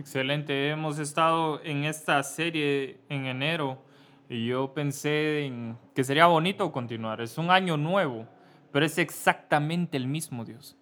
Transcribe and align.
Excelente, 0.00 0.70
hemos 0.70 0.98
estado 0.98 1.60
en 1.62 1.84
esta 1.84 2.22
serie 2.22 3.00
en 3.10 3.26
enero 3.26 3.82
y 4.30 4.46
yo 4.46 4.72
pensé 4.72 5.44
en 5.44 5.76
que 5.94 6.04
sería 6.04 6.24
bonito 6.24 6.72
continuar. 6.72 7.20
Es 7.20 7.36
un 7.36 7.50
año 7.50 7.76
nuevo, 7.76 8.26
pero 8.72 8.86
es 8.86 8.96
exactamente 8.96 9.98
el 9.98 10.06
mismo 10.06 10.46
Dios. 10.46 10.74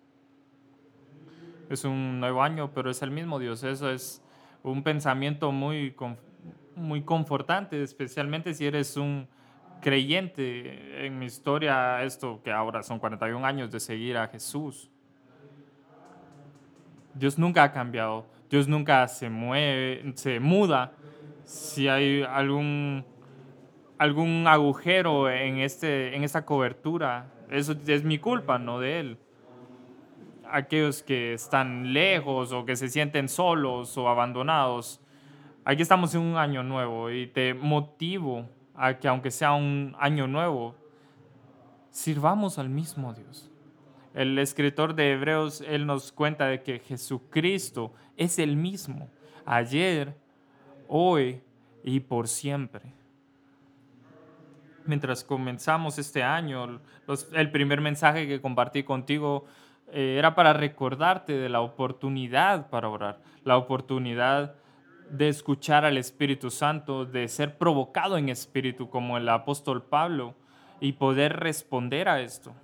Es 1.69 1.85
un 1.85 2.21
nuevo 2.21 2.45
año, 2.45 2.71
pero 2.73 2.93
es 2.93 3.03
el 3.03 3.11
mismo 3.11 3.41
Dios. 3.41 3.65
Eso 3.65 3.91
es 3.91 4.23
un 4.63 4.85
pensamiento 4.85 5.51
muy, 5.51 5.97
muy 6.77 7.03
confortante, 7.03 7.83
especialmente 7.83 8.55
si 8.55 8.67
eres 8.67 8.97
un 8.97 9.27
creyente 9.81 11.05
en 11.05 11.19
mi 11.19 11.27
historia, 11.27 12.05
esto 12.05 12.41
que 12.45 12.53
ahora 12.53 12.85
son 12.85 13.01
41 13.01 13.45
años 13.45 13.73
de 13.73 13.81
seguir 13.81 14.17
a 14.17 14.29
Jesús. 14.29 14.89
Dios 17.15 17.37
nunca 17.37 17.65
ha 17.65 17.73
cambiado 17.73 18.38
Dios 18.51 18.67
nunca 18.69 19.07
se 19.09 19.29
mueve, 19.29 20.13
se 20.15 20.41
muda. 20.41 20.93
Si 21.45 21.89
hay 21.89 22.23
algún, 22.23 23.05
algún 23.99 24.47
agujero 24.47 25.31
en, 25.31 25.59
este, 25.59 26.15
en 26.17 26.25
esta 26.25 26.45
cobertura, 26.45 27.31
eso 27.51 27.75
es 27.87 28.05
mi 28.05 28.19
culpa, 28.19 28.59
no 28.59 28.81
de 28.81 29.01
Él. 29.01 29.19
Aquellos 30.51 31.03
que 31.03 31.35
están 31.35 31.93
lejos 31.93 32.53
o 32.53 32.65
que 32.65 32.77
se 32.77 32.89
sienten 32.89 33.29
solos 33.29 33.97
o 33.99 34.09
abandonados, 34.09 35.01
aquí 35.65 35.83
estamos 35.83 36.15
en 36.15 36.23
un 36.23 36.37
año 36.37 36.63
nuevo 36.63 37.11
y 37.11 37.27
te 37.27 37.53
motivo 37.53 38.47
a 38.75 38.95
que 38.95 39.09
aunque 39.09 39.31
sea 39.31 39.53
un 39.53 39.95
año 39.99 40.27
nuevo, 40.27 40.75
sirvamos 41.91 42.59
al 42.59 42.69
mismo 42.71 43.13
Dios. 43.13 43.51
El 44.15 44.39
escritor 44.39 44.95
de 44.95 45.13
Hebreos, 45.13 45.61
él 45.61 45.87
nos 45.87 46.13
cuenta 46.13 46.47
de 46.47 46.63
que 46.63 46.79
Jesucristo 46.79 47.93
es 48.17 48.39
el 48.39 48.57
mismo, 48.57 49.11
ayer, 49.45 50.15
hoy 50.89 51.41
y 51.85 52.01
por 52.01 52.29
siempre. 52.29 52.95
Mientras 54.87 55.23
comenzamos 55.23 55.99
este 55.99 56.23
año, 56.23 56.81
el 57.33 57.51
primer 57.51 57.81
mensaje 57.81 58.27
que 58.27 58.41
compartí 58.41 58.83
contigo 58.83 59.45
eh, 59.93 60.17
era 60.19 60.35
para 60.35 60.53
recordarte 60.53 61.35
de 61.35 61.49
la 61.49 61.61
oportunidad 61.61 62.71
para 62.71 62.89
orar, 62.89 63.21
la 63.45 63.57
oportunidad 63.57 64.55
de 65.11 65.29
escuchar 65.29 65.85
al 65.85 65.97
Espíritu 65.97 66.51
Santo, 66.51 67.05
de 67.05 67.29
ser 67.29 67.57
provocado 67.57 68.19
en 68.19 68.29
espíritu 68.29 68.91
como 68.91 69.17
el 69.17 69.29
apóstol 69.29 69.83
Pablo 69.83 70.35
y 70.81 70.93
poder 70.93 71.37
responder 71.37 72.09
a 72.09 72.21
esto. 72.21 72.55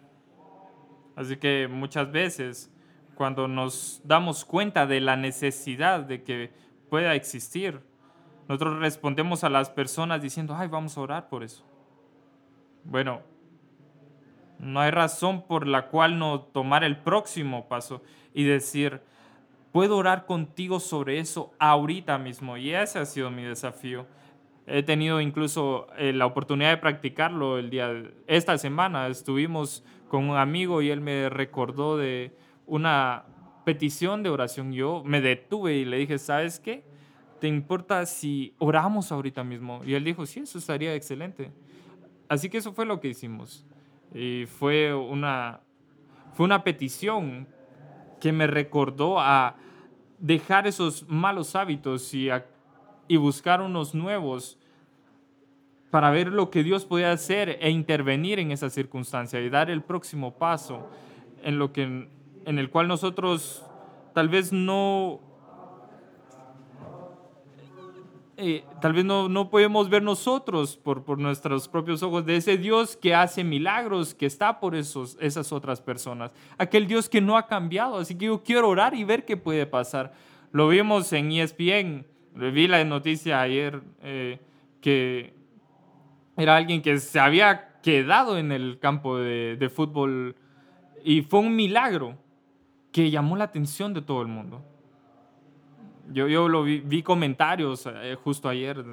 Así 1.16 1.36
que 1.36 1.68
muchas 1.70 2.10
veces 2.10 2.70
cuando 3.14 3.48
nos 3.48 4.00
damos 4.04 4.44
cuenta 4.44 4.86
de 4.86 5.00
la 5.00 5.16
necesidad 5.16 6.00
de 6.00 6.22
que 6.22 6.50
pueda 6.90 7.14
existir, 7.14 7.80
nosotros 8.48 8.78
respondemos 8.78 9.44
a 9.44 9.50
las 9.50 9.70
personas 9.70 10.20
diciendo, 10.20 10.54
ay, 10.56 10.68
vamos 10.68 10.98
a 10.98 11.00
orar 11.00 11.28
por 11.28 11.42
eso. 11.42 11.64
Bueno, 12.84 13.22
no 14.58 14.80
hay 14.80 14.90
razón 14.90 15.46
por 15.46 15.66
la 15.66 15.88
cual 15.88 16.18
no 16.18 16.40
tomar 16.40 16.84
el 16.84 16.98
próximo 16.98 17.68
paso 17.68 18.02
y 18.34 18.44
decir, 18.44 19.00
puedo 19.72 19.96
orar 19.96 20.26
contigo 20.26 20.78
sobre 20.80 21.18
eso 21.18 21.52
ahorita 21.58 22.18
mismo. 22.18 22.56
Y 22.56 22.72
ese 22.74 22.98
ha 22.98 23.06
sido 23.06 23.30
mi 23.30 23.42
desafío. 23.42 24.06
He 24.66 24.82
tenido 24.82 25.20
incluso 25.20 25.88
eh, 25.98 26.12
la 26.12 26.26
oportunidad 26.26 26.70
de 26.70 26.76
practicarlo 26.78 27.58
el 27.58 27.70
día, 27.70 27.90
esta 28.26 28.56
semana. 28.56 29.06
Estuvimos 29.08 29.84
con 30.14 30.30
un 30.30 30.36
amigo 30.36 30.80
y 30.80 30.90
él 30.90 31.00
me 31.00 31.28
recordó 31.28 31.96
de 31.96 32.30
una 32.66 33.24
petición 33.64 34.22
de 34.22 34.30
oración. 34.30 34.72
Yo 34.72 35.02
me 35.04 35.20
detuve 35.20 35.74
y 35.74 35.84
le 35.84 35.96
dije, 35.96 36.20
¿sabes 36.20 36.60
qué? 36.60 36.84
¿Te 37.40 37.48
importa 37.48 38.06
si 38.06 38.54
oramos 38.60 39.10
ahorita 39.10 39.42
mismo? 39.42 39.80
Y 39.84 39.94
él 39.94 40.04
dijo, 40.04 40.24
sí, 40.24 40.38
eso 40.38 40.58
estaría 40.58 40.94
excelente. 40.94 41.50
Así 42.28 42.48
que 42.48 42.58
eso 42.58 42.72
fue 42.72 42.86
lo 42.86 43.00
que 43.00 43.08
hicimos. 43.08 43.66
Y 44.14 44.44
fue 44.46 44.94
una, 44.94 45.62
fue 46.34 46.46
una 46.46 46.62
petición 46.62 47.48
que 48.20 48.30
me 48.30 48.46
recordó 48.46 49.18
a 49.18 49.56
dejar 50.20 50.68
esos 50.68 51.08
malos 51.08 51.56
hábitos 51.56 52.14
y, 52.14 52.28
y 53.08 53.16
buscar 53.16 53.60
unos 53.60 53.96
nuevos 53.96 54.60
para 55.94 56.10
ver 56.10 56.32
lo 56.32 56.50
que 56.50 56.64
Dios 56.64 56.86
puede 56.86 57.06
hacer 57.06 57.56
e 57.60 57.70
intervenir 57.70 58.40
en 58.40 58.50
esa 58.50 58.68
circunstancia 58.68 59.40
y 59.40 59.48
dar 59.48 59.70
el 59.70 59.80
próximo 59.80 60.34
paso 60.34 60.88
en 61.44 61.56
lo 61.56 61.72
que 61.72 61.82
en 61.84 62.58
el 62.58 62.68
cual 62.68 62.88
nosotros 62.88 63.64
tal 64.12 64.28
vez 64.28 64.52
no 64.52 65.20
eh, 68.36 68.64
tal 68.80 68.92
vez 68.92 69.04
no, 69.04 69.28
no, 69.28 69.50
podemos 69.50 69.88
ver 69.88 70.02
nosotros 70.02 70.76
por, 70.76 71.04
por, 71.04 71.20
nuestros 71.20 71.68
propios 71.68 72.02
ojos 72.02 72.26
de 72.26 72.38
ese 72.38 72.58
Dios 72.58 72.96
que 72.96 73.14
hace 73.14 73.44
milagros, 73.44 74.16
que 74.16 74.26
está 74.26 74.58
por 74.58 74.74
esos, 74.74 75.16
esas 75.20 75.52
otras 75.52 75.80
personas. 75.80 76.32
Aquel 76.58 76.88
Dios 76.88 77.08
que 77.08 77.20
no 77.20 77.36
ha 77.36 77.46
cambiado. 77.46 77.98
Así 77.98 78.18
que 78.18 78.26
yo 78.26 78.42
quiero 78.42 78.68
orar 78.68 78.96
y 78.96 79.04
ver 79.04 79.24
qué 79.24 79.36
puede 79.36 79.64
pasar. 79.64 80.12
Lo 80.50 80.66
vimos 80.66 81.12
en 81.12 81.30
ESPN. 81.30 82.04
Vi 82.34 82.66
la 82.66 82.84
noticia 82.84 83.40
ayer 83.40 83.80
eh, 84.02 84.40
que 84.80 85.43
era 86.36 86.56
alguien 86.56 86.82
que 86.82 86.98
se 86.98 87.20
había 87.20 87.80
quedado 87.82 88.38
en 88.38 88.50
el 88.50 88.78
campo 88.80 89.18
de, 89.18 89.70
fútbol 89.72 90.36
y 91.04 91.22
fue 91.22 91.40
un 91.40 91.54
milagro 91.54 92.16
que 92.92 93.10
llamó 93.10 93.36
la 93.36 93.44
atención 93.44 93.92
de 93.94 94.02
todo 94.02 94.22
el 94.22 94.28
mundo. 94.28 94.64
Yo, 96.12 96.28
yo 96.28 96.48
lo 96.48 96.64
vi, 96.64 97.02
comentarios 97.02 97.86
eh, 97.86 98.16
justo 98.22 98.48
ayer, 98.48 98.84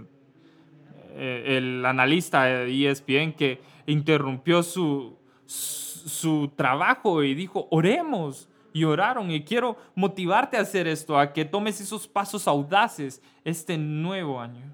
eh, 1.12 1.58
el 1.58 1.86
analista 1.86 2.44
de 2.44 2.90
ESPN 2.90 3.34
que 3.34 3.62
interrumpió 3.86 4.64
su, 4.64 5.18
su 5.46 6.52
trabajo 6.56 7.24
y 7.24 7.34
dijo, 7.34 7.68
oremos. 7.72 8.48
Y 8.74 8.86
oraron 8.86 9.30
y 9.32 9.44
quiero 9.44 9.76
motivarte 9.96 10.56
a 10.56 10.62
hacer 10.62 10.88
esto, 10.88 11.20
a 11.20 11.34
que 11.34 11.44
tomes 11.44 11.82
esos 11.82 12.08
pasos 12.08 12.48
audaces 12.48 13.22
este 13.44 13.78
nuevo 13.78 14.40
año 14.40 14.74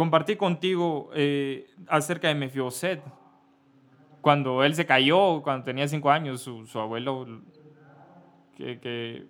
compartí 0.00 0.36
contigo 0.36 1.10
eh, 1.12 1.68
acerca 1.86 2.28
de 2.28 2.34
Mefiboset. 2.34 3.02
Cuando 4.22 4.64
él 4.64 4.74
se 4.74 4.86
cayó, 4.86 5.42
cuando 5.42 5.62
tenía 5.62 5.86
cinco 5.88 6.10
años, 6.10 6.40
su, 6.40 6.80
abuelo, 6.80 7.26
que, 8.56 9.28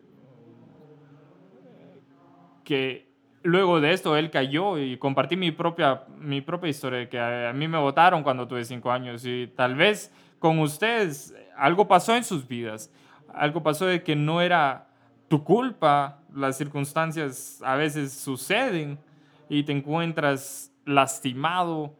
que, 2.62 3.08
luego 3.42 3.80
de 3.80 3.92
esto 3.92 4.16
él 4.16 4.30
cayó 4.30 4.78
y 4.78 4.96
compartí 4.96 5.36
mi 5.36 5.50
propia, 5.50 6.04
mi 6.20 6.40
propia 6.40 6.70
historia, 6.70 7.08
que 7.08 7.18
a, 7.18 7.52
mí 7.52 7.66
me 7.66 7.78
votaron 7.78 8.22
cuando 8.22 8.46
tuve 8.46 8.64
cinco 8.64 8.92
años 8.92 9.24
y 9.26 9.48
tal 9.48 9.74
vez 9.74 10.14
con 10.38 10.60
ustedes 10.60 11.34
algo 11.56 11.88
pasó 11.88 12.14
en 12.14 12.22
sus 12.22 12.46
vidas, 12.46 12.92
algo 13.34 13.60
pasó 13.64 13.86
de 13.86 14.04
que 14.04 14.14
no 14.14 14.40
era 14.40 14.86
tu 15.26 15.42
culpa, 15.42 16.20
las 16.32 16.56
circunstancias 16.56 17.60
a 17.64 17.74
veces 17.74 18.12
suceden 18.12 19.00
y 19.50 19.64
te 19.64 19.72
encuentras 19.72 20.72
lastimado 20.86 21.96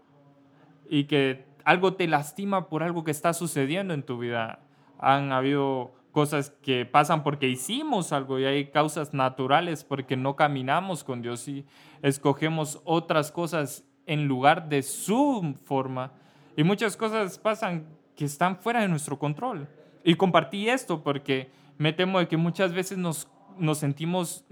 y 0.88 1.04
que 1.04 1.44
algo 1.64 1.94
te 1.94 2.06
lastima 2.06 2.68
por 2.68 2.82
algo 2.82 3.04
que 3.04 3.10
está 3.10 3.34
sucediendo 3.34 3.92
en 3.92 4.04
tu 4.04 4.18
vida. 4.18 4.60
Han 4.98 5.32
habido 5.32 5.92
cosas 6.12 6.50
que 6.62 6.86
pasan 6.86 7.22
porque 7.24 7.48
hicimos 7.48 8.12
algo 8.12 8.38
y 8.38 8.44
hay 8.44 8.70
causas 8.70 9.12
naturales 9.12 9.84
porque 9.84 10.16
no 10.16 10.36
caminamos 10.36 11.02
con 11.02 11.22
Dios 11.22 11.46
y 11.48 11.66
escogemos 12.02 12.80
otras 12.84 13.32
cosas 13.32 13.84
en 14.06 14.28
lugar 14.28 14.68
de 14.68 14.82
su 14.82 15.56
forma. 15.64 16.12
Y 16.56 16.62
muchas 16.62 16.96
cosas 16.96 17.38
pasan 17.38 17.88
que 18.14 18.26
están 18.26 18.56
fuera 18.56 18.80
de 18.80 18.88
nuestro 18.88 19.18
control. 19.18 19.68
Y 20.04 20.14
compartí 20.14 20.68
esto 20.68 21.02
porque 21.02 21.50
me 21.78 21.92
temo 21.92 22.20
de 22.20 22.28
que 22.28 22.36
muchas 22.36 22.72
veces 22.72 22.96
nos, 22.96 23.28
nos 23.58 23.78
sentimos 23.78 24.44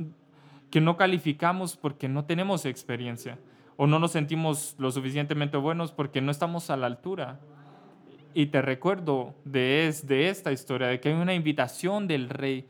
que 0.71 0.81
no 0.81 0.97
calificamos 0.97 1.77
porque 1.77 2.09
no 2.09 2.25
tenemos 2.25 2.65
experiencia 2.67 3.39
o 3.77 3.87
no 3.87 3.99
nos 3.99 4.13
sentimos 4.13 4.75
lo 4.79 4.91
suficientemente 4.91 5.57
buenos 5.57 5.93
porque 5.93 6.21
no 6.21 6.31
estamos 6.31 6.69
a 6.69 6.77
la 6.77 6.87
altura. 6.87 7.41
Y 8.35 8.47
te 8.47 8.61
recuerdo 8.61 9.35
de, 9.45 9.95
de 10.03 10.29
esta 10.29 10.53
historia, 10.53 10.89
de 10.89 11.01
que 11.01 11.09
hay 11.11 11.15
una 11.15 11.35
invitación 11.35 12.07
del 12.07 12.29
rey 12.29 12.69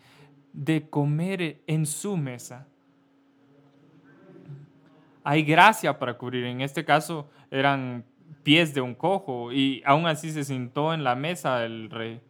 de 0.53 0.89
comer 0.89 1.63
en 1.67 1.87
su 1.87 2.17
mesa. 2.17 2.67
Hay 5.25 5.43
gracia 5.43 5.99
para 5.99 6.17
cubrir. 6.17 6.45
En 6.45 6.61
este 6.61 6.85
caso 6.85 7.29
eran 7.51 8.05
pies 8.43 8.75
de 8.75 8.81
un 8.81 8.95
cojo 8.95 9.53
y 9.53 9.83
aún 9.85 10.07
así 10.07 10.31
se 10.31 10.45
sentó 10.45 10.95
en 10.95 11.05
la 11.05 11.15
mesa 11.15 11.59
del 11.59 11.91
rey. 11.91 12.21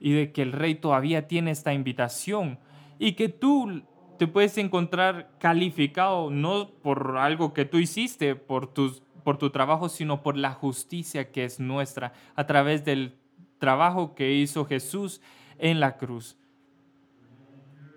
Y 0.00 0.12
de 0.12 0.32
que 0.32 0.42
el 0.42 0.52
rey 0.52 0.76
todavía 0.76 1.26
tiene 1.26 1.50
esta 1.50 1.74
invitación 1.74 2.58
y 2.98 3.12
que 3.12 3.28
tú 3.28 3.82
te 4.20 4.26
puedes 4.26 4.58
encontrar 4.58 5.30
calificado 5.38 6.28
no 6.28 6.68
por 6.82 7.16
algo 7.16 7.54
que 7.54 7.64
tú 7.64 7.78
hiciste, 7.78 8.36
por, 8.36 8.66
tus, 8.66 9.00
por 9.24 9.38
tu 9.38 9.48
trabajo, 9.48 9.88
sino 9.88 10.22
por 10.22 10.36
la 10.36 10.52
justicia 10.52 11.32
que 11.32 11.46
es 11.46 11.58
nuestra 11.58 12.12
a 12.34 12.46
través 12.46 12.84
del 12.84 13.16
trabajo 13.56 14.14
que 14.14 14.34
hizo 14.34 14.66
Jesús 14.66 15.22
en 15.56 15.80
la 15.80 15.96
cruz. 15.96 16.36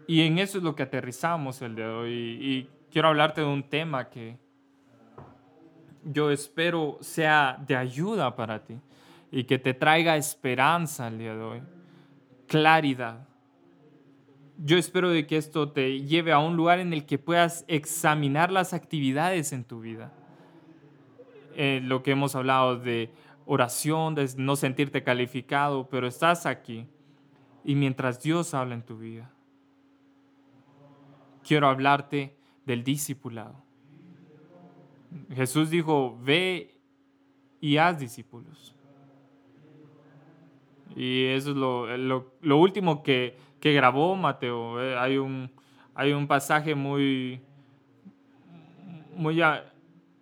Y 0.08 0.22
en 0.22 0.40
eso 0.40 0.60
es 0.60 0.64
lo 0.64 0.76
que 0.76 0.84
aterrizamos 0.84 1.62
el 1.62 1.76
de 1.76 1.88
hoy. 1.88 2.14
Y 2.14 2.70
quiero 2.90 3.10
hablarte 3.10 3.42
de 3.42 3.48
un 3.48 3.64
tema 3.64 4.10
que 4.10 4.38
yo 6.06 6.32
espero 6.32 7.00
sea 7.02 7.62
de 7.68 7.76
ayuda 7.76 8.34
para 8.34 8.64
ti 8.64 8.80
y 9.30 9.44
que 9.44 9.60
te 9.60 9.74
traiga 9.74 10.16
esperanza 10.16 11.10
el 11.10 11.18
día 11.18 11.36
de 11.36 11.44
hoy, 11.44 11.62
claridad. 12.48 13.28
Yo 14.66 14.78
espero 14.78 15.10
de 15.10 15.28
que 15.28 15.36
esto 15.36 15.74
te 15.74 16.04
lleve 16.04 16.32
a 16.32 16.40
un 16.40 16.56
lugar 16.56 16.80
en 16.80 16.94
el 16.94 17.06
que 17.06 17.20
puedas 17.20 17.66
examinar 17.68 18.50
las 18.50 18.74
actividades 18.74 19.52
en 19.52 19.66
tu 19.66 19.82
vida. 19.82 20.14
Eh, 21.56 21.82
lo 21.84 22.02
que 22.02 22.12
hemos 22.12 22.34
hablado 22.34 22.80
de 22.80 23.12
oración, 23.46 24.16
de 24.16 24.30
no 24.38 24.56
sentirte 24.56 25.04
calificado, 25.04 25.90
pero 25.90 26.08
estás 26.08 26.46
aquí 26.46 26.88
y 27.66 27.76
mientras 27.76 28.24
Dios 28.24 28.54
habla 28.54 28.76
en 28.76 28.84
tu 28.84 28.98
vida, 28.98 29.34
quiero 31.46 31.68
hablarte 31.68 32.38
del 32.66 32.86
discipulado. 32.86 33.62
Jesús 35.34 35.72
dijo, 35.72 36.18
ve 36.24 36.80
y 37.60 37.76
haz 37.76 38.00
discípulos. 38.00 38.74
Y 40.96 41.26
eso 41.26 41.52
es 41.90 42.00
lo, 42.00 42.58
último 42.58 43.02
que, 43.02 43.36
grabó 43.72 44.16
Mateo. 44.18 44.82
Eh, 44.82 44.98
hay, 44.98 45.18
un, 45.18 45.50
hay 45.96 46.12
un 46.12 46.28
pasaje 46.28 46.76
muy, 46.76 47.40
muy, 49.16 49.42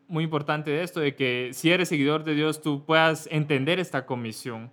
muy 0.08 0.24
importante 0.24 0.70
de 0.70 0.84
esto, 0.84 1.00
de 1.00 1.16
que 1.16 1.50
si 1.54 1.72
eres 1.72 1.90
seguidor 1.90 2.24
de 2.24 2.36
Dios, 2.36 2.62
tú 2.62 2.86
puedas 2.86 3.28
entender 3.32 3.80
esta 3.80 4.06
comisión. 4.06 4.72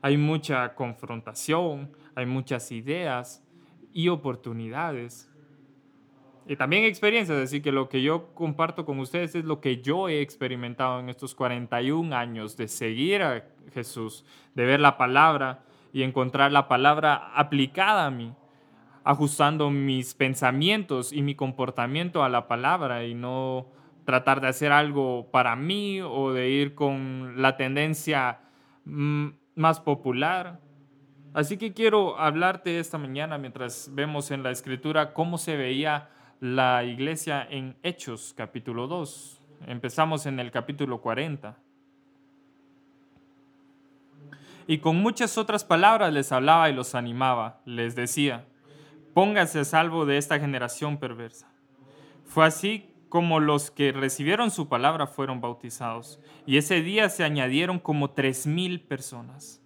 Hay 0.00 0.16
mucha 0.16 0.74
confrontación, 0.74 1.92
hay 2.14 2.24
muchas 2.24 2.72
ideas 2.72 3.44
y 3.92 4.08
oportunidades. 4.08 5.30
Y 6.48 6.54
también 6.54 6.84
experiencias, 6.84 7.38
así 7.38 7.60
que 7.60 7.72
lo 7.72 7.88
que 7.88 8.02
yo 8.02 8.32
comparto 8.32 8.86
con 8.86 9.00
ustedes 9.00 9.34
es 9.34 9.44
lo 9.44 9.60
que 9.60 9.82
yo 9.82 10.08
he 10.08 10.20
experimentado 10.20 11.00
en 11.00 11.08
estos 11.08 11.34
41 11.34 12.16
años 12.16 12.56
de 12.56 12.68
seguir 12.68 13.22
a 13.22 13.44
Jesús, 13.74 14.24
de 14.54 14.64
ver 14.64 14.78
la 14.78 14.96
palabra 14.96 15.65
y 15.96 16.02
encontrar 16.02 16.52
la 16.52 16.68
palabra 16.68 17.32
aplicada 17.34 18.04
a 18.04 18.10
mí, 18.10 18.34
ajustando 19.02 19.70
mis 19.70 20.12
pensamientos 20.12 21.10
y 21.10 21.22
mi 21.22 21.34
comportamiento 21.34 22.22
a 22.22 22.28
la 22.28 22.48
palabra 22.48 23.06
y 23.06 23.14
no 23.14 23.68
tratar 24.04 24.42
de 24.42 24.48
hacer 24.48 24.72
algo 24.72 25.30
para 25.30 25.56
mí 25.56 26.02
o 26.02 26.34
de 26.34 26.50
ir 26.50 26.74
con 26.74 27.40
la 27.40 27.56
tendencia 27.56 28.40
mm, 28.84 29.28
más 29.54 29.80
popular. 29.80 30.60
Así 31.32 31.56
que 31.56 31.72
quiero 31.72 32.20
hablarte 32.20 32.78
esta 32.78 32.98
mañana 32.98 33.38
mientras 33.38 33.90
vemos 33.94 34.30
en 34.30 34.42
la 34.42 34.50
escritura 34.50 35.14
cómo 35.14 35.38
se 35.38 35.56
veía 35.56 36.10
la 36.40 36.84
iglesia 36.84 37.42
en 37.48 37.74
Hechos 37.82 38.34
capítulo 38.36 38.86
2. 38.86 39.40
Empezamos 39.66 40.26
en 40.26 40.40
el 40.40 40.50
capítulo 40.50 41.00
40. 41.00 41.56
Y 44.66 44.78
con 44.78 44.96
muchas 44.96 45.38
otras 45.38 45.64
palabras 45.64 46.12
les 46.12 46.32
hablaba 46.32 46.68
y 46.68 46.74
los 46.74 46.94
animaba. 46.94 47.60
Les 47.64 47.94
decía, 47.94 48.46
póngase 49.14 49.60
a 49.60 49.64
salvo 49.64 50.06
de 50.06 50.18
esta 50.18 50.40
generación 50.40 50.98
perversa. 50.98 51.48
Fue 52.24 52.44
así 52.44 52.90
como 53.08 53.38
los 53.38 53.70
que 53.70 53.92
recibieron 53.92 54.50
su 54.50 54.68
palabra 54.68 55.06
fueron 55.06 55.40
bautizados. 55.40 56.20
Y 56.44 56.56
ese 56.56 56.82
día 56.82 57.08
se 57.08 57.24
añadieron 57.24 57.78
como 57.78 58.10
tres 58.10 58.46
mil 58.46 58.80
personas. 58.80 59.62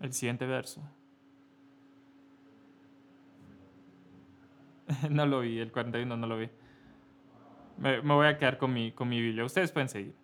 El 0.00 0.12
siguiente 0.12 0.46
verso. 0.46 0.82
no 5.10 5.26
lo 5.26 5.40
vi, 5.40 5.58
el 5.58 5.72
41 5.72 6.16
no 6.16 6.26
lo 6.26 6.38
vi. 6.38 6.50
Me, 7.78 8.00
voy 8.00 8.26
a 8.26 8.36
quedar 8.36 8.58
con 8.58 8.72
mi, 8.72 8.92
con 8.92 9.08
mi 9.08 9.20
Biblia. 9.20 9.44
Ustedes 9.44 9.72
pueden 9.72 9.88
seguir. 9.88 10.21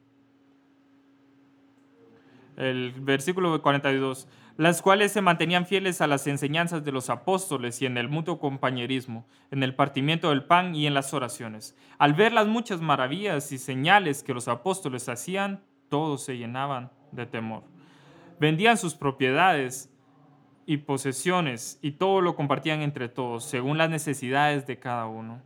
El 2.58 2.90
versículo 2.90 3.62
42. 3.62 4.26
Las 4.56 4.82
cuales 4.82 5.12
se 5.12 5.20
mantenían 5.20 5.64
fieles 5.64 6.00
a 6.00 6.08
las 6.08 6.26
enseñanzas 6.26 6.84
de 6.84 6.90
los 6.90 7.08
apóstoles 7.08 7.81
y 7.81 7.87
en 7.87 7.96
el 7.96 8.08
mutuo 8.08 8.40
compañerismo, 8.40 9.28
en 9.52 9.62
el 9.62 9.76
partimiento 9.76 10.31
del 10.31 10.44
pan 10.44 10.75
y 10.75 10.88
en 10.88 10.94
las 10.94 11.14
oraciones. 11.14 11.76
Al 11.99 12.14
ver 12.14 12.32
las 12.32 12.49
muchas 12.49 12.81
maravillas 12.81 13.52
y 13.52 13.58
señales 13.58 14.25
que 14.25 14.34
los 14.34 14.49
apóstoles 14.49 15.08
hacían, 15.08 15.62
todos 15.88 16.25
se 16.25 16.37
llenaban 16.37 16.90
de 17.12 17.26
temor. 17.26 17.62
Vendían 18.40 18.76
sus 18.76 18.96
propiedades 18.96 19.94
y 20.66 20.78
posesiones, 20.78 21.78
y 21.81 21.93
todo 21.93 22.20
lo 22.20 22.34
compartían 22.34 22.82
entre 22.82 23.08
todos, 23.08 23.44
según 23.44 23.78
las 23.78 23.88
necesidades 23.88 24.66
de 24.66 24.81
cada 24.81 25.06
uno. 25.06 25.40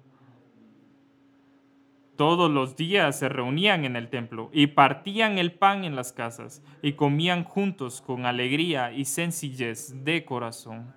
Todos 2.23 2.53
los 2.53 2.77
días 2.77 3.19
se 3.19 3.29
reunían 3.29 3.85
en 3.85 3.97
el 3.97 4.09
templo 4.09 4.49
y 4.53 4.69
partían 4.69 5.39
el 5.39 5.51
pan 5.51 5.83
en 5.83 5.97
las 5.97 6.13
casas 6.13 6.63
y 6.81 6.93
comían 6.93 7.43
juntos 7.43 8.01
con 8.01 8.27
alegría 8.27 8.93
y 8.93 9.07
sencillez 9.07 10.05
de 10.05 10.25
corazón. 10.25 10.95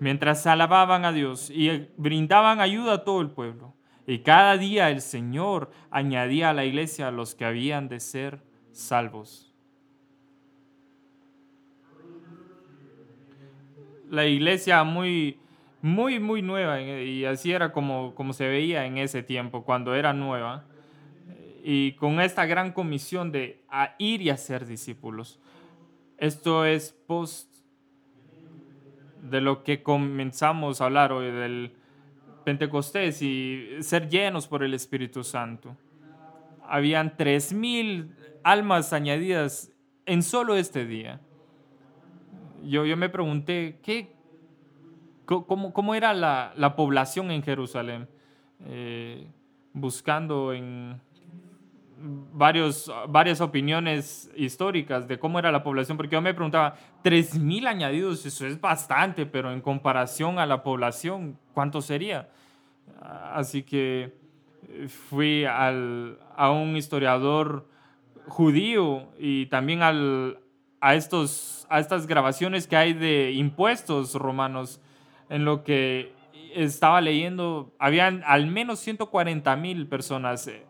Mientras 0.00 0.48
alababan 0.48 1.04
a 1.04 1.12
Dios 1.12 1.48
y 1.48 1.88
brindaban 1.96 2.60
ayuda 2.60 2.94
a 2.94 3.04
todo 3.04 3.20
el 3.20 3.30
pueblo. 3.30 3.72
Y 4.04 4.18
cada 4.18 4.56
día 4.56 4.90
el 4.90 5.00
Señor 5.00 5.70
añadía 5.88 6.50
a 6.50 6.54
la 6.54 6.64
iglesia 6.64 7.06
a 7.06 7.12
los 7.12 7.36
que 7.36 7.44
habían 7.44 7.88
de 7.88 8.00
ser 8.00 8.42
salvos. 8.72 9.54
la 14.10 14.26
iglesia 14.26 14.84
muy, 14.84 15.38
muy, 15.86 16.18
muy 16.18 16.42
nueva 16.42 16.80
y 16.80 17.24
así 17.24 17.52
era 17.52 17.72
como, 17.72 18.14
como 18.14 18.32
se 18.32 18.48
veía 18.48 18.86
en 18.86 18.98
ese 18.98 19.22
tiempo, 19.22 19.64
cuando 19.64 19.94
era 19.94 20.12
nueva. 20.12 20.64
Y 21.62 21.92
con 21.92 22.20
esta 22.20 22.46
gran 22.46 22.72
comisión 22.72 23.32
de 23.32 23.64
ir 23.98 24.22
y 24.22 24.30
hacer 24.30 24.66
discípulos. 24.66 25.40
Esto 26.18 26.64
es 26.64 26.92
post 26.92 27.54
de 29.22 29.40
lo 29.40 29.64
que 29.64 29.82
comenzamos 29.82 30.80
a 30.80 30.84
hablar 30.84 31.12
hoy 31.12 31.30
del 31.30 31.76
Pentecostés 32.44 33.22
y 33.22 33.68
ser 33.80 34.08
llenos 34.08 34.46
por 34.46 34.62
el 34.62 34.74
Espíritu 34.74 35.24
Santo. 35.24 35.76
Habían 36.68 37.16
tres 37.16 37.52
mil 37.52 38.14
almas 38.42 38.92
añadidas 38.92 39.72
en 40.04 40.22
solo 40.22 40.56
este 40.56 40.86
día 40.86 41.20
yo, 42.66 42.84
yo 42.84 42.96
me 42.96 43.08
pregunté, 43.08 43.78
¿qué, 43.82 44.15
cómo, 45.26 45.94
era 45.94 46.14
la, 46.14 46.52
la, 46.56 46.76
población 46.76 47.30
en 47.30 47.42
Jerusalén? 47.42 48.08
Eh, 48.64 49.26
buscando 49.72 50.54
en 50.54 51.00
varios, 51.98 52.90
varias 53.08 53.40
opiniones 53.40 54.30
históricas 54.36 55.08
de 55.08 55.18
cómo 55.18 55.38
era 55.38 55.52
la 55.52 55.62
población, 55.62 55.96
porque 55.96 56.14
yo 56.14 56.22
me 56.22 56.34
preguntaba, 56.34 56.76
3.000 57.04 57.66
añadidos, 57.66 58.24
eso 58.24 58.46
es 58.46 58.60
bastante, 58.60 59.26
pero 59.26 59.52
en 59.52 59.60
comparación 59.60 60.38
a 60.38 60.46
la 60.46 60.62
población, 60.62 61.38
¿cuánto 61.52 61.80
sería? 61.82 62.28
Así 63.00 63.62
que 63.62 64.14
eh, 64.68 64.88
fui 64.88 65.44
al, 65.44 66.18
a 66.36 66.50
un 66.50 66.76
historiador 66.76 67.66
judío 68.28 69.08
y 69.18 69.46
también 69.46 69.82
al, 69.82 70.38
a, 70.80 70.94
estos, 70.94 71.66
a 71.68 71.80
estas 71.80 72.06
grabaciones 72.06 72.66
que 72.66 72.76
hay 72.76 72.92
de 72.92 73.32
impuestos 73.32 74.14
romanos, 74.14 74.80
en 75.28 75.44
lo 75.44 75.64
que 75.64 76.12
estaba 76.54 77.00
leyendo, 77.00 77.74
habían 77.78 78.22
al 78.26 78.46
menos 78.46 78.80
140 78.80 79.56
mil 79.56 79.86
personas. 79.86 80.46
Eh, 80.48 80.64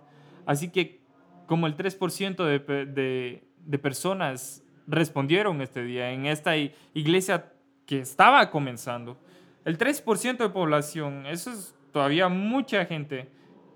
así 0.45 0.69
que 0.71 1.01
como 1.47 1.67
el 1.67 1.77
3% 1.77 2.45
de, 2.45 3.43
de, 3.65 3.79
personas 3.79 4.65
respondieron 4.87 5.61
este 5.61 5.83
día 5.85 6.11
en 6.11 6.27
esta 6.27 6.57
iglesia 6.57 7.53
que 7.87 8.01
estaba 8.01 8.51
comenzando. 8.51 9.17
El 9.65 9.79
3% 9.79 10.39
de 10.39 10.49
población, 10.49 11.27
eso 11.27 11.53
es 11.53 11.75
todavía 11.93 12.29
mucha 12.29 12.85
gente 12.85 13.29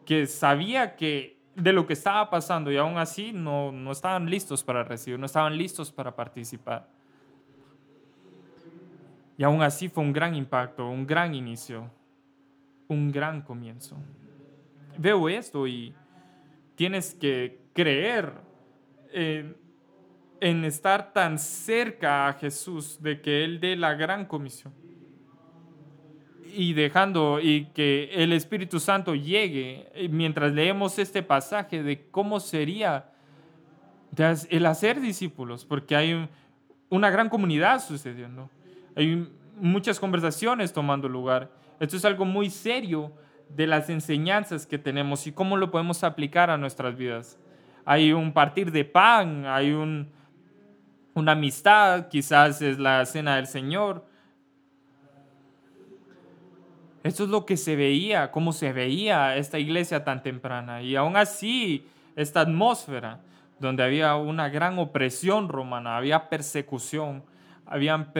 que 0.04 0.26
sabía 0.26 0.96
que 0.96 1.38
de 1.54 1.72
lo 1.72 1.87
que 1.87 1.92
estaba 1.92 2.30
pasando 2.30 2.72
y 2.72 2.76
aún 2.76 2.99
así 2.99 3.32
no, 3.32 3.70
no 3.72 3.92
estaban 3.92 4.28
listos 4.28 4.64
para 4.64 4.82
recibir, 4.82 5.18
no 5.18 5.26
estaban 5.26 5.56
listos 5.56 5.92
para 5.92 6.14
participar. 6.14 6.88
Y 9.40 9.42
aún 9.42 9.62
así 9.62 9.88
fue 9.88 10.04
un 10.04 10.12
gran 10.12 10.35
impacto, 10.35 10.87
un 10.87 11.06
gran 11.06 11.35
inicio, 11.35 11.90
un 12.88 13.11
gran 13.11 13.40
comienzo. 13.40 13.97
Veo 14.99 15.30
esto 15.30 15.66
y 15.66 15.94
tienes 16.75 17.14
que 17.14 17.59
creer 17.73 18.35
eh, 19.14 19.54
en 20.42 20.62
estar 20.66 21.14
tan 21.14 21.38
cerca 21.38 22.28
a 22.28 22.35
Jesús 22.35 23.00
de 23.00 23.23
que 23.23 23.42
Él 23.42 23.61
dé 23.61 23.76
la 23.76 23.94
gran 23.94 24.26
comisión 24.26 24.75
y 26.44 26.75
dejando 26.75 27.40
y 27.40 27.64
que 27.73 28.11
el 28.12 28.35
Espíritu 28.35 28.78
Santo 28.78 29.14
llegue 29.14 29.88
eh, 29.94 30.11
mientras 30.11 30.52
leemos 30.52 30.99
este 30.99 31.23
pasaje 31.23 31.82
de 31.82 32.11
cómo 32.11 32.40
sería 32.40 33.11
el 34.50 34.66
hacer 34.66 35.00
discípulos, 35.00 35.64
porque 35.64 35.97
hay 35.97 36.28
una 36.90 37.09
gran 37.09 37.30
comunidad 37.30 37.82
sucediendo. 37.82 38.50
Hay 39.00 39.26
muchas 39.57 39.99
conversaciones 39.99 40.75
tomando 40.75 41.09
lugar. 41.09 41.50
Esto 41.78 41.97
es 41.97 42.04
algo 42.04 42.26
muy 42.26 42.50
serio 42.50 43.11
de 43.49 43.66
las 43.66 43.88
enseñanzas 43.88 44.66
que 44.66 44.76
tenemos 44.76 45.26
y 45.26 45.33
cómo 45.33 45.57
lo 45.57 45.71
podemos 45.71 46.04
aplicar 46.04 46.50
a 46.50 46.59
nuestras 46.59 46.99
vidas. 46.99 47.38
Hay 47.87 48.12
un 48.12 48.35
partir 48.35 48.71
de 48.71 48.85
pan, 48.85 49.47
hay 49.47 49.73
un, 49.73 50.11
una 51.14 51.33
amistad, 51.33 52.09
quizás 52.09 52.61
es 52.61 52.78
la 52.78 53.07
cena 53.07 53.37
del 53.37 53.47
Señor. 53.47 54.04
Esto 57.02 57.25
es 57.25 57.30
lo 57.30 57.47
que 57.47 57.57
se 57.57 57.76
veía, 57.76 58.30
cómo 58.30 58.52
se 58.52 58.71
veía 58.75 59.35
esta 59.38 59.59
iglesia 59.59 60.04
tan 60.04 60.23
temprana. 60.23 60.83
Y 60.83 60.95
aún 60.95 61.16
así, 61.16 61.87
esta 62.16 62.42
atmósfera 62.42 63.21
donde 63.61 63.83
había 63.83 64.14
una 64.16 64.50
gran 64.50 64.78
opresión 64.78 65.49
romana, 65.49 65.97
había 65.97 66.28
persecución, 66.28 67.25
habían, 67.64 68.12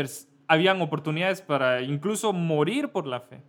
habían 0.51 0.83
oportunidades 0.83 1.43
para 1.43 1.81
incluso 1.81 2.33
morir 2.33 2.89
por 2.89 3.07
la 3.07 3.21
fe. 3.21 3.41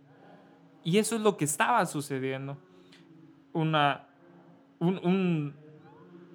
Y 0.84 0.98
eso 0.98 1.16
es 1.16 1.20
lo 1.20 1.36
que 1.36 1.44
estaba 1.44 1.84
sucediendo. 1.84 2.56
Una, 3.52 4.06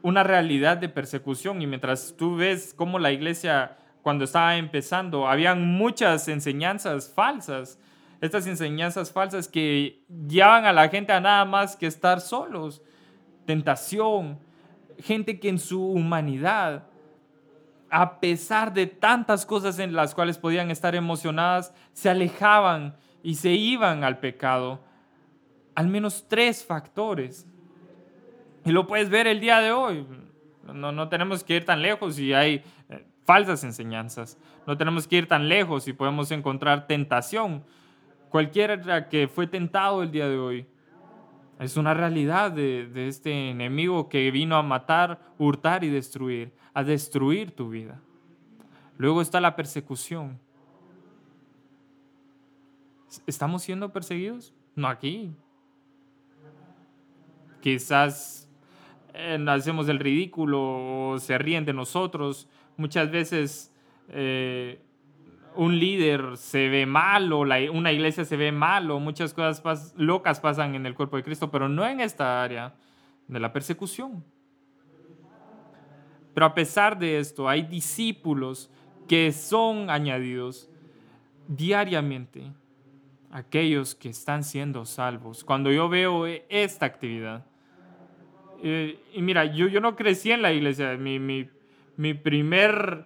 una 0.01 0.23
realidad 0.23 0.75
de 0.75 0.89
persecución. 0.89 1.61
Y 1.61 1.67
mientras 1.67 2.15
tú 2.17 2.35
ves 2.35 2.73
cómo 2.75 2.99
la 2.99 3.13
iglesia, 3.13 3.77
cuando 4.01 4.25
estaba 4.25 4.57
empezando, 4.57 5.29
habían 5.29 5.65
muchas 5.65 6.27
enseñanzas 6.27 7.13
falsas. 7.15 7.79
Estas 8.19 8.45
enseñanzas 8.45 9.09
falsas 9.09 9.47
que 9.47 10.03
guiaban 10.09 10.65
a 10.65 10.73
la 10.73 10.89
gente 10.89 11.13
a 11.13 11.21
nada 11.21 11.45
más 11.45 11.77
que 11.77 11.87
estar 11.87 12.19
solos. 12.19 12.81
Tentación. 13.45 14.37
Gente 14.99 15.39
que 15.39 15.47
en 15.47 15.59
su 15.59 15.81
humanidad, 15.81 16.86
a 17.89 18.19
pesar 18.19 18.73
de 18.73 18.87
tantas 18.87 19.45
cosas 19.45 19.79
en 19.79 19.93
las 19.93 20.13
cuales 20.13 20.37
podían 20.37 20.71
estar 20.71 20.95
emocionadas, 20.95 21.73
se 21.93 22.09
alejaban 22.09 22.95
y 23.23 23.35
se 23.35 23.51
iban 23.51 24.03
al 24.03 24.19
pecado. 24.19 24.79
Al 25.75 25.87
menos 25.87 26.25
tres 26.27 26.65
factores. 26.65 27.47
Y 28.65 28.71
lo 28.71 28.87
puedes 28.87 29.09
ver 29.09 29.27
el 29.27 29.39
día 29.39 29.59
de 29.59 29.71
hoy. 29.71 30.05
No, 30.73 30.91
no 30.91 31.07
tenemos 31.07 31.43
que 31.43 31.55
ir 31.55 31.65
tan 31.65 31.81
lejos 31.81 32.19
y 32.19 32.33
hay 32.33 32.63
eh, 32.89 33.05
falsas 33.25 33.63
enseñanzas. 33.63 34.37
No 34.65 34.77
tenemos 34.77 35.07
que 35.07 35.17
ir 35.17 35.27
tan 35.27 35.47
lejos 35.47 35.87
y 35.87 35.93
podemos 35.93 36.31
encontrar 36.31 36.87
tentación. 36.87 37.63
Cualquiera 38.29 39.07
que 39.07 39.27
fue 39.27 39.47
tentado 39.47 40.03
el 40.03 40.11
día 40.11 40.27
de 40.27 40.37
hoy. 40.37 40.67
Es 41.59 41.75
una 41.75 41.93
realidad 41.93 42.51
de, 42.51 42.87
de 42.87 43.07
este 43.07 43.49
enemigo 43.49 44.09
que 44.09 44.29
vino 44.29 44.57
a 44.57 44.63
matar, 44.63 45.19
hurtar 45.39 45.83
y 45.83 45.89
destruir, 45.89 46.53
a 46.77 46.83
destruir 46.83 47.55
tu 47.55 47.71
vida. 47.71 47.99
Luego 48.97 49.19
está 49.19 49.41
la 49.41 49.55
persecución. 49.55 50.39
¿Estamos 53.25 53.63
siendo 53.63 53.91
perseguidos? 53.91 54.53
No 54.75 54.87
aquí. 54.87 55.33
Quizás 57.61 58.47
eh, 59.15 59.43
hacemos 59.47 59.89
el 59.89 59.97
ridículo 59.97 61.13
o 61.13 61.17
se 61.17 61.39
ríen 61.39 61.65
de 61.65 61.73
nosotros. 61.73 62.47
Muchas 62.75 63.09
veces 63.09 63.73
eh, 64.09 64.79
un 65.55 65.79
líder 65.79 66.37
se 66.37 66.69
ve 66.69 66.85
mal 66.85 67.33
o 67.33 67.39
una 67.39 67.91
iglesia 67.91 68.23
se 68.23 68.37
ve 68.37 68.51
mal 68.51 68.91
o 68.91 68.99
muchas 68.99 69.33
cosas 69.33 69.95
locas 69.97 70.39
pasan 70.39 70.75
en 70.75 70.85
el 70.85 70.93
cuerpo 70.93 71.17
de 71.17 71.23
Cristo, 71.23 71.49
pero 71.49 71.69
no 71.69 71.87
en 71.87 72.01
esta 72.01 72.43
área 72.43 72.75
de 73.27 73.39
la 73.39 73.51
persecución. 73.51 74.23
Pero 76.37 76.45
a 76.45 76.53
pesar 76.53 76.99
de 76.99 77.17
esto, 77.17 77.49
hay 77.49 77.63
discípulos 77.63 78.69
que 79.07 79.31
son 79.31 79.89
añadidos 79.89 80.69
diariamente 81.47 82.53
aquellos 83.31 83.95
que 83.95 84.09
están 84.09 84.43
siendo 84.43 84.85
salvos. 84.85 85.43
Cuando 85.43 85.71
yo 85.71 85.89
veo 85.89 86.27
e, 86.27 86.45
esta 86.47 86.85
actividad, 86.85 87.43
eh, 88.61 88.99
y 89.15 89.23
mira, 89.23 89.45
yo, 89.45 89.67
yo 89.67 89.81
no 89.81 89.95
crecí 89.95 90.31
en 90.31 90.43
la 90.43 90.53
iglesia, 90.53 90.95
mi, 90.95 91.17
mi, 91.17 91.49
mi 91.95 92.13
primer, 92.13 93.05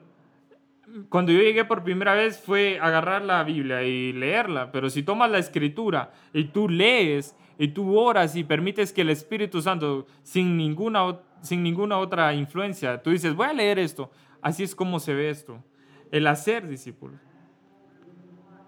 cuando 1.07 1.31
yo 1.31 1.39
llegué 1.39 1.63
por 1.63 1.85
primera 1.85 2.13
vez 2.15 2.37
fue 2.37 2.79
agarrar 2.81 3.21
la 3.21 3.45
Biblia 3.45 3.81
y 3.83 4.11
leerla, 4.11 4.73
pero 4.73 4.89
si 4.89 5.03
tomas 5.03 5.31
la 5.31 5.39
escritura 5.39 6.11
y 6.33 6.43
tú 6.49 6.67
lees 6.67 7.33
y 7.57 7.69
tú 7.69 7.97
oras 7.97 8.35
y 8.35 8.43
permites 8.43 8.91
que 8.91 9.03
el 9.03 9.09
Espíritu 9.09 9.61
Santo, 9.61 10.05
sin 10.21 10.57
ninguna, 10.57 11.17
sin 11.41 11.63
ninguna 11.63 11.97
otra 11.97 12.33
influencia, 12.33 13.01
tú 13.01 13.09
dices, 13.09 13.35
voy 13.35 13.47
a 13.47 13.53
leer 13.53 13.79
esto, 13.79 14.11
así 14.41 14.63
es 14.63 14.75
como 14.75 14.99
se 14.99 15.13
ve 15.13 15.29
esto, 15.29 15.63
el 16.11 16.27
hacer 16.27 16.67
discípulo 16.67 17.17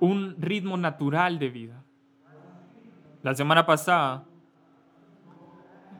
un 0.03 0.36
ritmo 0.38 0.75
natural 0.75 1.39
de 1.39 1.48
vida. 1.48 1.82
La 3.22 3.34
semana 3.34 3.65
pasada 3.65 4.25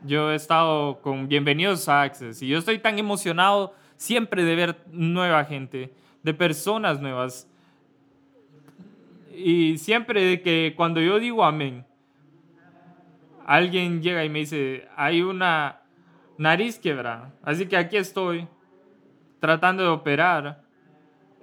yo 0.04 0.30
he 0.30 0.34
estado 0.34 1.00
con 1.00 1.26
Bienvenidos 1.26 1.88
a 1.88 2.02
Access 2.02 2.42
y 2.42 2.48
yo 2.48 2.58
estoy 2.58 2.78
tan 2.80 2.98
emocionado 2.98 3.74
siempre 3.96 4.44
de 4.44 4.56
ver 4.56 4.84
nueva 4.92 5.42
gente, 5.46 5.94
de 6.22 6.34
personas 6.34 7.00
nuevas. 7.00 7.48
Y 9.34 9.78
siempre 9.78 10.42
que 10.42 10.74
cuando 10.76 11.00
yo 11.00 11.18
digo 11.18 11.42
amén, 11.42 11.86
alguien 13.46 14.02
llega 14.02 14.22
y 14.22 14.28
me 14.28 14.40
dice, 14.40 14.86
hay 14.96 15.22
una 15.22 15.80
nariz 16.38 16.78
quebrada, 16.78 17.34
así 17.42 17.66
que 17.66 17.76
aquí 17.76 17.96
estoy 17.96 18.48
tratando 19.40 19.82
de 19.82 19.88
operar 19.90 20.62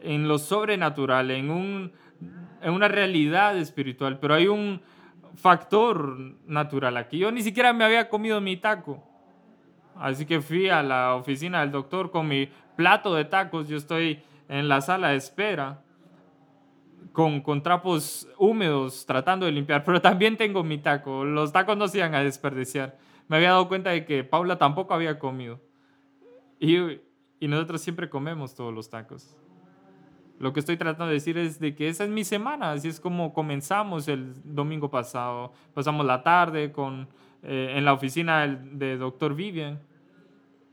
en 0.01 0.27
lo 0.27 0.37
sobrenatural, 0.37 1.31
en 1.31 1.49
un 1.51 1.91
en 2.61 2.73
una 2.73 2.87
realidad 2.87 3.57
espiritual, 3.57 4.19
pero 4.19 4.35
hay 4.35 4.47
un 4.47 4.81
factor 5.35 6.17
natural 6.45 6.97
aquí. 6.97 7.17
Yo 7.17 7.31
ni 7.31 7.41
siquiera 7.41 7.73
me 7.73 7.83
había 7.83 8.09
comido 8.09 8.39
mi 8.41 8.57
taco. 8.57 9.03
Así 9.95 10.25
que 10.25 10.41
fui 10.41 10.69
a 10.69 10.81
la 10.83 11.15
oficina 11.15 11.61
del 11.61 11.71
doctor 11.71 12.11
con 12.11 12.27
mi 12.27 12.49
plato 12.75 13.13
de 13.15 13.25
tacos. 13.25 13.67
Yo 13.67 13.77
estoy 13.77 14.21
en 14.47 14.67
la 14.67 14.81
sala 14.81 15.09
de 15.09 15.17
espera 15.17 15.81
con, 17.11 17.41
con 17.41 17.61
trapos 17.61 18.27
húmedos 18.37 19.05
tratando 19.05 19.45
de 19.45 19.51
limpiar, 19.51 19.83
pero 19.85 20.01
también 20.01 20.37
tengo 20.37 20.63
mi 20.63 20.77
taco. 20.77 21.25
Los 21.25 21.51
tacos 21.51 21.77
no 21.77 21.87
se 21.87 21.99
iban 21.99 22.15
a 22.15 22.23
desperdiciar. 22.23 22.97
Me 23.31 23.37
había 23.37 23.51
dado 23.51 23.69
cuenta 23.69 23.91
de 23.91 24.03
que 24.03 24.25
Paula 24.25 24.57
tampoco 24.57 24.93
había 24.93 25.17
comido. 25.17 25.61
Y, 26.59 26.75
y 27.39 27.47
nosotros 27.47 27.79
siempre 27.79 28.09
comemos 28.09 28.55
todos 28.55 28.73
los 28.73 28.89
tacos. 28.89 29.37
Lo 30.37 30.51
que 30.51 30.59
estoy 30.59 30.75
tratando 30.75 31.07
de 31.07 31.13
decir 31.13 31.37
es 31.37 31.57
de 31.57 31.73
que 31.73 31.87
esa 31.87 32.03
es 32.03 32.09
mi 32.09 32.25
semana, 32.25 32.73
así 32.73 32.89
es 32.89 32.99
como 32.99 33.31
comenzamos 33.33 34.09
el 34.09 34.33
domingo 34.43 34.91
pasado. 34.91 35.53
Pasamos 35.73 36.05
la 36.05 36.23
tarde 36.23 36.73
con, 36.73 37.07
eh, 37.41 37.75
en 37.77 37.85
la 37.85 37.93
oficina 37.93 38.45
de 38.45 38.97
doctor 38.97 39.33
Vivian 39.33 39.79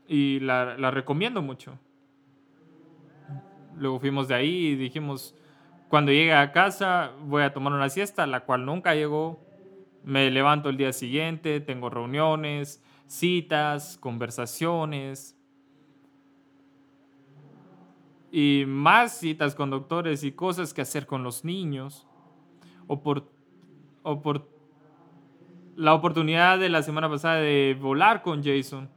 y 0.05 0.41
la, 0.41 0.77
la 0.77 0.91
recomiendo 0.91 1.41
mucho. 1.41 1.79
Luego 3.77 4.01
fuimos 4.01 4.27
de 4.27 4.35
ahí 4.35 4.65
y 4.67 4.75
dijimos, 4.75 5.33
cuando 5.87 6.11
llegue 6.11 6.33
a 6.33 6.51
casa 6.51 7.13
voy 7.23 7.43
a 7.43 7.53
tomar 7.53 7.71
una 7.71 7.87
siesta, 7.87 8.27
la 8.27 8.41
cual 8.41 8.65
nunca 8.65 8.95
llegó. 8.95 9.47
Me 10.03 10.31
levanto 10.31 10.69
el 10.69 10.77
día 10.77 10.93
siguiente, 10.93 11.59
tengo 11.59 11.89
reuniones, 11.89 12.83
citas, 13.07 13.97
conversaciones, 13.97 15.35
y 18.31 18.63
más 18.67 19.17
citas 19.17 19.55
con 19.55 19.69
doctores 19.69 20.23
y 20.23 20.31
cosas 20.31 20.73
que 20.73 20.81
hacer 20.81 21.05
con 21.05 21.23
los 21.23 21.43
niños, 21.43 22.07
o 22.87 23.01
por, 23.01 23.31
o 24.03 24.21
por 24.21 24.47
la 25.75 25.93
oportunidad 25.93 26.59
de 26.59 26.69
la 26.69 26.83
semana 26.83 27.09
pasada 27.09 27.37
de 27.37 27.77
volar 27.79 28.21
con 28.21 28.43
Jason. 28.43 28.89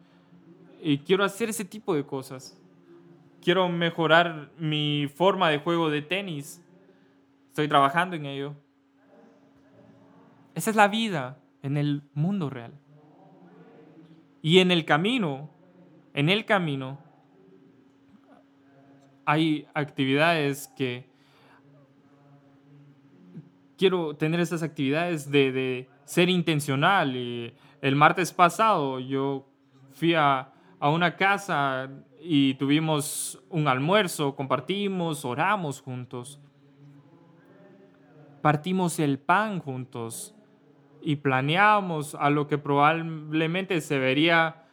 Y 0.82 0.98
quiero 0.98 1.24
hacer 1.24 1.48
ese 1.48 1.64
tipo 1.64 1.94
de 1.94 2.04
cosas. 2.04 2.58
Quiero 3.40 3.68
mejorar 3.68 4.50
mi 4.58 5.08
forma 5.14 5.48
de 5.48 5.58
juego 5.58 5.90
de 5.90 6.02
tenis. 6.02 6.60
Estoy 7.48 7.68
trabajando 7.68 8.16
en 8.16 8.26
ello. 8.26 8.54
Esa 10.54 10.70
es 10.70 10.76
la 10.76 10.88
vida 10.88 11.38
en 11.62 11.76
el 11.76 12.02
mundo 12.14 12.50
real. 12.50 12.72
Y 14.42 14.58
en 14.58 14.70
el 14.70 14.84
camino, 14.84 15.50
en 16.12 16.28
el 16.28 16.44
camino, 16.44 16.98
hay 19.24 19.66
actividades 19.72 20.68
que 20.76 21.08
quiero 23.78 24.14
tener 24.16 24.40
esas 24.40 24.62
actividades 24.62 25.30
de, 25.30 25.88
ser 26.04 26.28
intencional. 26.28 27.16
Y 27.16 27.54
el 27.80 27.96
martes 27.96 28.32
pasado 28.32 28.98
yo 29.00 29.48
fui 29.92 30.14
a, 30.14 30.52
a 30.80 30.90
una 30.90 31.16
casa 31.16 31.88
y 32.20 32.54
tuvimos 32.54 33.42
un 33.48 33.68
almuerzo, 33.68 34.34
compartimos, 34.34 35.24
oramos 35.24 35.80
juntos, 35.80 36.40
partimos 38.42 38.98
el 38.98 39.18
pan 39.18 39.60
juntos 39.60 40.34
y 41.02 41.16
planeamos 41.16 42.14
a 42.14 42.30
lo 42.30 42.46
que 42.46 42.58
probablemente 42.58 43.80
se 43.80 43.98
vería, 43.98 44.64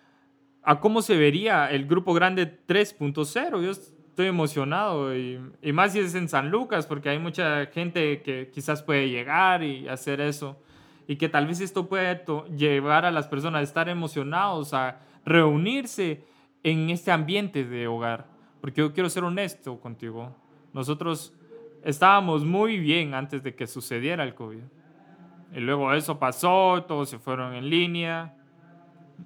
a 0.64 0.80
cómo 0.80 1.02
se 1.02 1.18
vería 1.18 1.70
el 1.72 1.86
grupo 1.86 2.14
grande 2.14 2.60
3.0. 2.68 3.70
estoy 3.70 4.28
emocionado 4.28 5.16
y, 5.16 5.40
y, 5.62 5.72
más 5.72 5.94
si 5.94 6.00
es 6.00 6.16
en 6.16 6.30
San 6.30 6.52
Lucas, 6.52 6.86
porque 6.86 7.10
hay 7.10 7.20
mucha 7.20 7.66
gente 7.68 8.22
que 8.22 8.50
quizás 8.54 8.84
puede 8.84 9.10
llegar 9.10 9.64
y 9.64 9.88
hacer 9.88 10.22
eso. 10.22 10.62
Y 11.08 11.16
que 11.16 11.28
tal 11.28 11.48
vez 11.48 11.60
esto 11.60 11.88
puede 11.88 12.24
llevar 12.56 13.06
a 13.06 13.12
las 13.12 13.28
personas 13.28 13.62
a 13.62 13.64
estar 13.64 13.90
emocionados, 13.90 14.74
a 14.74 15.00
reunirse 15.26 16.24
en 16.64 16.90
este 16.90 17.12
ambiente 17.12 17.64
de 17.64 17.88
hogar. 17.88 18.28
Porque 18.62 18.82
yo 18.82 18.94
quiero 18.94 19.10
ser 19.10 19.24
honesto 19.24 19.80
contigo. 19.80 20.36
Nosotros 20.74 21.34
estábamos 21.84 22.46
muy 22.46 22.78
bien 22.78 23.14
antes 23.14 23.42
de 23.42 23.56
que 23.56 23.68
sucediera 23.68 24.24
el 24.24 24.36
COVID. 24.36 24.62
Y 25.54 25.60
luego 25.60 25.94
eso 25.94 26.20
pasó, 26.20 26.84
todos 26.88 27.10
se 27.10 27.20
fueron 27.20 27.54
en 27.54 27.70
línea. 27.70 28.36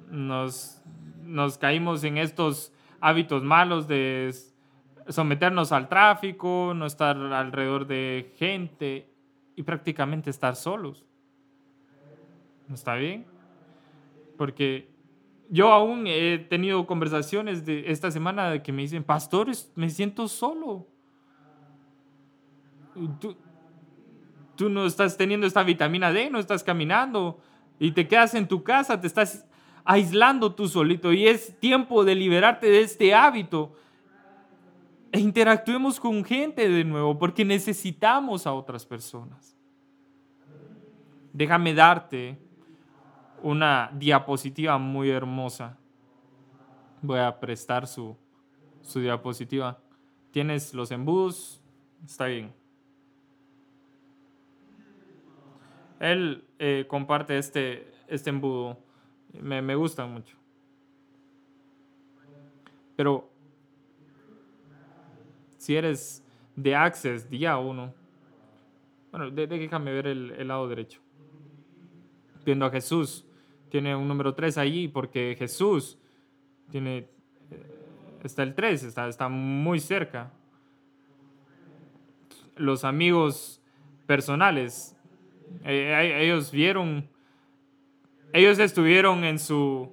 Nos, 0.10 0.82
nos 1.24 1.58
caímos 1.58 2.03
en 2.03 2.18
estos 2.18 2.72
hábitos 3.01 3.44
malos 3.44 3.88
de 3.88 4.34
someternos 5.10 5.72
al 5.72 5.89
tráfico, 5.89 6.74
no 6.75 6.86
estar 6.86 7.18
alrededor 7.18 7.86
de 7.86 8.34
gente 8.38 9.10
y 9.56 9.63
prácticamente 9.63 10.30
estar 10.30 10.56
solos. 10.56 11.06
¿No 12.68 12.75
está 12.75 12.96
bien? 12.96 13.25
Porque 14.38 14.89
yo 15.50 15.72
aún 15.72 16.08
he 16.08 16.39
tenido 16.39 16.88
conversaciones 16.88 17.65
de 17.65 17.92
esta 17.92 18.10
semana 18.10 18.63
que 18.63 18.72
me 18.72 18.84
dicen, 18.84 19.03
pastores, 19.03 19.72
me 19.75 19.89
siento 19.89 20.27
solo. 20.27 20.88
Tú, 23.20 23.36
tú 24.55 24.69
no 24.69 24.86
estás 24.86 25.17
teniendo 25.17 25.48
esta 25.48 25.63
vitamina 25.63 26.12
D, 26.12 26.29
no 26.29 26.39
estás 26.39 26.63
caminando 26.63 27.39
y 27.79 27.91
te 27.91 28.07
quedas 28.07 28.33
en 28.33 28.48
tu 28.48 28.63
casa, 28.63 29.00
te 29.00 29.07
estás 29.07 29.45
aislando 29.83 30.53
tú 30.53 30.67
solito 30.67 31.12
y 31.12 31.27
es 31.27 31.60
tiempo 31.60 32.05
de 32.05 32.15
liberarte 32.15 32.67
de 32.67 32.81
este 32.81 33.13
hábito 33.13 33.75
e 35.12 35.19
interactuemos 35.19 36.00
con 36.00 36.24
gente 36.24 36.67
de 36.69 36.83
nuevo 36.83 37.17
porque 37.19 37.45
necesitamos 37.45 38.48
a 38.48 38.53
otras 38.53 38.86
personas. 38.86 39.55
Déjame 41.33 41.74
darte 41.74 42.39
una 43.41 43.91
diapositiva 43.93 44.77
muy 44.77 45.10
hermosa. 45.10 45.77
Voy 47.01 47.19
a 47.19 47.39
prestar 47.39 47.88
su, 47.88 48.15
su 48.81 49.00
diapositiva. 49.01 49.79
Tienes 50.31 50.74
los 50.74 50.91
embudos, 50.91 51.62
está 52.05 52.25
bien. 52.25 52.62
Él 56.03 56.43
eh, 56.60 56.83
comparte 56.86 57.38
este, 57.38 57.89
este 58.10 58.29
embudo. 58.29 58.77
Me, 59.41 59.62
me 59.62 59.74
gusta 59.74 60.05
mucho. 60.05 60.36
Pero 62.98 63.29
si 65.57 65.77
eres 65.77 66.22
de 66.57 66.75
Access, 66.75 67.29
día 67.29 67.57
1, 67.57 67.93
bueno, 69.12 69.31
déjame 69.31 69.93
ver 69.93 70.07
el, 70.07 70.31
el, 70.31 70.48
lado 70.50 70.67
derecho. 70.67 71.00
Viendo 72.43 72.65
a 72.65 72.69
Jesús, 72.69 73.25
tiene 73.69 73.95
un 73.95 74.05
número 74.05 74.36
3 74.36 74.57
allí 74.57 74.89
porque 74.89 75.38
Jesús 75.39 75.98
tiene, 76.69 76.98
eh, 76.98 77.07
está 78.25 78.43
el 78.43 78.55
3, 78.55 78.83
está, 78.83 79.07
está 79.07 79.29
muy 79.29 79.79
cerca. 79.79 80.33
Los 82.57 82.83
amigos 82.83 83.62
personales 84.05 84.98
eh, 85.63 86.21
ellos 86.21 86.51
vieron, 86.51 87.09
ellos 88.33 88.59
estuvieron 88.59 89.23
en 89.23 89.39
su, 89.39 89.91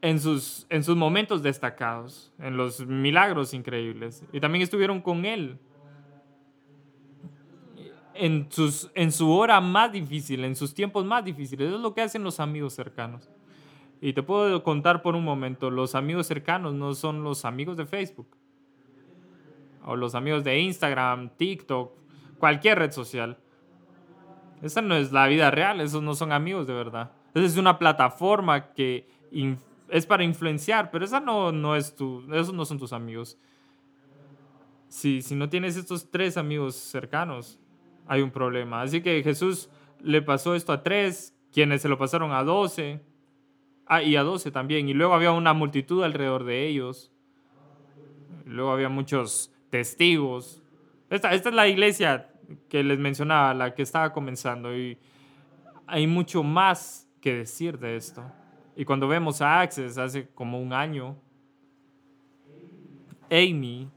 en 0.00 0.20
sus, 0.20 0.66
en 0.68 0.82
sus 0.82 0.96
momentos 0.96 1.42
destacados, 1.42 2.32
en 2.38 2.56
los 2.56 2.84
milagros 2.86 3.54
increíbles, 3.54 4.24
y 4.32 4.40
también 4.40 4.62
estuvieron 4.62 5.00
con 5.00 5.24
él 5.24 5.58
en, 8.14 8.50
sus, 8.50 8.90
en 8.94 9.12
su 9.12 9.30
hora 9.30 9.60
más 9.60 9.92
difícil, 9.92 10.44
en 10.44 10.56
sus 10.56 10.74
tiempos 10.74 11.04
más 11.04 11.24
difíciles. 11.24 11.68
Eso 11.68 11.76
es 11.76 11.82
lo 11.82 11.94
que 11.94 12.02
hacen 12.02 12.22
los 12.22 12.40
amigos 12.40 12.74
cercanos. 12.74 13.28
Y 14.00 14.12
te 14.12 14.22
puedo 14.22 14.62
contar 14.64 15.02
por 15.02 15.14
un 15.14 15.24
momento, 15.24 15.70
los 15.70 15.94
amigos 15.94 16.26
cercanos 16.26 16.74
no 16.74 16.94
son 16.94 17.22
los 17.22 17.44
amigos 17.44 17.76
de 17.76 17.86
Facebook, 17.86 18.36
o 19.84 19.96
los 19.96 20.14
amigos 20.14 20.44
de 20.44 20.58
Instagram, 20.58 21.30
TikTok, 21.36 21.92
cualquier 22.38 22.78
red 22.78 22.90
social. 22.90 23.38
Esa 24.62 24.80
no 24.80 24.94
es 24.94 25.10
la 25.10 25.26
vida 25.26 25.50
real, 25.50 25.80
esos 25.80 26.02
no 26.02 26.14
son 26.14 26.30
amigos 26.30 26.68
de 26.68 26.72
verdad. 26.72 27.10
Esa 27.34 27.46
es 27.46 27.56
una 27.56 27.78
plataforma 27.78 28.72
que 28.72 29.08
es 29.88 30.06
para 30.06 30.22
influenciar, 30.22 30.90
pero 30.90 31.04
esa 31.04 31.18
no, 31.18 31.50
no 31.50 31.74
es 31.74 31.96
tu, 31.96 32.22
esos 32.32 32.54
no 32.54 32.64
son 32.64 32.78
tus 32.78 32.92
amigos. 32.92 33.36
Si, 34.88 35.20
si 35.20 35.34
no 35.34 35.48
tienes 35.48 35.76
estos 35.76 36.10
tres 36.10 36.36
amigos 36.36 36.76
cercanos, 36.76 37.58
hay 38.06 38.22
un 38.22 38.30
problema. 38.30 38.82
Así 38.82 39.02
que 39.02 39.22
Jesús 39.22 39.68
le 40.00 40.22
pasó 40.22 40.54
esto 40.54 40.72
a 40.72 40.82
tres, 40.82 41.34
quienes 41.52 41.82
se 41.82 41.88
lo 41.88 41.98
pasaron 41.98 42.32
a 42.32 42.44
doce, 42.44 43.00
ah, 43.86 44.02
y 44.02 44.14
a 44.16 44.22
doce 44.22 44.50
también, 44.50 44.88
y 44.88 44.94
luego 44.94 45.14
había 45.14 45.32
una 45.32 45.54
multitud 45.54 46.04
alrededor 46.04 46.44
de 46.44 46.68
ellos. 46.68 47.10
Luego 48.44 48.70
había 48.70 48.88
muchos 48.88 49.52
testigos. 49.70 50.62
Esta, 51.10 51.34
esta 51.34 51.48
es 51.48 51.54
la 51.54 51.68
iglesia 51.68 52.31
que 52.68 52.82
les 52.82 52.98
mencionaba, 52.98 53.54
la 53.54 53.74
que 53.74 53.82
estaba 53.82 54.12
comenzando, 54.12 54.76
y 54.76 54.98
hay 55.86 56.06
mucho 56.06 56.42
más 56.42 57.08
que 57.20 57.34
decir 57.34 57.78
de 57.78 57.96
esto. 57.96 58.24
Y 58.76 58.84
cuando 58.84 59.06
vemos 59.06 59.42
a 59.42 59.60
Access 59.60 59.98
hace 59.98 60.28
como 60.28 60.60
un 60.60 60.72
año, 60.72 61.16
Amy 63.30 63.88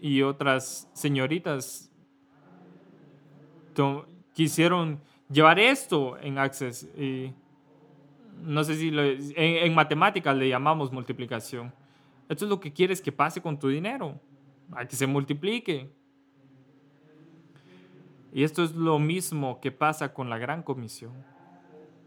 y 0.00 0.22
otras 0.22 0.88
señoritas 0.92 1.90
quisieron 4.32 5.00
llevar 5.30 5.58
esto 5.58 6.18
en 6.18 6.38
Access. 6.38 6.88
Y 6.96 7.32
no 8.42 8.62
sé 8.64 8.76
si 8.76 8.88
en, 8.88 9.34
en 9.36 9.74
matemáticas 9.74 10.36
le 10.36 10.48
llamamos 10.48 10.92
multiplicación. 10.92 11.72
Esto 12.28 12.44
es 12.44 12.48
lo 12.48 12.60
que 12.60 12.72
quieres 12.72 13.00
que 13.00 13.12
pase 13.12 13.40
con 13.40 13.58
tu 13.58 13.68
dinero, 13.68 14.20
a 14.72 14.86
que 14.86 14.96
se 14.96 15.06
multiplique. 15.06 15.90
Y 18.34 18.42
esto 18.42 18.64
es 18.64 18.74
lo 18.74 18.98
mismo 18.98 19.60
que 19.60 19.70
pasa 19.70 20.12
con 20.12 20.28
la 20.28 20.38
Gran 20.38 20.64
Comisión. 20.64 21.12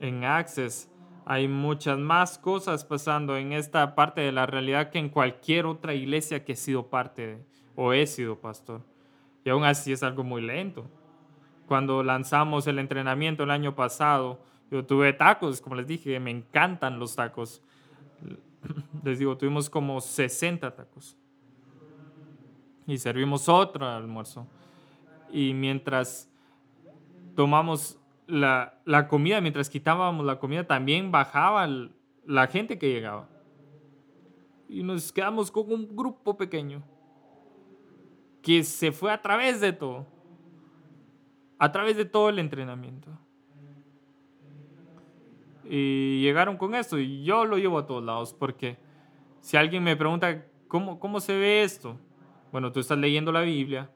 En 0.02 0.26
Access 0.26 0.92
hay 1.26 1.48
muchas 1.48 1.98
más 1.98 2.38
cosas 2.38 2.84
pasando 2.84 3.38
en 3.38 3.54
esta 3.54 3.96
parte 3.96 4.20
de 4.20 4.34
la 4.34 4.46
realidad 4.46 4.90
que 4.90 5.00
en 5.00 5.08
cualquier 5.08 5.66
otra 5.66 5.94
iglesia 5.94 6.44
que 6.44 6.52
he 6.52 6.56
sido 6.58 6.90
parte 6.90 7.42
o 7.78 7.94
he 7.94 8.06
sido 8.06 8.42
pastor. 8.42 8.82
Y 9.46 9.50
aún 9.50 9.64
así 9.64 9.94
es 9.94 10.04
algo 10.04 10.26
muy 10.26 10.42
lento. 10.42 10.86
Cuando 11.66 12.04
lanzamos 12.04 12.68
el 12.68 12.80
entrenamiento 12.80 13.44
el 13.44 13.52
año 13.52 13.74
pasado, 13.74 14.42
yo 14.70 14.86
tuve 14.86 15.14
tacos, 15.14 15.62
como 15.62 15.78
les 15.78 15.88
dije, 15.88 16.20
me 16.20 16.32
encantan 16.32 17.00
los 17.00 17.16
tacos. 17.16 17.62
Les 19.04 19.20
digo, 19.20 19.38
tuvimos 19.38 19.70
como 19.70 20.02
60 20.02 20.76
tacos. 20.76 21.16
Y 22.86 22.98
servimos 22.98 23.48
otro 23.48 23.88
almuerzo 23.88 24.46
y 25.32 25.54
mientras 25.54 26.30
tomamos 27.36 28.00
la, 28.28 28.80
la, 28.86 29.08
comida, 29.08 29.42
mientras 29.42 29.70
quitábamos 29.70 30.26
la 30.26 30.40
comida, 30.40 30.66
también 30.66 31.12
bajaba 31.12 31.68
la 32.26 32.48
gente 32.48 32.78
que 32.78 32.92
llegaba. 32.92 33.30
Y 34.70 34.84
nos 34.84 35.12
quedamos 35.12 35.50
con 35.50 35.72
un 35.72 35.96
grupo 35.96 36.36
pequeño 36.36 36.84
que 38.42 38.64
se 38.64 38.92
fue 38.92 39.12
a 39.12 39.22
través 39.22 39.62
de 39.62 39.74
todo, 39.74 40.06
a 41.58 41.72
través 41.72 41.98
de 41.98 42.06
todo 42.06 42.30
el 42.30 42.40
entrenamiento. 42.40 43.10
Y 45.70 46.22
llegaron 46.22 46.58
con 46.58 46.76
esto 46.76 46.98
y 46.98 47.24
yo 47.24 47.46
lo 47.46 47.58
llevo 47.58 47.78
a 47.78 47.86
todos 47.86 48.04
lados 48.04 48.34
porque 48.34 48.78
si 49.42 49.58
alguien 49.58 49.84
me 49.84 49.98
pregunta 49.98 50.46
cómo, 50.68 51.00
cómo 51.00 51.20
se 51.20 51.38
ve 51.38 51.64
esto, 51.64 51.98
bueno, 52.52 52.72
tú 52.72 52.80
estás 52.80 52.98
leyendo 52.98 53.32
la 53.32 53.42
Biblia, 53.42 53.92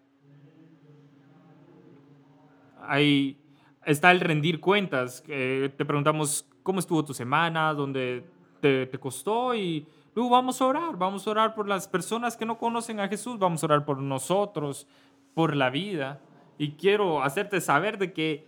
ahí 2.83 3.37
está 3.85 4.11
el 4.11 4.19
rendir 4.19 4.59
cuentas. 4.59 5.23
te 5.25 5.85
preguntamos 5.85 6.47
cómo 6.63 6.79
estuvo 6.79 7.03
tu 7.03 7.13
semana, 7.13 7.73
dónde 7.73 8.23
te, 8.59 8.85
te, 8.85 8.97
costó 8.99 9.55
y 9.55 9.87
luego 10.13 10.29
vamos 10.31 10.61
a 10.61 10.65
orar, 10.65 10.97
vamos 10.97 11.25
a 11.27 11.31
orar 11.31 11.55
por 11.55 11.67
las 11.67 11.87
personas 11.87 12.37
que 12.37 12.45
no 12.45 12.57
conocen 12.57 12.99
a 12.99 13.07
Jesús, 13.07 13.39
vamos 13.39 13.63
a 13.63 13.65
orar 13.65 13.85
por 13.85 13.97
nosotros, 13.97 14.87
por 15.33 15.55
la 15.55 15.69
vida. 15.69 16.21
Y 16.57 16.73
quiero 16.73 17.23
hacerte 17.23 17.59
saber 17.61 17.97
de 17.97 18.13
que 18.13 18.45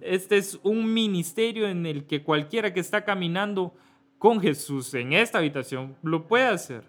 este 0.00 0.36
es 0.36 0.60
un 0.62 0.92
ministerio 0.92 1.66
en 1.68 1.86
el 1.86 2.04
que 2.04 2.22
cualquiera 2.22 2.72
que 2.72 2.80
está 2.80 3.04
caminando 3.04 3.74
con 4.18 4.40
Jesús 4.40 4.92
en 4.94 5.12
esta 5.12 5.38
habitación 5.38 5.96
lo 6.02 6.26
puede 6.26 6.46
hacer. 6.46 6.84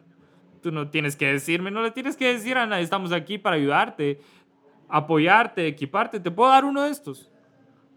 Tú 0.62 0.72
no 0.72 0.90
tienes 0.90 1.16
que 1.16 1.28
decirme, 1.28 1.72
no 1.72 1.82
le 1.82 1.92
tienes 1.92 2.18
que 2.18 2.34
decir 2.34 2.58
a 2.58 2.66
nadie, 2.66 2.84
estamos 2.84 3.12
aquí 3.12 3.38
para 3.38 3.56
ayudarte 3.56 4.20
apoyarte, 4.90 5.68
equiparte, 5.68 6.20
te 6.20 6.32
puedo 6.32 6.50
dar 6.50 6.66
uno 6.66 6.84
de 6.84 6.90
estos. 6.90 7.32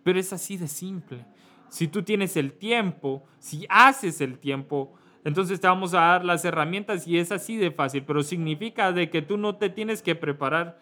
Pero 0.03 0.18
es 0.18 0.33
así 0.33 0.57
de 0.57 0.68
simple. 0.68 1.24
Si 1.68 1.87
tú 1.88 2.03
tienes 2.03 2.37
el 2.37 2.53
tiempo, 2.53 3.24
si 3.38 3.66
haces 3.68 4.20
el 4.20 4.38
tiempo, 4.38 4.94
Entonces 5.22 5.61
te 5.61 5.66
vamos 5.66 5.92
a 5.92 6.00
dar 6.00 6.24
las 6.24 6.46
herramientas 6.46 7.07
y 7.07 7.18
es 7.18 7.31
así 7.31 7.59
de 7.59 7.70
fácil, 7.70 8.05
pero 8.05 8.22
significa 8.22 8.90
de 8.90 9.11
que 9.11 9.20
tú 9.20 9.37
no 9.37 9.57
te 9.57 9.68
tienes 9.68 10.00
que 10.00 10.14
preparar 10.14 10.81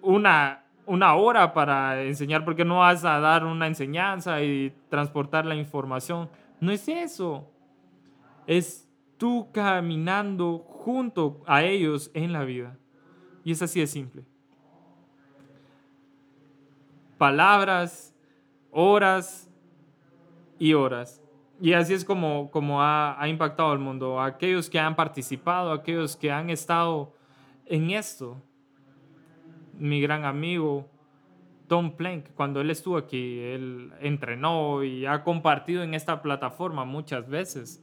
una, 0.00 0.64
una 0.86 1.14
hora 1.14 1.52
para 1.52 2.02
enseñar 2.02 2.44
porque 2.46 2.64
no 2.64 2.78
vas 2.78 3.04
a 3.04 3.20
dar 3.20 3.44
una 3.44 3.66
enseñanza 3.66 4.42
y 4.42 4.72
transportar 4.88 5.44
la 5.44 5.56
información. 5.56 6.30
No 6.58 6.72
es 6.72 6.88
eso. 6.88 7.52
Es 8.46 8.88
tú 9.18 9.50
caminando 9.52 10.58
junto 10.58 11.42
a 11.46 11.62
ellos 11.62 12.10
en 12.14 12.32
la 12.32 12.44
vida. 12.44 12.78
Y 13.44 13.52
es 13.52 13.60
así 13.60 13.80
de 13.80 13.86
simple. 13.86 14.24
Palabras, 17.18 18.14
horas 18.70 19.50
y 20.58 20.74
horas. 20.74 21.22
Y 21.60 21.72
así 21.72 21.94
es 21.94 22.04
como, 22.04 22.50
como 22.50 22.82
ha, 22.82 23.20
ha, 23.20 23.28
impactado 23.28 23.72
el 23.72 23.78
mundo. 23.78 24.20
Aquellos 24.20 24.68
que 24.68 24.78
han 24.78 24.94
participado, 24.94 25.72
aquellos 25.72 26.16
que 26.16 26.30
han 26.30 26.50
estado 26.50 27.14
en 27.64 27.90
esto. 27.90 28.42
Mi 29.78 30.00
gran 30.00 30.24
amigo 30.24 30.90
Tom 31.68 31.96
Plank, 31.96 32.26
cuando 32.34 32.60
él 32.60 32.70
estuvo 32.70 32.96
aquí, 32.96 33.40
él 33.40 33.92
entrenó 34.00 34.84
y 34.84 35.06
ha 35.06 35.24
compartido 35.24 35.82
en 35.82 35.94
esta 35.94 36.22
plataforma 36.22 36.84
muchas 36.84 37.28
veces. 37.28 37.82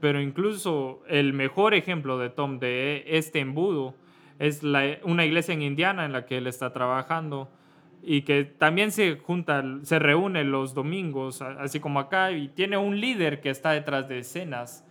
Pero 0.00 0.20
incluso 0.20 1.02
el 1.08 1.32
mejor 1.32 1.74
ejemplo 1.74 2.18
de 2.18 2.30
Tom 2.30 2.58
de 2.58 3.04
este 3.06 3.40
embudo 3.40 3.94
es 4.38 4.62
una 5.02 5.24
iglesia 5.24 5.54
en 5.54 5.62
Indiana 5.62 6.04
en 6.04 6.12
la 6.12 6.26
que 6.26 6.38
él 6.38 6.46
está 6.46 6.72
trabajando 6.72 7.50
y 8.02 8.22
que 8.22 8.44
también 8.44 8.92
se 8.92 9.16
junta, 9.18 9.62
se 9.82 9.98
reúne 9.98 10.44
los 10.44 10.74
domingos, 10.74 11.42
así 11.42 11.80
como 11.80 12.00
acá, 12.00 12.32
y 12.32 12.48
tiene 12.48 12.76
un 12.76 13.00
líder 13.00 13.40
que 13.40 13.50
está 13.50 13.72
detrás 13.72 14.08
de 14.08 14.20
escenas 14.20 14.84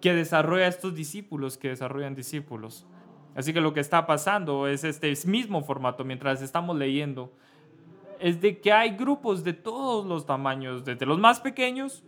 que 0.00 0.12
desarrolla 0.12 0.66
estos 0.66 0.94
discípulos, 0.94 1.56
que 1.56 1.68
desarrollan 1.68 2.14
discípulos. 2.14 2.86
Así 3.34 3.52
que 3.52 3.60
lo 3.60 3.72
que 3.72 3.80
está 3.80 4.06
pasando 4.06 4.66
es 4.66 4.84
este 4.84 5.14
mismo 5.26 5.62
formato 5.62 6.04
mientras 6.04 6.42
estamos 6.42 6.76
leyendo, 6.76 7.32
es 8.18 8.40
de 8.40 8.60
que 8.60 8.72
hay 8.72 8.90
grupos 8.90 9.42
de 9.42 9.52
todos 9.52 10.04
los 10.06 10.26
tamaños, 10.26 10.84
desde 10.84 11.06
los 11.06 11.18
más 11.18 11.40
pequeños, 11.40 12.04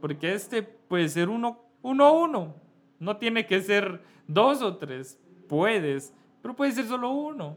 porque 0.00 0.34
este 0.34 0.62
puede 0.62 1.08
ser 1.08 1.28
uno, 1.28 1.60
uno 1.82 2.04
a 2.04 2.12
uno, 2.12 2.54
no 2.98 3.16
tiene 3.16 3.46
que 3.46 3.60
ser 3.60 4.02
dos 4.26 4.60
o 4.62 4.76
tres, 4.76 5.18
puedes, 5.48 6.14
pero 6.42 6.54
puede 6.54 6.72
ser 6.72 6.86
solo 6.86 7.10
uno. 7.10 7.56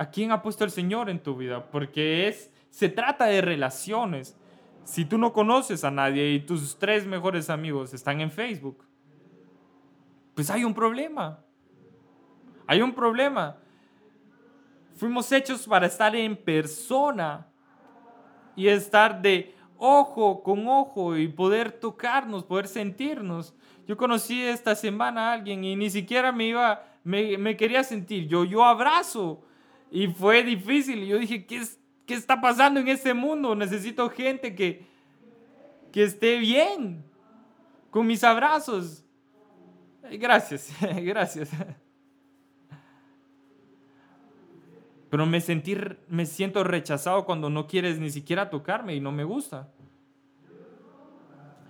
¿A 0.00 0.10
quién 0.10 0.32
ha 0.32 0.40
puesto 0.40 0.64
el 0.64 0.70
Señor 0.70 1.10
en 1.10 1.22
tu 1.22 1.36
vida? 1.36 1.70
Porque 1.70 2.26
es, 2.26 2.50
se 2.70 2.88
trata 2.88 3.26
de 3.26 3.42
relaciones. 3.42 4.34
Si 4.82 5.04
tú 5.04 5.18
no 5.18 5.34
conoces 5.34 5.84
a 5.84 5.90
nadie 5.90 6.30
y 6.30 6.40
tus 6.40 6.78
tres 6.78 7.06
mejores 7.06 7.50
amigos 7.50 7.92
están 7.92 8.22
en 8.22 8.30
Facebook, 8.30 8.82
pues 10.34 10.48
hay 10.48 10.64
un 10.64 10.72
problema. 10.72 11.44
Hay 12.66 12.80
un 12.80 12.94
problema. 12.94 13.58
Fuimos 14.94 15.30
hechos 15.32 15.66
para 15.66 15.84
estar 15.84 16.16
en 16.16 16.34
persona 16.34 17.46
y 18.56 18.68
estar 18.68 19.20
de 19.20 19.54
ojo 19.76 20.42
con 20.42 20.66
ojo 20.66 21.14
y 21.14 21.28
poder 21.28 21.72
tocarnos, 21.72 22.44
poder 22.44 22.68
sentirnos. 22.68 23.54
Yo 23.86 23.98
conocí 23.98 24.42
esta 24.42 24.74
semana 24.74 25.28
a 25.28 25.32
alguien 25.34 25.62
y 25.62 25.76
ni 25.76 25.90
siquiera 25.90 26.32
me 26.32 26.46
iba, 26.46 26.86
me, 27.04 27.36
me 27.36 27.54
quería 27.54 27.84
sentir. 27.84 28.28
Yo, 28.28 28.44
yo 28.46 28.64
abrazo 28.64 29.44
y 29.90 30.08
fue 30.08 30.42
difícil. 30.44 31.04
Yo 31.06 31.18
dije, 31.18 31.46
¿qué, 31.46 31.56
es, 31.56 31.78
qué 32.06 32.14
está 32.14 32.40
pasando 32.40 32.80
en 32.80 32.88
este 32.88 33.14
mundo? 33.14 33.54
Necesito 33.54 34.08
gente 34.10 34.54
que, 34.54 34.86
que 35.92 36.04
esté 36.04 36.38
bien 36.38 37.04
con 37.90 38.06
mis 38.06 38.22
abrazos. 38.22 39.04
Gracias, 40.12 40.72
gracias. 41.02 41.50
Pero 45.10 45.26
me, 45.26 45.40
sentir, 45.40 45.98
me 46.08 46.24
siento 46.24 46.62
rechazado 46.62 47.24
cuando 47.24 47.50
no 47.50 47.66
quieres 47.66 47.98
ni 47.98 48.10
siquiera 48.10 48.48
tocarme 48.48 48.94
y 48.94 49.00
no 49.00 49.10
me 49.10 49.24
gusta. 49.24 49.68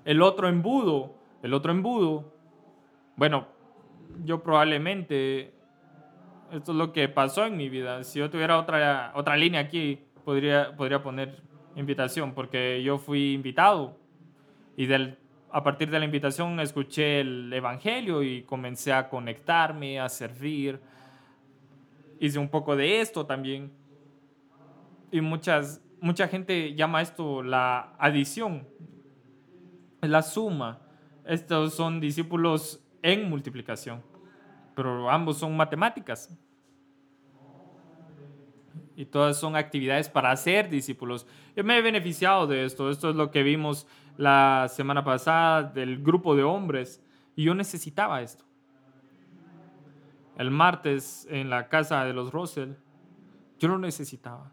El 0.05 0.21
otro 0.21 0.49
embudo, 0.49 1.15
el 1.43 1.55
otro 1.55 1.73
embudo, 1.73 2.35
bueno, 3.17 3.47
yo 4.25 4.43
probablemente 4.43 5.55
esto 6.53 6.73
es 6.73 6.79
lo 6.79 6.93
que 6.93 7.09
pasó 7.09 7.47
en 7.47 7.57
mi 7.57 7.69
vida. 7.69 8.03
Si 8.05 8.19
yo 8.19 8.31
tuviera 8.31 8.59
otra, 8.59 9.13
otra 9.15 9.37
línea 9.37 9.61
aquí, 9.61 10.01
podría, 10.25 10.75
podría 10.77 11.03
poner 11.03 11.43
invitación, 11.77 12.35
porque 12.35 12.83
yo 12.83 12.99
fui 12.99 13.33
invitado 13.33 13.97
y 14.77 14.87
del, 14.87 15.19
a 15.51 15.63
partir 15.63 15.91
de 15.91 15.99
la 15.99 16.05
invitación 16.05 16.59
escuché 16.61 17.21
el 17.21 17.53
Evangelio 17.53 18.23
y 18.23 18.43
comencé 18.43 18.93
a 18.93 19.09
conectarme, 19.09 20.01
a 20.01 20.09
servir. 20.09 20.81
Hice 22.19 22.39
un 22.39 22.49
poco 22.49 22.77
de 22.77 23.01
esto 23.01 23.27
también. 23.27 23.73
Y 25.11 25.21
muchas, 25.21 25.83
mucha 26.01 26.29
gente 26.29 26.75
llama 26.75 27.03
esto 27.03 27.43
la 27.43 27.95
adición, 27.99 28.67
la 30.01 30.23
suma. 30.23 30.81
Estos 31.25 31.75
son 31.75 32.01
discípulos 32.01 32.85
en 33.03 33.29
multiplicación 33.29 34.10
pero 34.81 35.11
ambos 35.11 35.37
son 35.37 35.55
matemáticas. 35.55 36.35
Y 38.97 39.05
todas 39.05 39.38
son 39.38 39.55
actividades 39.55 40.09
para 40.09 40.31
hacer 40.31 40.71
discípulos. 40.71 41.27
Yo 41.55 41.64
me 41.64 41.77
he 41.77 41.83
beneficiado 41.83 42.47
de 42.47 42.64
esto. 42.64 42.88
Esto 42.88 43.11
es 43.11 43.16
lo 43.16 43.31
que 43.31 43.43
vimos 43.43 43.87
la 44.16 44.69
semana 44.71 45.05
pasada 45.05 45.64
del 45.64 46.03
grupo 46.03 46.35
de 46.35 46.45
hombres. 46.45 47.05
Y 47.37 47.45
yo 47.45 47.55
necesitaba 47.55 48.23
esto. 48.23 48.47
El 50.38 50.51
martes 50.51 51.29
en 51.29 51.51
la 51.51 51.69
casa 51.69 52.07
de 52.07 52.14
los 52.14 52.33
Russell, 52.33 52.73
yo 53.59 53.69
lo 53.69 53.77
necesitaba. 53.77 54.51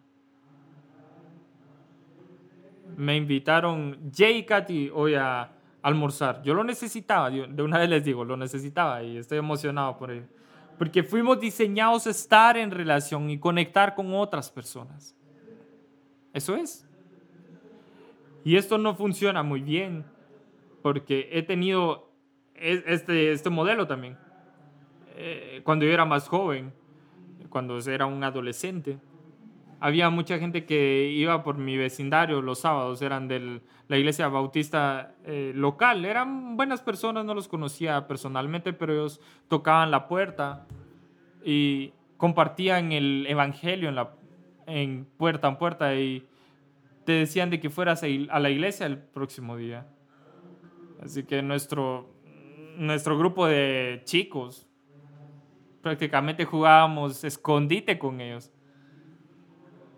Me 2.97 3.15
invitaron 3.15 4.11
Jay 4.13 4.39
y 4.39 4.45
Katy 4.45 4.91
hoy 4.93 5.15
a, 5.15 5.56
almorzar. 5.87 6.41
Yo 6.43 6.53
lo 6.53 6.65
necesitaba, 6.65 7.29
de 7.29 7.63
una 7.63 7.77
vez 7.79 7.89
les 7.89 8.03
digo, 8.03 8.25
lo 8.25 8.35
necesitaba 8.35 9.03
y 9.03 9.15
estoy 9.15 9.37
emocionado 9.37 9.97
por 9.97 10.11
ello. 10.11 10.25
Porque 10.77 11.01
fuimos 11.01 11.39
diseñados 11.39 12.07
a 12.07 12.09
estar 12.09 12.57
en 12.57 12.71
relación 12.71 13.29
y 13.29 13.39
conectar 13.39 13.95
con 13.95 14.13
otras 14.13 14.51
personas. 14.51 15.15
Eso 16.33 16.57
es. 16.57 16.85
Y 18.43 18.57
esto 18.57 18.77
no 18.77 18.95
funciona 18.95 19.43
muy 19.43 19.61
bien 19.61 20.03
porque 20.81 21.29
he 21.31 21.41
tenido 21.41 22.11
e, 22.53 22.83
este, 22.87 23.31
este 23.31 23.49
modelo 23.49 23.87
también. 23.87 24.17
Eh, 25.15 25.61
cuando 25.63 25.85
yo 25.85 25.91
era 25.93 26.03
más 26.03 26.27
joven, 26.27 26.73
cuando 27.49 27.79
era 27.79 28.05
un 28.05 28.25
adolescente, 28.25 28.99
había 29.79 30.09
mucha 30.09 30.39
gente 30.39 30.65
que 30.65 31.09
iba 31.11 31.43
por 31.43 31.57
mi 31.57 31.77
vecindario 31.77 32.41
los 32.41 32.59
sábados, 32.59 33.01
eran 33.01 33.27
de 33.27 33.61
la 33.87 33.97
iglesia 33.97 34.27
bautista 34.27 35.15
eh, 35.23 35.51
local, 35.55 36.05
eran 36.05 36.57
buenas 36.57 36.81
personas, 36.81 37.25
no 37.25 37.33
los 37.33 37.47
conocía 37.47 38.07
personalmente, 38.07 38.73
pero 38.73 38.93
ellos 38.93 39.21
tocaban 39.47 39.91
la 39.91 40.07
puerta 40.07 40.65
y 41.43 41.93
compartían 42.17 42.91
el 42.91 43.25
evangelio 43.27 43.89
en, 43.89 43.95
la, 43.95 44.11
puerta 45.17 45.47
en 45.47 45.57
puerta 45.57 45.95
y 45.95 46.25
te 47.05 47.13
decían 47.13 47.49
de 47.49 47.59
que 47.59 47.69
fueras 47.69 48.03
a 48.03 48.39
la 48.39 48.49
iglesia 48.49 48.85
el 48.85 48.97
próximo 48.97 49.55
día. 49.55 49.87
Así 51.01 51.23
que 51.23 51.43
nuestro, 51.43 52.09
nuestro 52.77 53.17
grupo 53.17 53.45
de 53.45 54.01
chicos 54.03 54.67
prácticamente 55.81 56.43
jugábamos 56.43 57.23
escondite 57.23 57.99
con 57.99 58.19
ellos 58.19 58.51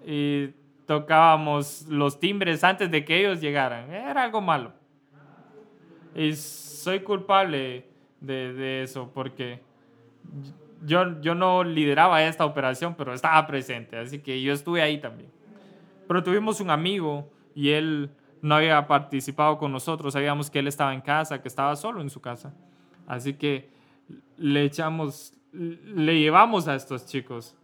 y 0.06 0.50
tocábamos 0.86 1.86
los 1.88 2.20
timbres 2.20 2.64
antes 2.64 2.90
de 2.90 3.06
que 3.06 3.20
ellos 3.20 3.42
llegaran. 3.42 3.92
Era 3.92 4.24
algo 4.24 4.42
malo. 4.42 4.74
Y 6.16 6.34
soy 6.34 7.02
culpable 7.02 7.86
de, 8.20 8.54
de 8.54 8.84
eso 8.84 9.12
porque 9.14 9.62
yo, 10.86 11.20
yo 11.22 11.36
no 11.36 11.64
lideraba 11.64 12.24
esta 12.24 12.46
operación, 12.46 12.96
pero 12.96 13.14
estaba 13.14 13.46
presente, 13.46 13.98
así 13.98 14.20
que 14.20 14.42
yo 14.42 14.54
estuve 14.54 14.82
ahí 14.82 15.00
también. 15.00 15.30
Pero 16.08 16.24
tuvimos 16.24 16.60
un 16.62 16.70
amigo 16.70 17.30
y 17.54 17.70
él 17.72 18.12
no 18.42 18.56
había 18.56 18.88
participado 18.88 19.58
con 19.58 19.72
nosotros, 19.72 20.14
sabíamos 20.14 20.50
que 20.50 20.60
él 20.60 20.68
estaba 20.68 20.94
en 20.94 21.02
casa, 21.02 21.42
que 21.42 21.48
estaba 21.48 21.76
solo 21.76 22.02
en 22.02 22.10
su 22.10 22.22
casa. 22.22 22.54
Así 23.06 23.34
que 23.34 23.70
le 24.38 24.64
echamos, 24.64 25.34
le 25.52 26.20
llevamos 26.20 26.68
a 26.68 26.76
estos 26.76 27.06
chicos, 27.06 27.56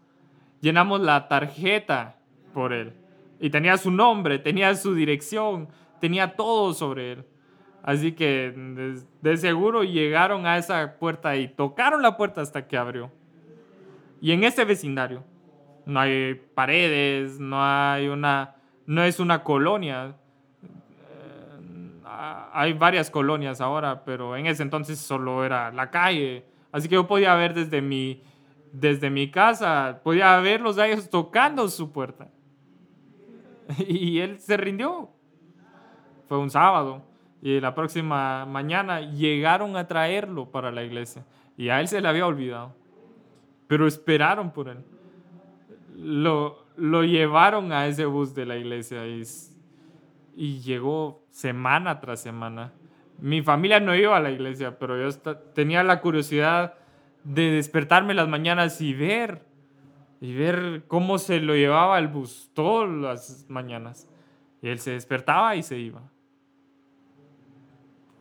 llenamos 0.61 1.01
la 1.01 1.27
tarjeta 1.27 2.17
por 2.55 2.71
él. 2.73 2.93
Y 3.39 3.49
tenía 3.49 3.77
su 3.77 3.91
nombre, 3.91 4.39
tenía 4.39 4.73
su 4.75 4.95
dirección, 4.95 5.67
tenía 5.99 6.35
todo 6.35 6.73
sobre 6.73 7.11
él. 7.11 7.25
Así 7.83 8.13
que 8.13 8.51
de, 9.21 9.37
seguro 9.37 9.83
llegaron 9.83 10.47
a 10.47 10.57
esa 10.57 10.97
puerta 10.97 11.35
y 11.35 11.49
tocaron 11.49 12.01
la 12.01 12.17
puerta 12.17 12.41
hasta 12.41 12.65
que 12.65 12.77
abrió. 12.77 13.11
Y 14.21 14.31
en 14.31 14.43
ese 14.43 14.65
vecindario 14.65 15.23
no 15.85 15.99
hay 15.99 16.33
paredes, 16.55 17.39
no 17.39 17.57
hay 17.61 18.07
una, 18.07 18.55
no 18.87 19.03
es 19.03 19.19
una 19.19 19.43
colonia. 19.43 20.15
Eh, 20.63 22.01
hay 22.53 22.73
varias 22.73 23.11
colonias 23.11 23.61
ahora, 23.61 24.03
pero 24.03 24.35
en 24.35 24.47
ese 24.47 24.63
entonces 24.63 24.97
solo 24.97 25.45
era 25.45 25.71
la 25.71 25.91
calle. 25.91 26.45
Así 26.71 26.87
que 26.89 26.95
yo 26.95 27.05
podía 27.05 27.35
ver 27.35 27.53
desde 27.53 27.81
mi, 27.81 28.23
desde 28.71 29.09
mi 29.09 29.29
casa, 29.29 29.99
podía 30.03 30.39
verlos 30.39 30.77
a 30.77 30.87
ellos 30.87 31.09
tocando 31.09 31.67
su 31.67 31.91
puerta. 31.91 32.29
Y 33.87 34.19
él 34.19 34.39
se 34.39 34.57
rindió. 34.57 35.09
Fue 36.27 36.37
un 36.37 36.49
sábado. 36.49 37.03
Y 37.41 37.59
la 37.59 37.75
próxima 37.75 38.45
mañana 38.45 39.01
llegaron 39.01 39.77
a 39.77 39.87
traerlo 39.87 40.49
para 40.49 40.71
la 40.71 40.83
iglesia. 40.83 41.25
Y 41.57 41.69
a 41.69 41.79
él 41.79 41.87
se 41.87 42.01
le 42.01 42.07
había 42.07 42.25
olvidado. 42.25 42.75
Pero 43.67 43.87
esperaron 43.87 44.51
por 44.51 44.69
él. 44.69 44.83
Lo, 45.95 46.65
lo 46.75 47.03
llevaron 47.03 47.71
a 47.71 47.87
ese 47.87 48.05
bus 48.05 48.33
de 48.33 48.45
la 48.45 48.57
iglesia 48.57 49.07
y, 49.07 49.23
y 50.35 50.59
llegó 50.59 51.23
semana 51.29 51.99
tras 51.99 52.21
semana. 52.21 52.73
Mi 53.19 53.41
familia 53.41 53.79
no 53.79 53.95
iba 53.95 54.17
a 54.17 54.19
la 54.19 54.31
iglesia, 54.31 54.77
pero 54.77 54.99
yo 54.99 55.17
tenía 55.53 55.83
la 55.83 56.01
curiosidad 56.01 56.73
de 57.23 57.51
despertarme 57.51 58.13
las 58.13 58.27
mañanas 58.27 58.81
y 58.81 58.93
ver, 58.93 59.45
y 60.21 60.33
ver 60.33 60.85
cómo 60.87 61.17
se 61.17 61.39
lo 61.39 61.55
llevaba 61.55 61.99
el 61.99 62.07
bus 62.07 62.49
todas 62.53 62.89
las 62.89 63.45
mañanas. 63.49 64.09
Y 64.61 64.69
él 64.69 64.79
se 64.79 64.91
despertaba 64.91 65.55
y 65.55 65.63
se 65.63 65.77
iba. 65.77 66.01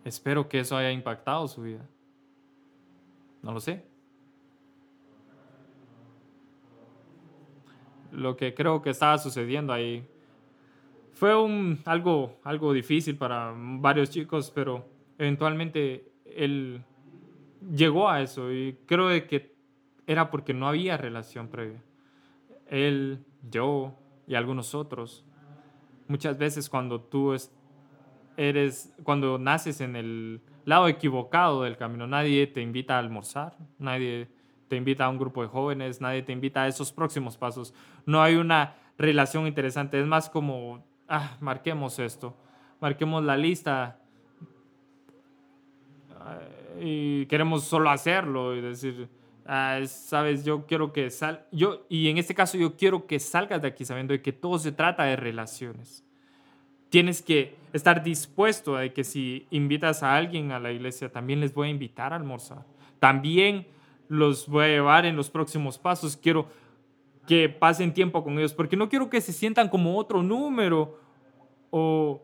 Espero 0.04 0.48
que 0.48 0.60
eso 0.60 0.76
haya 0.76 0.90
impactado 0.90 1.48
su 1.48 1.62
vida. 1.62 1.88
No 3.42 3.52
lo 3.52 3.60
sé. 3.60 3.84
Lo 8.12 8.36
que 8.36 8.54
creo 8.54 8.82
que 8.82 8.90
estaba 8.90 9.18
sucediendo 9.18 9.72
ahí 9.72 10.06
fue 11.14 11.40
un, 11.40 11.80
algo, 11.84 12.38
algo 12.44 12.72
difícil 12.72 13.16
para 13.16 13.52
varios 13.56 14.10
chicos, 14.10 14.50
pero 14.54 14.84
eventualmente 15.18 16.12
él 16.26 16.84
llegó 17.72 18.08
a 18.08 18.20
eso 18.20 18.52
y 18.52 18.78
creo 18.86 19.08
que 19.26 19.53
era 20.06 20.30
porque 20.30 20.54
no 20.54 20.68
había 20.68 20.96
relación 20.96 21.48
previa. 21.48 21.82
Él, 22.66 23.24
yo 23.50 23.94
y 24.26 24.34
algunos 24.34 24.74
otros, 24.74 25.24
muchas 26.08 26.38
veces 26.38 26.68
cuando 26.68 27.00
tú 27.00 27.34
eres, 28.36 28.94
cuando 29.02 29.38
naces 29.38 29.80
en 29.80 29.96
el 29.96 30.40
lado 30.64 30.88
equivocado 30.88 31.62
del 31.62 31.76
camino, 31.76 32.06
nadie 32.06 32.46
te 32.46 32.62
invita 32.62 32.96
a 32.96 32.98
almorzar, 32.98 33.56
nadie 33.78 34.28
te 34.68 34.76
invita 34.76 35.04
a 35.04 35.08
un 35.08 35.18
grupo 35.18 35.42
de 35.42 35.48
jóvenes, 35.48 36.00
nadie 36.00 36.22
te 36.22 36.32
invita 36.32 36.62
a 36.62 36.68
esos 36.68 36.92
próximos 36.92 37.36
pasos. 37.36 37.74
No 38.06 38.22
hay 38.22 38.36
una 38.36 38.76
relación 38.96 39.46
interesante, 39.46 40.00
es 40.00 40.06
más 40.06 40.30
como, 40.30 40.84
ah, 41.08 41.36
marquemos 41.40 41.98
esto, 41.98 42.36
marquemos 42.80 43.22
la 43.24 43.36
lista 43.36 43.98
y 46.80 47.26
queremos 47.26 47.64
solo 47.64 47.90
hacerlo 47.90 48.54
y 48.56 48.60
decir, 48.60 49.08
ah, 49.46 49.80
sabes, 49.86 50.44
yo 50.44 50.66
quiero 50.66 50.92
que 50.92 51.10
sal, 51.10 51.46
yo, 51.52 51.86
y 51.88 52.08
en 52.08 52.18
este 52.18 52.34
caso 52.34 52.58
yo 52.58 52.76
quiero 52.76 53.06
que 53.06 53.18
salgas 53.18 53.62
de 53.62 53.68
aquí 53.68 53.84
sabiendo 53.84 54.20
que 54.20 54.32
todo 54.32 54.58
se 54.58 54.72
trata 54.72 55.04
de 55.04 55.16
relaciones. 55.16 56.04
Tienes 56.88 57.22
que 57.22 57.56
estar 57.72 58.04
dispuesto 58.04 58.76
a 58.76 58.88
que 58.88 59.02
si 59.02 59.46
invitas 59.50 60.02
a 60.02 60.14
alguien 60.14 60.52
a 60.52 60.60
la 60.60 60.70
iglesia, 60.70 61.10
también 61.10 61.40
les 61.40 61.52
voy 61.52 61.68
a 61.68 61.70
invitar 61.70 62.12
a 62.12 62.16
almorzar. 62.16 62.64
También 63.00 63.66
los 64.08 64.48
voy 64.48 64.64
a 64.64 64.68
llevar 64.68 65.04
en 65.04 65.16
los 65.16 65.28
próximos 65.28 65.76
pasos. 65.76 66.16
Quiero 66.16 66.46
que 67.26 67.48
pasen 67.48 67.92
tiempo 67.92 68.22
con 68.22 68.38
ellos, 68.38 68.54
porque 68.54 68.76
no 68.76 68.88
quiero 68.88 69.10
que 69.10 69.20
se 69.20 69.32
sientan 69.32 69.68
como 69.68 69.98
otro 69.98 70.22
número 70.22 71.00
o 71.70 72.22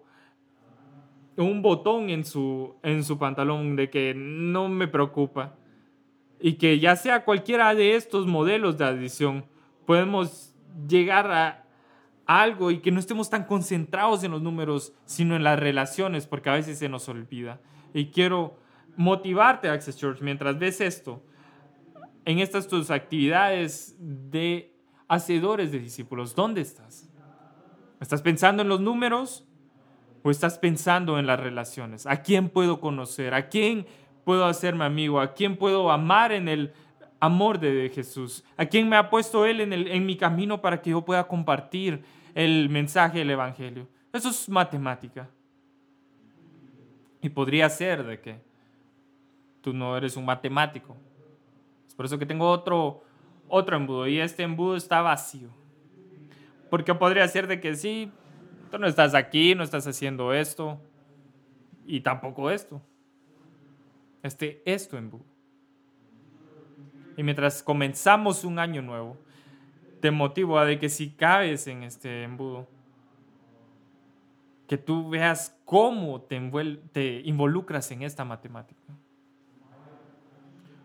un 1.37 1.63
botón 1.63 2.11
en 2.11 2.25
su, 2.25 2.75
en 2.83 3.03
su 3.03 3.19
pantalón 3.19 3.77
de 3.77 3.91
que 3.91 4.15
no 4.15 4.69
me 4.69 4.89
preocupa. 4.89 5.57
Y 6.41 6.55
que 6.55 6.79
ya 6.79 6.97
sea 6.97 7.25
cualquiera 7.25 7.75
de 7.75 7.97
estos 7.97 8.27
modelos 8.27 8.79
de 8.79 8.85
adición, 8.85 9.45
podemos 9.87 10.55
llegar 10.89 11.31
a 11.31 11.67
algo 12.27 12.71
y 12.71 12.79
que 12.79 12.93
no 12.93 13.01
estemos 13.01 13.29
tan 13.29 13.45
concentrados 13.45 14.23
en 14.23 14.31
los 14.31 14.41
números, 14.41 14.93
sino 15.05 15.35
en 15.37 15.43
las 15.43 15.59
relaciones, 15.59 16.27
porque 16.27 16.49
a 16.49 16.55
veces 16.55 16.79
se 16.79 16.89
nos 16.89 17.09
olvida. 17.09 17.61
Y 17.93 18.07
quiero 18.07 18.57
motivarte, 18.97 19.69
Access 19.69 19.97
Church, 19.97 20.21
mientras 20.21 20.59
ves 20.59 20.81
esto, 20.81 21.23
en 22.25 22.39
estas 22.39 22.69
tus 22.69 22.91
actividades 22.91 23.97
de 23.99 24.77
hacedores 25.09 25.73
de 25.73 25.81
discípulos, 25.81 26.35
¿dónde 26.35 26.61
estás? 26.61 27.11
¿Estás 28.01 28.23
pensando 28.23 28.63
en 28.63 28.69
los 28.69 28.81
números? 28.81 29.47
¿O 30.23 30.31
estás 30.31 30.59
pensando 30.59 31.19
en 31.19 31.27
las 31.27 31.41
relaciones? 31.41 32.07
¿A 32.07 32.23
quién 32.23 32.49
puedo 32.49 32.81
conocer? 32.81 33.35
¿A 33.35 33.49
quién 33.49 33.87
puedo 34.25 34.47
hacerme 34.47 34.85
amigo? 34.85 35.21
¿A 35.21 35.35
quién 35.35 35.57
puedo 35.57 35.91
amar 35.91 36.33
en 36.33 36.49
el 36.49 36.73
amor 37.19 37.59
de 37.59 37.91
Jesús? 37.95 38.45
¿A 38.57 38.67
quién 38.67 38.89
me 38.89 38.97
ha 38.97 39.11
puesto 39.11 39.47
Él 39.47 39.61
en, 39.61 39.73
el, 39.73 39.89
en 39.89 40.07
mi 40.07 40.17
camino 40.17 40.61
para 40.61 40.81
que 40.81 40.91
yo 40.91 41.05
pueda 41.05 41.27
compartir 41.27 42.05
el 42.35 42.69
mensaje 42.69 43.19
del 43.19 43.31
Evangelio? 43.31 43.89
Eso 44.13 44.31
es 44.31 44.49
matemática. 44.49 45.29
Y 47.23 47.29
podría 47.29 47.69
ser 47.69 48.05
de 48.05 48.21
que 48.21 48.41
tú 49.61 49.73
no 49.73 49.97
eres 49.97 50.17
un 50.17 50.25
matemático. 50.25 50.97
Es 51.87 51.95
por 51.95 52.07
eso 52.07 52.19
que 52.19 52.27
tengo 52.27 52.51
otro, 52.51 53.05
otro 53.49 53.77
embudo 53.77 54.07
y 54.07 54.19
este 54.19 54.43
embudo 54.43 54.77
está 54.77 55.03
vacío. 55.03 55.49
Porque 56.71 56.95
podría 56.95 57.27
ser 57.29 57.47
de 57.47 57.61
que 57.61 57.75
sí, 57.75 58.11
Tú 58.71 58.79
no 58.79 58.87
estás 58.87 59.15
aquí, 59.15 59.55
no 59.55 59.65
estás 59.65 59.87
haciendo 59.87 60.33
esto 60.33 60.81
y 61.87 62.01
tampoco 62.01 62.51
esto. 62.51 62.81
Este 64.23 64.63
esto 64.65 64.97
embudo. 64.99 65.25
Y 67.17 67.23
mientras 67.23 67.63
comenzamos 67.63 68.45
un 68.45 68.59
año 68.59 68.83
nuevo, 68.83 69.17
te 70.01 70.11
motivo 70.11 70.59
a 70.59 70.65
de 70.65 70.79
que 70.79 70.89
si 70.89 71.11
cabes 71.11 71.67
en 71.67 71.83
este 71.83 72.23
embudo, 72.23 72.67
que 74.67 74.79
tú 74.79 75.11
veas 75.11 75.59
cómo 75.65 76.21
te, 76.23 76.41
te 76.93 77.21
involucras 77.25 77.91
en 77.91 78.03
esta 78.03 78.25
matemática. 78.25 78.81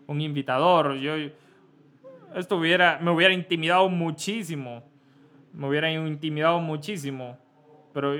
Un 0.07 0.21
invitador, 0.21 0.95
yo 0.95 1.13
esto 2.35 2.57
hubiera, 2.57 2.99
me 2.99 3.11
hubiera 3.11 3.33
intimidado 3.33 3.87
muchísimo, 3.89 4.83
me 5.53 5.67
hubiera 5.67 5.91
intimidado 5.91 6.59
muchísimo 6.59 7.37
pero 7.95 8.17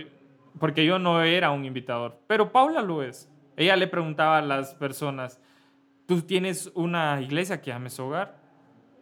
porque 0.58 0.86
yo 0.86 0.98
no 1.00 1.22
era 1.22 1.52
un 1.52 1.66
invitador, 1.66 2.18
pero 2.28 2.50
Paula 2.50 2.82
lo 2.82 3.04
es. 3.04 3.30
Ella 3.58 3.76
le 3.76 3.88
preguntaba 3.88 4.40
a 4.40 4.42
las 4.42 4.76
personas, 4.76 5.40
¿tú 6.08 6.22
tienes 6.22 6.72
una 6.76 7.22
iglesia 7.22 7.62
que 7.62 7.72
ames 7.72 8.00
hogar? 8.00 8.44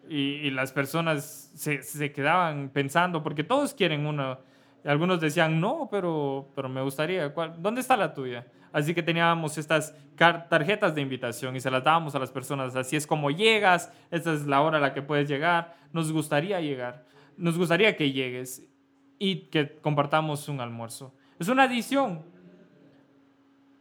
Y, 0.10 0.50
las 0.52 0.72
personas 0.74 1.52
se, 1.56 1.82
se, 1.82 2.12
quedaban 2.12 2.70
pensando, 2.70 3.24
porque 3.24 3.44
todos 3.44 3.74
quieren 3.74 4.06
una. 4.06 4.40
Algunos 4.84 5.22
decían, 5.22 5.62
no, 5.62 5.88
pero, 5.90 6.52
pero 6.56 6.68
me 6.68 6.82
gustaría. 6.82 7.30
¿Dónde 7.30 7.80
está 7.80 7.96
la 7.96 8.14
tuya? 8.14 8.46
Así 8.74 8.94
que 8.94 9.02
teníamos 9.02 9.58
estas 9.58 9.96
tarjetas 10.50 10.96
de 10.96 11.02
invitación 11.02 11.56
y 11.56 11.62
se 11.62 11.72
las 11.72 11.84
dábamos 11.84 12.16
a 12.16 12.20
las 12.20 12.32
personas. 12.32 12.76
Así 12.76 12.96
es 12.96 13.08
como 13.08 13.32
llegas, 13.32 13.94
esta 14.12 14.34
es 14.34 14.46
la 14.46 14.62
hora 14.62 14.80
a 14.80 14.82
la 14.82 14.94
que 14.94 15.02
puedes 15.02 15.30
llegar. 15.30 15.76
Nos 15.94 16.12
gustaría 16.12 16.60
llegar. 16.60 17.06
Nos 17.38 17.58
gustaría 17.58 17.96
que 17.96 18.12
llegues 18.12 18.68
y 19.20 19.48
que 19.48 19.80
compartamos 19.80 20.50
un 20.50 20.60
almuerzo. 20.60 21.16
Es 21.40 21.48
una 21.48 21.64
adición. 21.64 22.26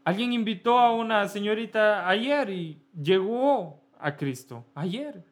Alguien 0.05 0.33
invitó 0.33 0.79
a 0.79 0.95
una 0.95 1.29
señorita 1.29 2.09
ayer 2.09 2.51
y 2.51 2.83
llegó 3.01 3.81
a 3.99 4.17
Cristo 4.17 4.65
ayer. 4.75 5.25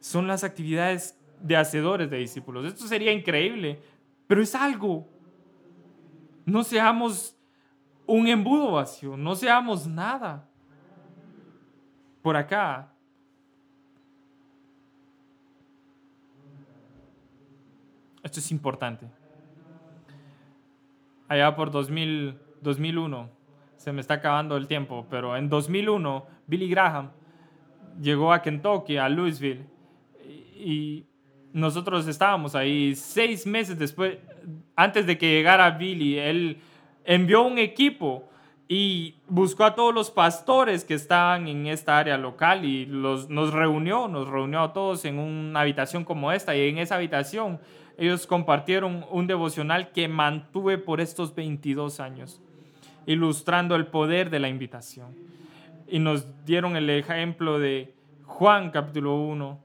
Son 0.00 0.26
las 0.26 0.42
actividades 0.44 1.18
de 1.40 1.56
hacedores 1.56 2.10
de 2.10 2.18
discípulos. 2.18 2.64
Esto 2.66 2.86
sería 2.86 3.12
increíble, 3.12 3.80
pero 4.26 4.42
es 4.42 4.54
algo. 4.54 5.06
No 6.46 6.64
seamos 6.64 7.36
un 8.06 8.26
embudo 8.26 8.72
vacío, 8.72 9.16
no 9.16 9.34
seamos 9.34 9.86
nada. 9.86 10.48
Por 12.22 12.36
acá 12.36 12.94
Esto 18.28 18.40
es 18.40 18.50
importante. 18.50 19.06
Allá 21.28 21.56
por 21.56 21.70
2000, 21.70 22.38
2001, 22.62 23.30
se 23.76 23.92
me 23.92 24.00
está 24.00 24.14
acabando 24.14 24.56
el 24.56 24.66
tiempo, 24.66 25.06
pero 25.10 25.36
en 25.36 25.48
2001 25.48 26.26
Billy 26.46 26.68
Graham 26.68 27.10
llegó 28.00 28.32
a 28.32 28.42
Kentucky, 28.42 28.96
a 28.96 29.08
Louisville, 29.08 29.64
y 30.56 31.06
nosotros 31.52 32.06
estábamos 32.06 32.54
ahí 32.54 32.94
seis 32.94 33.46
meses 33.46 33.78
después, 33.78 34.18
antes 34.76 35.06
de 35.06 35.16
que 35.18 35.30
llegara 35.30 35.70
Billy, 35.70 36.18
él 36.18 36.58
envió 37.04 37.42
un 37.42 37.58
equipo 37.58 38.28
y 38.68 39.16
buscó 39.26 39.64
a 39.64 39.74
todos 39.74 39.94
los 39.94 40.10
pastores 40.10 40.84
que 40.84 40.92
estaban 40.92 41.48
en 41.48 41.66
esta 41.66 41.98
área 41.98 42.18
local 42.18 42.66
y 42.66 42.84
los, 42.84 43.30
nos 43.30 43.52
reunió, 43.52 44.08
nos 44.08 44.28
reunió 44.28 44.60
a 44.60 44.72
todos 44.74 45.06
en 45.06 45.18
una 45.18 45.60
habitación 45.60 46.04
como 46.04 46.30
esta 46.32 46.54
y 46.54 46.68
en 46.68 46.78
esa 46.78 46.96
habitación 46.96 47.60
ellos 47.96 48.26
compartieron 48.26 49.06
un 49.10 49.26
devocional 49.26 49.90
que 49.90 50.06
mantuve 50.06 50.76
por 50.76 51.00
estos 51.00 51.34
22 51.34 51.98
años. 51.98 52.42
Ilustrando 53.08 53.74
el 53.74 53.86
poder 53.86 54.28
de 54.28 54.38
la 54.38 54.50
invitación. 54.50 55.16
Y 55.88 55.98
nos 55.98 56.26
dieron 56.44 56.76
el 56.76 56.90
ejemplo 56.90 57.58
de 57.58 57.94
Juan 58.24 58.70
capítulo 58.70 59.16
1, 59.16 59.58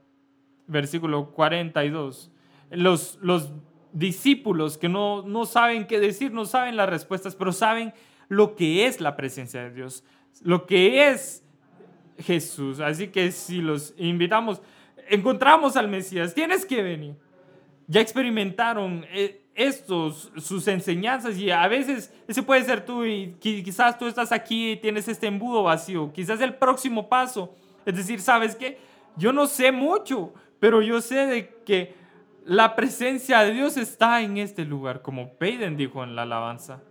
versículo 0.66 1.30
42. 1.30 2.32
Los, 2.70 3.18
los 3.20 3.52
discípulos 3.92 4.78
que 4.78 4.88
no, 4.88 5.22
no 5.22 5.44
saben 5.44 5.86
qué 5.86 6.00
decir, 6.00 6.32
no 6.32 6.46
saben 6.46 6.76
las 6.76 6.88
respuestas, 6.88 7.36
pero 7.36 7.52
saben 7.52 7.92
lo 8.28 8.56
que 8.56 8.86
es 8.86 9.02
la 9.02 9.14
presencia 9.14 9.62
de 9.62 9.74
Dios, 9.74 10.04
lo 10.42 10.64
que 10.64 11.10
es 11.10 11.44
Jesús. 12.20 12.80
Así 12.80 13.08
que 13.08 13.30
si 13.30 13.60
los 13.60 13.92
invitamos, 13.98 14.62
encontramos 15.10 15.76
al 15.76 15.88
Mesías, 15.88 16.32
tienes 16.34 16.64
que 16.64 16.82
venir. 16.82 17.14
Ya 17.86 18.00
experimentaron 18.00 19.04
eh, 19.10 19.42
estos, 19.54 20.32
sus 20.36 20.66
enseñanzas 20.68 21.36
y 21.38 21.50
a 21.50 21.66
veces 21.68 22.12
ese 22.26 22.42
puede 22.42 22.64
ser 22.64 22.84
tú 22.84 23.04
y 23.04 23.36
quizás 23.40 23.98
tú 23.98 24.06
estás 24.06 24.32
aquí 24.32 24.72
y 24.72 24.76
tienes 24.76 25.08
este 25.08 25.26
embudo 25.26 25.62
vacío. 25.62 26.12
Quizás 26.12 26.40
el 26.40 26.54
próximo 26.54 27.08
paso 27.08 27.54
es 27.84 27.96
decir, 27.96 28.20
¿sabes 28.20 28.56
qué? 28.56 28.78
Yo 29.16 29.32
no 29.32 29.46
sé 29.46 29.72
mucho, 29.72 30.32
pero 30.58 30.82
yo 30.82 31.00
sé 31.00 31.26
de 31.26 31.54
que 31.64 31.94
la 32.44 32.76
presencia 32.76 33.40
de 33.40 33.52
Dios 33.52 33.76
está 33.76 34.22
en 34.22 34.38
este 34.38 34.64
lugar, 34.64 35.02
como 35.02 35.34
Peyden 35.34 35.76
dijo 35.76 36.02
en 36.02 36.16
la 36.16 36.22
alabanza. 36.22 36.82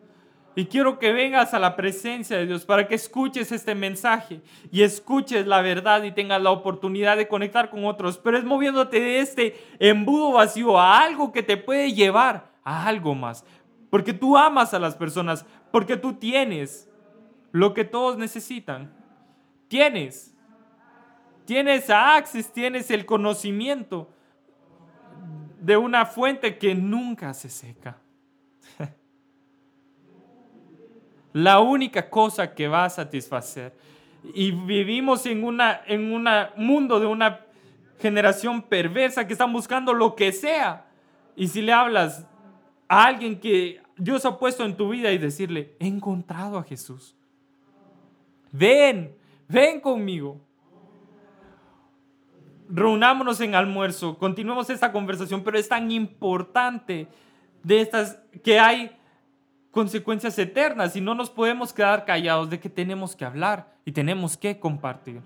Y 0.55 0.65
quiero 0.65 0.99
que 0.99 1.11
vengas 1.11 1.53
a 1.53 1.59
la 1.59 1.75
presencia 1.75 2.37
de 2.37 2.45
Dios 2.45 2.63
para 2.65 2.87
que 2.87 2.93
escuches 2.93 3.51
este 3.51 3.73
mensaje 3.73 4.39
y 4.71 4.83
escuches 4.83 5.47
la 5.47 5.61
verdad 5.61 6.03
y 6.03 6.11
tengas 6.11 6.41
la 6.41 6.51
oportunidad 6.51 7.17
de 7.17 7.27
conectar 7.27 7.71
con 7.71 7.85
otros, 7.85 8.19
pero 8.19 8.37
es 8.37 8.43
moviéndote 8.43 8.99
de 8.99 9.19
este 9.19 9.55
embudo 9.79 10.33
vacío 10.33 10.79
a 10.79 11.01
algo 11.01 11.31
que 11.31 11.41
te 11.41 11.57
puede 11.57 11.93
llevar 11.93 12.51
a 12.63 12.87
algo 12.87 13.15
más. 13.15 13.43
Porque 13.89 14.13
tú 14.13 14.37
amas 14.37 14.73
a 14.75 14.79
las 14.79 14.95
personas, 14.95 15.45
porque 15.71 15.97
tú 15.97 16.13
tienes 16.13 16.87
lo 17.51 17.73
que 17.73 17.83
todos 17.83 18.17
necesitan. 18.17 18.93
Tienes. 19.67 20.35
Tienes 21.45 21.89
a 21.89 22.15
Access, 22.15 22.53
tienes 22.53 22.91
el 22.91 23.05
conocimiento 23.05 24.09
de 25.59 25.77
una 25.77 26.05
fuente 26.05 26.57
que 26.57 26.75
nunca 26.75 27.33
se 27.33 27.49
seca. 27.49 27.97
La 31.33 31.59
única 31.59 32.09
cosa 32.09 32.53
que 32.53 32.67
va 32.67 32.85
a 32.85 32.89
satisfacer. 32.89 33.73
Y 34.33 34.51
vivimos 34.51 35.25
en 35.25 35.43
un 35.43 35.59
en 35.87 36.13
una 36.13 36.51
mundo 36.55 36.99
de 36.99 37.07
una 37.07 37.41
generación 37.99 38.61
perversa 38.61 39.25
que 39.25 39.33
está 39.33 39.45
buscando 39.45 39.93
lo 39.93 40.15
que 40.15 40.31
sea. 40.31 40.85
Y 41.35 41.47
si 41.47 41.61
le 41.61 41.73
hablas 41.73 42.25
a 42.87 43.05
alguien 43.05 43.39
que 43.39 43.81
Dios 43.97 44.25
ha 44.25 44.37
puesto 44.37 44.63
en 44.65 44.75
tu 44.75 44.89
vida 44.89 45.11
y 45.11 45.17
decirle, 45.17 45.75
he 45.79 45.87
encontrado 45.87 46.57
a 46.57 46.63
Jesús. 46.63 47.15
Ven, 48.51 49.15
ven 49.47 49.79
conmigo. 49.79 50.39
Reunámonos 52.69 53.39
en 53.41 53.55
almuerzo, 53.55 54.17
continuemos 54.17 54.69
esta 54.69 54.91
conversación, 54.91 55.43
pero 55.43 55.59
es 55.59 55.67
tan 55.67 55.91
importante 55.91 57.07
de 57.61 57.81
estas 57.81 58.19
que 58.43 58.59
hay 58.59 58.91
consecuencias 59.73 60.37
eternas 60.37 60.95
y 60.95 61.01
no 61.01 61.15
nos 61.15 61.31
podemos 61.31 61.73
quedar 61.73 62.05
callados 62.05 62.47
de 62.51 62.59
que 62.59 62.69
tenemos 62.69 63.15
que 63.15 63.25
hablar 63.25 63.73
y 63.85 63.91
tenemos 63.91 64.37
que 64.37 64.59
compartir. 64.59 65.19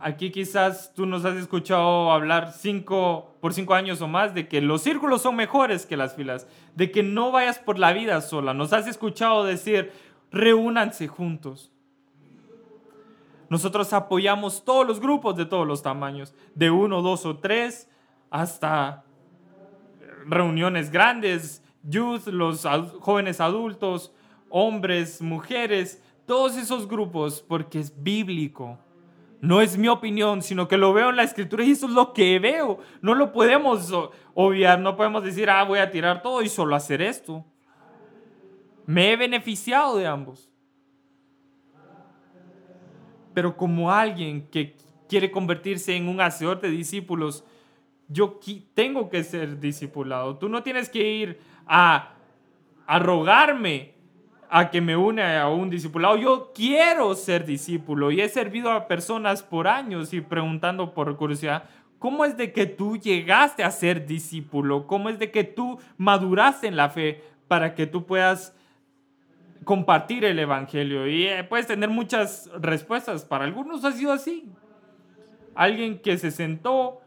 Aquí 0.00 0.30
quizás 0.30 0.92
tú 0.94 1.04
nos 1.04 1.24
has 1.24 1.34
escuchado 1.34 2.12
hablar 2.12 2.52
cinco, 2.52 3.34
por 3.40 3.54
cinco 3.54 3.74
años 3.74 4.00
o 4.00 4.06
más 4.06 4.34
de 4.34 4.46
que 4.46 4.60
los 4.60 4.82
círculos 4.82 5.22
son 5.22 5.34
mejores 5.34 5.84
que 5.84 5.96
las 5.96 6.14
filas, 6.14 6.46
de 6.76 6.92
que 6.92 7.02
no 7.02 7.32
vayas 7.32 7.58
por 7.58 7.76
la 7.76 7.92
vida 7.92 8.20
sola. 8.20 8.54
Nos 8.54 8.72
has 8.72 8.86
escuchado 8.86 9.42
decir, 9.42 9.90
reúnanse 10.30 11.08
juntos. 11.08 11.72
Nosotros 13.48 13.92
apoyamos 13.92 14.64
todos 14.64 14.86
los 14.86 15.00
grupos 15.00 15.34
de 15.36 15.46
todos 15.46 15.66
los 15.66 15.82
tamaños, 15.82 16.34
de 16.54 16.70
uno, 16.70 17.02
dos 17.02 17.26
o 17.26 17.38
tres, 17.38 17.90
hasta 18.30 19.02
reuniones 20.26 20.92
grandes, 20.92 21.63
youth, 21.88 22.26
los 22.26 22.66
jóvenes 23.00 23.40
adultos, 23.40 24.12
hombres, 24.48 25.22
mujeres, 25.22 26.02
todos 26.26 26.56
esos 26.56 26.88
grupos, 26.88 27.44
porque 27.46 27.80
es 27.80 28.02
bíblico 28.02 28.78
no 29.44 29.60
es 29.60 29.76
mi 29.76 29.88
opinión, 29.88 30.42
sino 30.42 30.68
que 30.68 30.78
lo 30.78 30.94
veo 30.94 31.10
en 31.10 31.16
la 31.16 31.22
escritura 31.22 31.62
y 31.64 31.72
eso 31.72 31.86
es 31.86 31.92
lo 31.92 32.14
que 32.14 32.38
veo. 32.38 32.78
No 33.02 33.14
lo 33.14 33.30
podemos 33.30 33.92
obviar, 34.32 34.80
no 34.80 34.96
podemos 34.96 35.22
decir, 35.22 35.50
ah, 35.50 35.62
voy 35.64 35.80
a 35.80 35.90
tirar 35.90 36.22
todo 36.22 36.40
y 36.40 36.48
solo 36.48 36.74
hacer 36.74 37.02
esto. 37.02 37.44
Me 38.86 39.12
he 39.12 39.16
beneficiado 39.16 39.98
de 39.98 40.06
ambos. 40.06 40.50
Pero 43.34 43.54
como 43.56 43.90
alguien 43.90 44.48
que 44.48 44.76
quiere 45.08 45.30
convertirse 45.30 45.94
en 45.94 46.08
un 46.08 46.22
hacedor 46.22 46.60
de 46.60 46.70
discípulos, 46.70 47.44
yo 48.08 48.40
tengo 48.72 49.10
que 49.10 49.24
ser 49.24 49.60
discipulado. 49.60 50.38
Tú 50.38 50.48
no 50.48 50.62
tienes 50.62 50.88
que 50.88 51.06
ir 51.06 51.40
a, 51.66 52.10
rogarme 53.00 53.94
a 54.50 54.70
que 54.70 54.80
me 54.80 54.96
une 54.96 55.22
a 55.22 55.48
un 55.48 55.70
discipulado. 55.70 56.16
Yo 56.16 56.52
quiero 56.54 57.14
ser 57.14 57.44
discípulo 57.44 58.10
y 58.10 58.20
he 58.20 58.28
servido 58.28 58.70
a 58.70 58.86
personas 58.86 59.42
por 59.42 59.66
años 59.66 60.12
y 60.12 60.20
preguntando 60.20 60.94
por 60.94 61.16
curiosidad, 61.16 61.64
¿cómo 61.98 62.24
es 62.24 62.36
de 62.36 62.52
que 62.52 62.66
tú 62.66 62.96
llegaste 62.96 63.64
a 63.64 63.70
ser 63.70 64.06
discípulo? 64.06 64.86
¿Cómo 64.86 65.08
es 65.08 65.18
de 65.18 65.30
que 65.30 65.44
tú 65.44 65.78
maduraste 65.96 66.66
en 66.66 66.76
la 66.76 66.90
fe 66.90 67.22
para 67.48 67.74
que 67.74 67.86
tú 67.86 68.06
puedas 68.06 68.54
compartir 69.64 70.24
el 70.24 70.38
Evangelio? 70.38 71.08
Y 71.08 71.26
eh, 71.26 71.44
puedes 71.44 71.66
tener 71.66 71.88
muchas 71.88 72.50
respuestas. 72.60 73.24
Para 73.24 73.44
algunos 73.44 73.84
ha 73.84 73.92
sido 73.92 74.12
así. 74.12 74.48
Alguien 75.54 75.98
que 75.98 76.18
se 76.18 76.30
sentó 76.30 77.00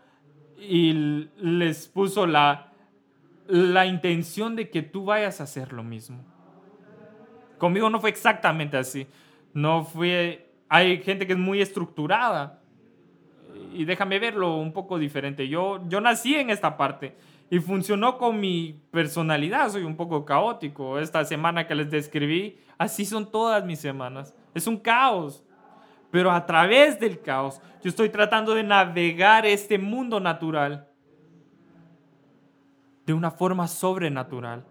y 0.58 1.30
les 1.38 1.88
puso 1.88 2.26
la, 2.26 2.67
la 3.48 3.86
intención 3.86 4.56
de 4.56 4.70
que 4.70 4.82
tú 4.82 5.06
vayas 5.06 5.40
a 5.40 5.44
hacer 5.44 5.74
lo 5.74 5.84
mismo. 5.84 6.24
Conmigo 7.58 7.90
no 7.90 8.00
fue 8.00 8.10
exactamente 8.10 8.78
así. 8.78 9.08
No 9.54 9.84
fue... 9.84 10.52
Hay 10.70 11.02
gente 11.02 11.26
que 11.26 11.34
es 11.34 11.40
muy 11.40 11.62
estructurada. 11.62 12.62
Y 13.74 13.86
déjame 13.86 14.20
verlo 14.20 14.58
un 14.58 14.74
poco 14.74 15.00
diferente. 15.00 15.48
Yo, 15.48 15.80
yo 15.88 16.02
nací 16.02 16.36
en 16.36 16.50
esta 16.50 16.78
parte 16.78 17.16
y 17.50 17.60
funcionó 17.60 18.18
con 18.18 18.40
mi 18.40 18.80
personalidad. 18.92 19.70
Soy 19.70 19.84
un 19.84 19.96
poco 19.96 20.26
caótico. 20.26 21.00
Esta 21.00 21.24
semana 21.26 21.66
que 21.66 21.76
les 21.76 21.90
describí, 21.90 22.60
así 22.78 23.06
son 23.06 23.32
todas 23.32 23.66
mis 23.66 23.80
semanas. 23.80 24.36
Es 24.54 24.68
un 24.68 24.78
caos. 24.78 25.44
Pero 26.12 26.32
a 26.32 26.46
través 26.46 27.00
del 27.00 27.22
caos, 27.22 27.62
yo 27.84 27.90
estoy 27.90 28.10
tratando 28.10 28.54
de 28.54 28.64
navegar 28.64 29.46
este 29.46 29.78
mundo 29.78 30.20
natural 30.20 30.87
de 33.08 33.14
una 33.14 33.32
forma 33.32 33.68
sobrenatural 33.68 34.66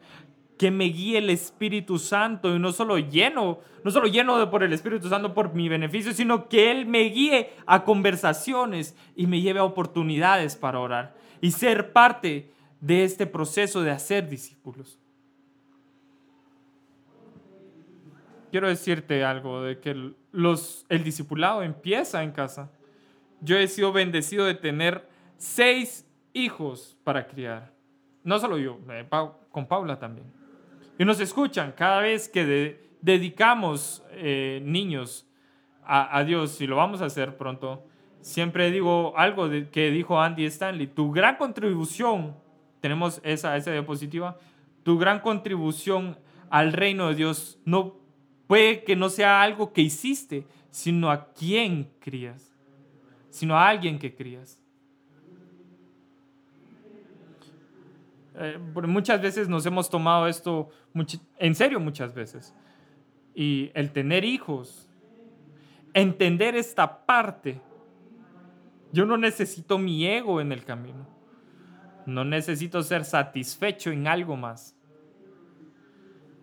que 0.58 0.70
me 0.70 0.84
guíe 0.84 1.18
el 1.18 1.30
Espíritu 1.30 1.98
Santo 1.98 2.54
y 2.54 2.58
no 2.58 2.70
solo 2.72 2.98
lleno, 2.98 3.60
no 3.82 3.90
solo 3.90 4.06
lleno 4.06 4.38
de, 4.38 4.46
por 4.46 4.62
el 4.62 4.72
Espíritu 4.72 5.08
Santo 5.08 5.34
por 5.34 5.54
mi 5.54 5.68
beneficio, 5.68 6.12
sino 6.12 6.48
que 6.48 6.70
Él 6.70 6.86
me 6.86 7.00
guíe 7.04 7.50
a 7.66 7.82
conversaciones 7.82 8.94
y 9.16 9.26
me 9.26 9.40
lleve 9.40 9.60
a 9.60 9.64
oportunidades 9.64 10.54
para 10.54 10.80
orar 10.80 11.14
y 11.40 11.50
ser 11.50 11.92
parte 11.92 12.50
de 12.80 13.04
este 13.04 13.26
proceso 13.26 13.82
de 13.82 13.90
hacer 13.90 14.28
discípulos. 14.28 14.98
Quiero 18.50 18.68
decirte 18.68 19.24
algo 19.24 19.62
de 19.62 19.80
que 19.80 20.12
los, 20.32 20.86
el 20.88 21.04
discipulado 21.04 21.62
empieza 21.62 22.22
en 22.22 22.32
casa. 22.32 22.70
Yo 23.40 23.58
he 23.58 23.66
sido 23.68 23.92
bendecido 23.92 24.44
de 24.44 24.54
tener 24.54 25.08
seis 25.36 26.06
hijos 26.32 26.96
para 27.02 27.26
criar. 27.26 27.75
No 28.26 28.38
solo 28.38 28.58
yo, 28.58 28.78
eh, 28.90 29.08
con 29.50 29.66
Paula 29.66 29.98
también 29.98 30.36
y 30.98 31.04
nos 31.04 31.20
escuchan 31.20 31.72
cada 31.76 32.00
vez 32.00 32.28
que 32.28 32.80
dedicamos 33.00 34.02
eh, 34.12 34.60
niños 34.64 35.26
a, 35.88 36.24
Dios, 36.24 36.60
y 36.60 36.66
lo 36.66 36.74
vamos 36.74 37.00
a 37.00 37.04
hacer 37.04 37.36
pronto, 37.36 37.86
siempre 38.20 38.72
digo 38.72 39.16
algo 39.16 39.48
que 39.70 39.92
dijo 39.92 40.20
Andy 40.20 40.44
Stanley, 40.46 40.88
tu 40.88 41.12
gran 41.12 41.36
contribución, 41.36 42.34
tenemos 42.80 43.20
esa, 43.22 43.56
esa 43.56 43.70
diapositiva, 43.70 44.36
tu 44.82 44.98
gran 44.98 45.20
contribución 45.20 46.18
al 46.50 46.72
reino 46.72 47.06
de 47.08 47.14
Dios 47.14 47.60
no 47.64 47.94
puede 48.48 48.82
que 48.82 48.96
no 48.96 49.08
sea 49.10 49.42
algo 49.42 49.72
que 49.72 49.82
hiciste, 49.82 50.44
sino 50.70 51.12
a 51.12 51.32
quién 51.32 51.88
crías, 52.00 52.52
sino 53.30 53.56
a 53.56 53.68
alguien 53.68 54.00
que 54.00 54.12
crías. 54.12 54.60
Eh, 58.38 58.58
muchas 58.86 59.22
veces 59.22 59.48
nos 59.48 59.64
hemos 59.64 59.88
tomado 59.88 60.26
esto 60.26 60.68
en 61.38 61.54
serio 61.54 61.80
muchas 61.80 62.14
veces. 62.14 62.54
Y 63.34 63.70
el 63.74 63.92
tener 63.92 64.24
hijos, 64.24 64.88
entender 65.94 66.54
esta 66.54 67.06
parte. 67.06 67.60
Yo 68.92 69.06
no 69.06 69.16
necesito 69.16 69.78
mi 69.78 70.06
ego 70.06 70.40
en 70.40 70.52
el 70.52 70.64
camino. 70.64 71.06
No 72.06 72.24
necesito 72.24 72.82
ser 72.82 73.04
satisfecho 73.04 73.90
en 73.90 74.06
algo 74.06 74.36
más. 74.36 74.76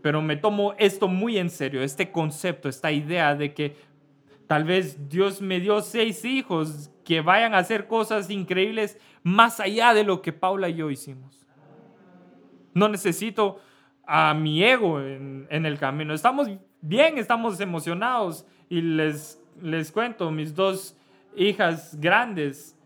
pero 0.02 0.22
me 0.22 0.36
tomo 0.36 0.76
esto 0.80 1.08
muy 1.08 1.38
en 1.38 1.50
serio, 1.50 1.82
este 1.82 2.12
concepto, 2.12 2.68
esta 2.68 2.92
idea 2.92 3.36
de 3.36 3.54
que 3.54 3.78
tal 4.48 4.66
vez 4.66 5.08
Dios 5.08 5.42
me 5.42 5.62
dio 5.62 5.82
seis 5.82 6.26
hijos 6.26 6.92
que 7.06 7.22
vayan 7.22 7.54
a 7.54 7.60
hacer 7.60 7.88
cosas 7.88 8.30
increíbles 8.30 9.00
más 9.24 9.62
allá 9.62 9.94
de 9.94 10.04
lo 10.04 10.22
que 10.22 10.34
Paula 10.34 10.68
y 10.68 10.76
yo 10.76 10.92
hicimos. 10.92 11.43
No 12.74 12.88
necesito 12.90 13.60
a 14.06 14.34
mi 14.34 14.64
ego 14.64 15.00
en, 15.00 15.48
el 15.50 15.78
camino. 15.78 16.14
Estamos 16.14 16.50
bien, 16.82 17.18
estamos 17.18 17.60
emocionados 17.60 18.46
y 18.70 18.82
les, 18.82 19.42
les 19.62 19.92
cuento, 19.92 20.32
mis 20.32 20.54
dos 20.56 20.98
hijas 21.36 21.98
grandes 22.00 22.78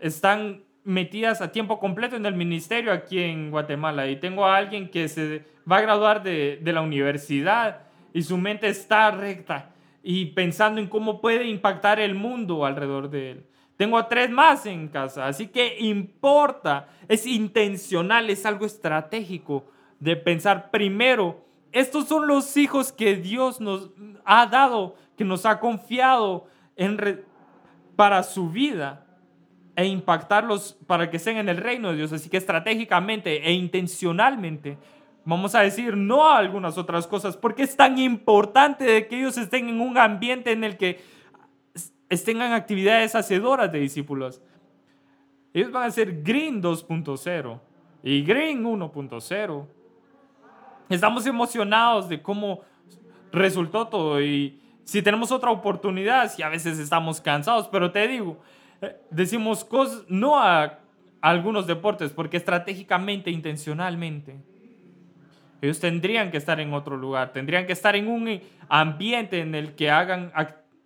están 0.00 0.62
metidas 0.84 1.40
a 1.40 1.52
tiempo 1.52 1.78
completo 1.78 2.16
en 2.16 2.26
el 2.26 2.34
ministerio 2.34 2.92
aquí 2.92 3.20
en 3.20 3.50
Guatemala 3.50 4.08
y 4.08 4.16
tengo 4.16 4.46
a 4.46 4.56
alguien 4.56 4.88
que 4.88 5.08
se 5.08 5.44
va 5.70 5.78
a 5.78 5.82
graduar 5.82 6.22
de, 6.22 6.58
de 6.62 6.72
la 6.72 6.80
universidad 6.80 7.82
y 8.12 8.22
su 8.22 8.38
mente 8.38 8.68
está 8.68 9.10
recta 9.10 9.70
y 10.02 10.26
pensando 10.26 10.80
en 10.80 10.88
cómo 10.88 11.20
puede 11.20 11.46
impactar 11.46 12.00
el 12.00 12.14
mundo 12.14 12.64
alrededor 12.64 13.10
de 13.10 13.30
él. 13.32 13.46
Tengo 13.80 14.04
tres 14.04 14.28
más 14.28 14.66
en 14.66 14.88
casa, 14.88 15.26
así 15.26 15.46
que 15.46 15.78
importa, 15.78 16.88
es 17.08 17.24
intencional, 17.24 18.28
es 18.28 18.44
algo 18.44 18.66
estratégico 18.66 19.64
de 19.98 20.16
pensar 20.16 20.70
primero, 20.70 21.46
estos 21.72 22.06
son 22.06 22.26
los 22.26 22.58
hijos 22.58 22.92
que 22.92 23.16
Dios 23.16 23.58
nos 23.58 23.88
ha 24.26 24.44
dado, 24.44 24.96
que 25.16 25.24
nos 25.24 25.46
ha 25.46 25.60
confiado 25.60 26.46
para 27.96 28.22
su 28.22 28.50
vida 28.50 29.06
e 29.74 29.86
impactarlos 29.86 30.76
para 30.86 31.08
que 31.08 31.16
estén 31.16 31.38
en 31.38 31.48
el 31.48 31.56
reino 31.56 31.88
de 31.88 31.96
Dios. 31.96 32.12
Así 32.12 32.28
que 32.28 32.36
estratégicamente 32.36 33.48
e 33.48 33.52
intencionalmente 33.54 34.76
vamos 35.24 35.54
a 35.54 35.62
decir 35.62 35.96
no 35.96 36.26
a 36.26 36.36
algunas 36.36 36.76
otras 36.76 37.06
cosas, 37.06 37.34
porque 37.34 37.62
es 37.62 37.74
tan 37.76 37.96
importante 37.96 38.84
de 38.84 39.06
que 39.06 39.20
ellos 39.20 39.38
estén 39.38 39.70
en 39.70 39.80
un 39.80 39.96
ambiente 39.96 40.52
en 40.52 40.64
el 40.64 40.76
que 40.76 41.00
en 42.10 42.52
actividades 42.52 43.14
hacedoras 43.14 43.70
de 43.70 43.78
discípulos. 43.78 44.42
Ellos 45.54 45.72
van 45.72 45.84
a 45.84 45.90
ser 45.90 46.22
Green 46.22 46.62
2.0 46.62 47.60
y 48.02 48.22
Green 48.22 48.64
1.0. 48.64 49.66
Estamos 50.88 51.26
emocionados 51.26 52.08
de 52.08 52.20
cómo 52.20 52.62
resultó 53.32 53.86
todo 53.86 54.20
y 54.20 54.60
si 54.84 55.02
tenemos 55.02 55.30
otra 55.30 55.50
oportunidad, 55.50 56.32
si 56.32 56.42
a 56.42 56.48
veces 56.48 56.78
estamos 56.78 57.20
cansados, 57.20 57.68
pero 57.68 57.92
te 57.92 58.08
digo, 58.08 58.40
eh, 58.80 58.96
decimos 59.10 59.64
cosas, 59.64 60.04
no 60.08 60.38
a, 60.38 60.80
algunos 61.20 61.66
deportes, 61.66 62.10
porque 62.12 62.38
estratégicamente, 62.38 63.30
intencionalmente, 63.30 64.36
ellos 65.60 65.78
tendrían 65.78 66.30
que 66.30 66.38
estar 66.38 66.58
en 66.58 66.72
otro 66.72 66.96
lugar, 66.96 67.32
tendrían 67.32 67.66
que 67.66 67.72
estar 67.72 67.94
en 67.94 68.08
un 68.08 68.40
ambiente 68.68 69.40
en 69.40 69.54
el 69.54 69.74
que 69.74 69.90
hagan, 69.90 70.32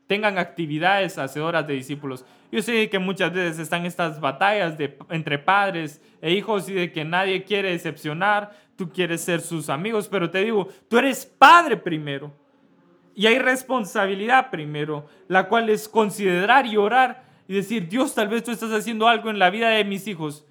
tengan 0.07 0.38
actividades 0.38 1.18
hacedoras 1.18 1.66
de 1.66 1.74
discípulos. 1.74 2.24
Yo 2.52 2.62
sé 2.62 2.88
que 2.88 2.98
muchas 2.98 3.32
veces 3.32 3.59
están 3.59 3.86
estas 3.86 4.20
batallas 4.20 4.76
de, 4.78 4.96
entre 5.11 5.38
padres 5.38 6.00
e 6.20 6.32
hijos 6.32 6.68
y 6.68 6.74
de 6.74 6.92
que 6.92 7.05
nadie 7.05 7.44
quiere 7.44 7.70
decepcionar, 7.70 8.52
tú 8.76 8.90
quieres 8.90 9.22
ser 9.22 9.40
sus 9.40 9.68
amigos, 9.68 10.09
pero 10.09 10.30
te 10.30 10.44
digo, 10.44 10.68
tú 10.88 10.98
eres 10.98 11.26
padre 11.26 11.76
primero. 11.76 12.32
Y 13.14 13.26
hay 13.26 13.38
responsabilidad 13.38 14.50
primero, 14.50 15.07
la 15.28 15.48
cual 15.48 15.68
es 15.70 15.88
considerar 15.88 16.66
y 16.66 16.76
orar 16.76 17.24
y 17.46 17.55
decir, 17.55 17.88
Dios, 17.88 18.14
tal 18.14 18.28
vez 18.28 18.42
tú 18.42 18.50
estás 18.50 18.72
haciendo 18.72 19.07
algo 19.07 19.30
en 19.30 19.38
la 19.38 19.50
vida 19.50 19.68
de 19.68 19.84
mis 19.84 20.07
hijos. 20.09 20.44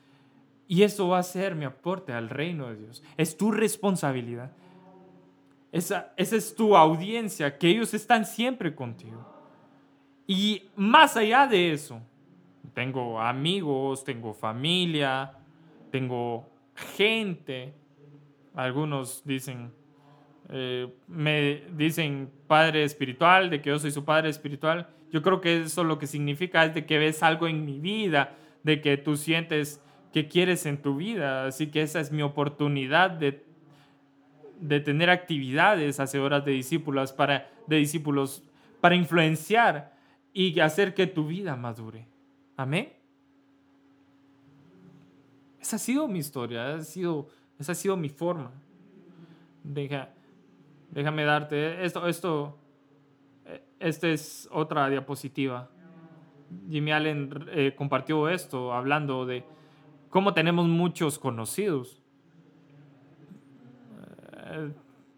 Y 0.67 0.83
eso 0.83 1.09
va 1.09 1.19
a 1.19 1.23
ser 1.23 1.55
mi 1.55 1.65
aporte 1.65 2.13
al 2.13 2.29
reino 2.29 2.69
de 2.69 2.77
Dios. 2.77 3.03
Es 3.17 3.37
tu 3.37 3.51
responsabilidad. 3.51 4.51
Esa, 5.71 6.13
esa 6.17 6.35
es 6.35 6.55
tu 6.55 6.77
audiencia, 6.77 7.57
que 7.57 7.67
ellos 7.67 7.93
están 7.93 8.25
siempre 8.25 8.73
contigo. 8.75 9.32
Y 10.25 10.63
más 10.75 11.17
allá 11.17 11.47
de 11.47 11.73
eso, 11.73 12.01
tengo 12.73 13.19
amigos, 13.19 14.03
tengo 14.03 14.33
familia, 14.33 15.33
tengo 15.91 16.49
gente 16.95 17.73
algunos 18.55 19.23
dicen, 19.25 19.71
eh, 20.49 20.87
me 21.07 21.63
dicen 21.75 22.31
padre 22.47 22.83
espiritual, 22.83 23.49
de 23.49 23.61
que 23.61 23.69
yo 23.69 23.79
soy 23.79 23.91
su 23.91 24.05
padre 24.05 24.29
espiritual. 24.29 24.87
Yo 25.11 25.21
creo 25.21 25.41
que 25.41 25.61
eso 25.61 25.83
lo 25.83 25.99
que 25.99 26.07
significa 26.07 26.65
es 26.65 26.73
de 26.73 26.85
que 26.85 26.97
ves 26.97 27.23
algo 27.23 27.47
en 27.47 27.65
mi 27.65 27.79
vida, 27.79 28.35
de 28.63 28.81
que 28.81 28.97
tú 28.97 29.17
sientes 29.17 29.81
que 30.11 30.27
quieres 30.27 30.65
en 30.65 30.81
tu 30.81 30.97
vida. 30.97 31.47
Así 31.47 31.67
que 31.67 31.81
esa 31.81 31.99
es 31.99 32.11
mi 32.11 32.21
oportunidad 32.21 33.11
de, 33.11 33.43
de 34.59 34.79
tener 34.79 35.09
actividades 35.09 35.99
hacedoras 35.99 36.45
de 36.45 36.51
discípulos 36.51 37.11
para, 37.11 37.49
de 37.67 37.77
discípulos 37.77 38.43
para 38.81 38.95
influenciar 38.95 39.92
y 40.33 40.59
hacer 40.59 40.93
que 40.93 41.07
tu 41.07 41.27
vida 41.27 41.55
madure. 41.55 42.07
Amén. 42.57 42.91
Esa 45.61 45.77
ha 45.77 45.79
sido 45.79 46.07
mi 46.07 46.19
historia, 46.19 46.75
ha 46.75 46.81
sido 46.81 47.29
esa 47.59 47.71
ha 47.71 47.75
sido 47.75 47.95
mi 47.95 48.09
forma. 48.09 48.51
Déjame 49.63 51.23
darte 51.23 51.85
esto, 51.85 52.07
esto, 52.07 52.57
esta 53.79 54.09
es 54.09 54.49
otra 54.51 54.89
diapositiva. 54.89 55.69
Jimmy 56.69 56.91
Allen 56.91 57.29
eh, 57.51 57.73
compartió 57.75 58.27
esto 58.29 58.73
hablando 58.73 59.25
de 59.25 59.43
cómo 60.09 60.33
tenemos 60.33 60.67
muchos 60.67 61.17
conocidos. 61.17 62.01
Eh, 64.45 64.71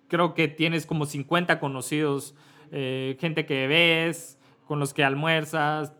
creo 0.08 0.34
que 0.34 0.48
tienes 0.48 0.86
como 0.86 1.06
50 1.06 1.60
conocidos, 1.60 2.36
eh, 2.72 3.18
gente 3.20 3.46
que 3.46 3.68
ves, 3.68 4.35
con 4.66 4.80
los 4.80 4.94
que 4.94 5.04
almuerzas, 5.04 5.94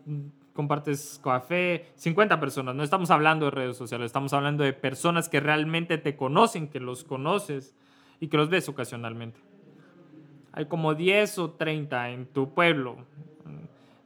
compartes 0.52 1.20
café, 1.22 1.86
50 1.94 2.40
personas. 2.40 2.74
No 2.74 2.82
estamos 2.82 3.10
hablando 3.10 3.44
de 3.46 3.50
redes 3.52 3.76
sociales, 3.76 4.06
estamos 4.06 4.32
hablando 4.32 4.64
de 4.64 4.72
personas 4.72 5.28
que 5.28 5.38
realmente 5.38 5.98
te 5.98 6.16
conocen, 6.16 6.68
que 6.68 6.80
los 6.80 7.04
conoces 7.04 7.74
y 8.18 8.28
que 8.28 8.36
los 8.36 8.48
ves 8.48 8.68
ocasionalmente. 8.68 9.38
Hay 10.52 10.66
como 10.66 10.94
10 10.94 11.38
o 11.38 11.50
30 11.50 12.10
en 12.10 12.26
tu 12.26 12.52
pueblo. 12.52 12.96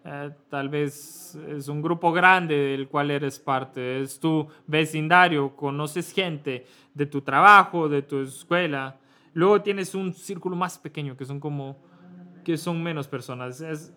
Eh, 0.04 0.30
tal 0.48 0.68
vez 0.68 1.38
es 1.48 1.68
un 1.68 1.82
grupo 1.82 2.10
grande 2.10 2.56
del 2.56 2.88
cual 2.88 3.10
eres 3.10 3.38
parte, 3.38 4.00
es 4.00 4.18
tu 4.18 4.48
vecindario, 4.66 5.54
conoces 5.54 6.12
gente 6.12 6.66
de 6.94 7.06
tu 7.06 7.20
trabajo, 7.20 7.88
de 7.88 8.02
tu 8.02 8.20
escuela. 8.20 8.98
Luego 9.34 9.60
tienes 9.62 9.94
un 9.94 10.12
círculo 10.12 10.56
más 10.56 10.78
pequeño 10.78 11.16
que 11.16 11.24
son 11.24 11.38
como 11.38 11.76
que 12.44 12.56
son 12.56 12.82
menos 12.82 13.06
personas. 13.06 13.60
Es, 13.60 13.92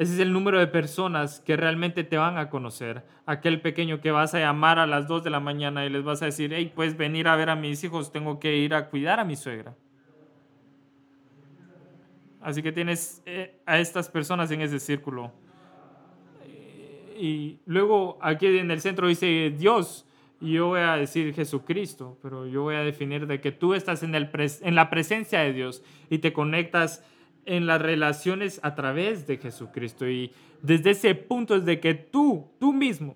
ese 0.00 0.14
es 0.14 0.18
el 0.20 0.32
número 0.32 0.58
de 0.58 0.66
personas 0.66 1.40
que 1.40 1.58
realmente 1.58 2.04
te 2.04 2.16
van 2.16 2.38
a 2.38 2.48
conocer. 2.48 3.04
Aquel 3.26 3.60
pequeño 3.60 4.00
que 4.00 4.10
vas 4.10 4.32
a 4.32 4.38
llamar 4.38 4.78
a 4.78 4.86
las 4.86 5.06
2 5.06 5.22
de 5.22 5.28
la 5.28 5.40
mañana 5.40 5.84
y 5.84 5.90
les 5.90 6.02
vas 6.02 6.22
a 6.22 6.24
decir, 6.24 6.54
hey, 6.54 6.72
puedes 6.74 6.96
venir 6.96 7.28
a 7.28 7.36
ver 7.36 7.50
a 7.50 7.54
mis 7.54 7.84
hijos, 7.84 8.10
tengo 8.10 8.40
que 8.40 8.56
ir 8.56 8.72
a 8.72 8.88
cuidar 8.88 9.20
a 9.20 9.24
mi 9.24 9.36
suegra. 9.36 9.76
Así 12.40 12.62
que 12.62 12.72
tienes 12.72 13.20
eh, 13.26 13.60
a 13.66 13.78
estas 13.78 14.08
personas 14.08 14.50
en 14.52 14.62
ese 14.62 14.80
círculo. 14.80 15.34
Y 17.18 17.60
luego 17.66 18.16
aquí 18.22 18.46
en 18.46 18.70
el 18.70 18.80
centro 18.80 19.06
dice 19.06 19.54
Dios, 19.54 20.06
y 20.40 20.52
yo 20.52 20.68
voy 20.68 20.80
a 20.80 20.96
decir 20.96 21.34
Jesucristo, 21.34 22.16
pero 22.22 22.46
yo 22.46 22.62
voy 22.62 22.76
a 22.76 22.80
definir 22.80 23.26
de 23.26 23.42
que 23.42 23.52
tú 23.52 23.74
estás 23.74 24.02
en, 24.02 24.14
el 24.14 24.30
en 24.62 24.74
la 24.74 24.88
presencia 24.88 25.40
de 25.40 25.52
Dios 25.52 25.84
y 26.08 26.20
te 26.20 26.32
conectas 26.32 27.04
en 27.44 27.66
las 27.66 27.80
relaciones 27.80 28.60
a 28.62 28.74
través 28.74 29.26
de 29.26 29.38
Jesucristo. 29.38 30.08
Y 30.08 30.32
desde 30.62 30.90
ese 30.90 31.14
punto 31.14 31.56
es 31.56 31.64
de 31.64 31.80
que 31.80 31.94
tú, 31.94 32.50
tú 32.58 32.72
mismo, 32.72 33.14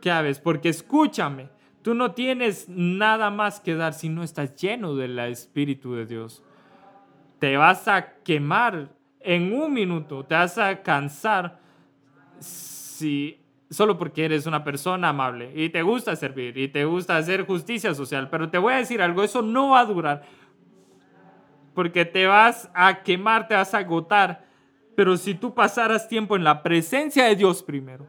¿qué 0.00 0.10
haces? 0.10 0.38
Porque 0.38 0.68
escúchame, 0.68 1.48
tú 1.82 1.94
no 1.94 2.12
tienes 2.12 2.68
nada 2.68 3.30
más 3.30 3.60
que 3.60 3.74
dar 3.74 3.94
si 3.94 4.08
no 4.08 4.22
estás 4.22 4.54
lleno 4.56 4.94
del 4.94 5.18
Espíritu 5.18 5.94
de 5.94 6.06
Dios. 6.06 6.42
Te 7.38 7.56
vas 7.56 7.88
a 7.88 8.14
quemar 8.22 8.88
en 9.20 9.52
un 9.52 9.72
minuto, 9.72 10.24
te 10.24 10.34
vas 10.34 10.58
a 10.58 10.82
cansar 10.82 11.60
si 12.40 13.38
solo 13.72 13.96
porque 13.96 14.24
eres 14.24 14.46
una 14.46 14.62
persona 14.62 15.08
amable 15.08 15.50
y 15.54 15.70
te 15.70 15.82
gusta 15.82 16.14
servir 16.14 16.58
y 16.58 16.68
te 16.68 16.84
gusta 16.84 17.16
hacer 17.16 17.46
justicia 17.46 17.94
social, 17.94 18.28
pero 18.28 18.50
te 18.50 18.58
voy 18.58 18.74
a 18.74 18.76
decir 18.76 19.00
algo, 19.00 19.22
eso 19.22 19.40
no 19.40 19.70
va 19.70 19.80
a 19.80 19.86
durar 19.86 20.22
porque 21.74 22.04
te 22.04 22.26
vas 22.26 22.70
a 22.74 23.02
quemar, 23.02 23.48
te 23.48 23.54
vas 23.54 23.74
a 23.74 23.78
agotar. 23.78 24.46
Pero 24.94 25.16
si 25.16 25.34
tú 25.34 25.54
pasaras 25.54 26.08
tiempo 26.08 26.36
en 26.36 26.44
la 26.44 26.62
presencia 26.62 27.24
de 27.24 27.36
Dios 27.36 27.62
primero, 27.62 28.06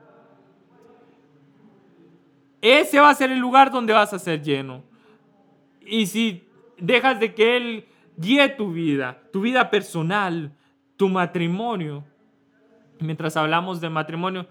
ese 2.61 2.99
va 2.99 3.09
a 3.09 3.15
ser 3.15 3.31
el 3.31 3.39
lugar 3.39 3.71
donde 3.71 3.93
vas 3.93 4.13
a 4.13 4.19
ser 4.19 4.41
lleno. 4.41 4.83
Y 5.81 6.07
si 6.07 6.47
dejas 6.77 7.19
de 7.19 7.33
que 7.33 7.57
Él 7.57 7.85
guíe 8.17 8.47
tu 8.49 8.71
vida, 8.71 9.21
tu 9.31 9.41
vida 9.41 9.69
personal, 9.69 10.51
tu 10.95 11.09
matrimonio, 11.09 12.03
mientras 12.99 13.35
hablamos 13.35 13.81
de 13.81 13.89
matrimonio, 13.89 14.47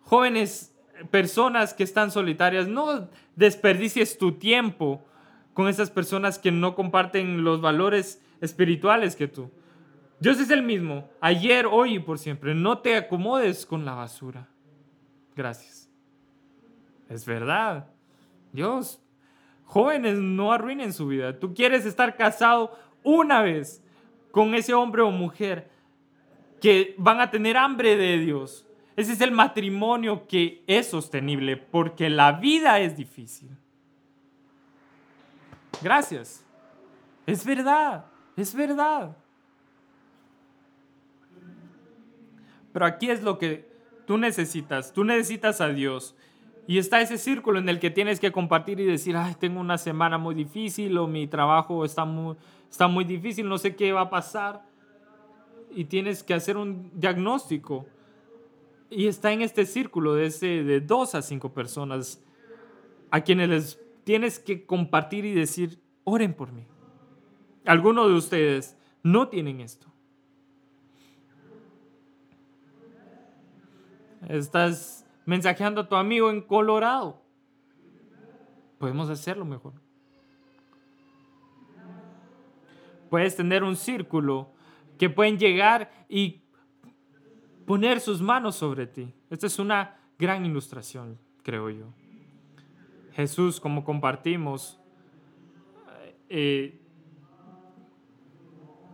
jóvenes 0.00 0.74
personas 1.10 1.74
que 1.74 1.82
están 1.82 2.10
solitarias, 2.10 2.68
no 2.68 3.08
desperdicies 3.36 4.18
tu 4.18 4.32
tiempo 4.32 5.04
con 5.54 5.68
esas 5.68 5.90
personas 5.90 6.38
que 6.38 6.50
no 6.50 6.74
comparten 6.74 7.44
los 7.44 7.60
valores 7.60 8.20
espirituales 8.40 9.16
que 9.16 9.28
tú. 9.28 9.50
Dios 10.20 10.38
es 10.40 10.50
el 10.50 10.62
mismo, 10.62 11.08
ayer, 11.20 11.66
hoy 11.66 11.94
y 11.94 11.98
por 11.98 12.18
siempre. 12.18 12.54
No 12.54 12.78
te 12.78 12.96
acomodes 12.96 13.64
con 13.64 13.84
la 13.84 13.94
basura. 13.94 14.48
Gracias. 15.36 15.88
Es 17.08 17.24
verdad. 17.24 17.86
Dios, 18.52 19.00
jóvenes, 19.64 20.18
no 20.18 20.52
arruinen 20.52 20.92
su 20.92 21.08
vida. 21.08 21.38
Tú 21.38 21.54
quieres 21.54 21.86
estar 21.86 22.16
casado 22.16 22.76
una 23.02 23.42
vez 23.42 23.82
con 24.30 24.54
ese 24.54 24.74
hombre 24.74 25.02
o 25.02 25.10
mujer 25.10 25.70
que 26.60 26.94
van 26.98 27.20
a 27.20 27.30
tener 27.30 27.56
hambre 27.56 27.96
de 27.96 28.18
Dios. 28.18 28.66
Ese 28.96 29.12
es 29.12 29.20
el 29.20 29.32
matrimonio 29.32 30.26
que 30.26 30.62
es 30.66 30.88
sostenible 30.88 31.56
porque 31.56 32.08
la 32.08 32.32
vida 32.32 32.80
es 32.80 32.96
difícil. 32.96 33.50
Gracias. 35.84 36.42
Es 37.26 37.44
verdad, 37.44 38.06
es 38.38 38.54
verdad. 38.54 39.14
Pero 42.72 42.86
aquí 42.86 43.10
es 43.10 43.22
lo 43.22 43.36
que 43.36 43.68
tú 44.06 44.16
necesitas. 44.16 44.94
Tú 44.94 45.04
necesitas 45.04 45.60
a 45.60 45.68
Dios. 45.68 46.16
Y 46.66 46.78
está 46.78 47.02
ese 47.02 47.18
círculo 47.18 47.58
en 47.58 47.68
el 47.68 47.80
que 47.80 47.90
tienes 47.90 48.18
que 48.18 48.32
compartir 48.32 48.80
y 48.80 48.86
decir, 48.86 49.14
ay, 49.14 49.36
tengo 49.38 49.60
una 49.60 49.76
semana 49.76 50.16
muy 50.16 50.34
difícil 50.34 50.96
o 50.96 51.06
mi 51.06 51.26
trabajo 51.26 51.84
está 51.84 52.06
muy, 52.06 52.34
está 52.70 52.88
muy 52.88 53.04
difícil, 53.04 53.46
no 53.46 53.58
sé 53.58 53.76
qué 53.76 53.92
va 53.92 54.00
a 54.00 54.10
pasar. 54.10 54.64
Y 55.70 55.84
tienes 55.84 56.22
que 56.22 56.32
hacer 56.32 56.56
un 56.56 56.98
diagnóstico. 56.98 57.84
Y 58.88 59.06
está 59.06 59.32
en 59.32 59.42
este 59.42 59.66
círculo 59.66 60.14
de, 60.14 60.28
ese, 60.28 60.64
de 60.64 60.80
dos 60.80 61.14
a 61.14 61.20
cinco 61.20 61.52
personas 61.52 62.22
a 63.10 63.20
quienes 63.20 63.48
les 63.50 63.83
tienes 64.04 64.38
que 64.38 64.66
compartir 64.66 65.24
y 65.24 65.32
decir, 65.32 65.82
oren 66.04 66.34
por 66.34 66.52
mí. 66.52 66.66
Algunos 67.64 68.08
de 68.08 68.14
ustedes 68.14 68.76
no 69.02 69.28
tienen 69.28 69.60
esto. 69.60 69.86
Estás 74.28 75.06
mensajeando 75.26 75.82
a 75.82 75.88
tu 75.88 75.96
amigo 75.96 76.30
en 76.30 76.40
Colorado. 76.42 77.22
Podemos 78.78 79.10
hacerlo 79.10 79.44
mejor. 79.44 79.74
Puedes 83.10 83.36
tener 83.36 83.62
un 83.62 83.76
círculo 83.76 84.50
que 84.98 85.08
pueden 85.10 85.38
llegar 85.38 85.90
y 86.08 86.42
poner 87.66 88.00
sus 88.00 88.20
manos 88.20 88.56
sobre 88.56 88.86
ti. 88.86 89.14
Esta 89.30 89.46
es 89.46 89.58
una 89.58 89.96
gran 90.18 90.44
ilustración, 90.44 91.18
creo 91.42 91.70
yo. 91.70 92.03
Jesús, 93.14 93.60
como 93.60 93.84
compartimos, 93.84 94.80
eh, 96.28 96.80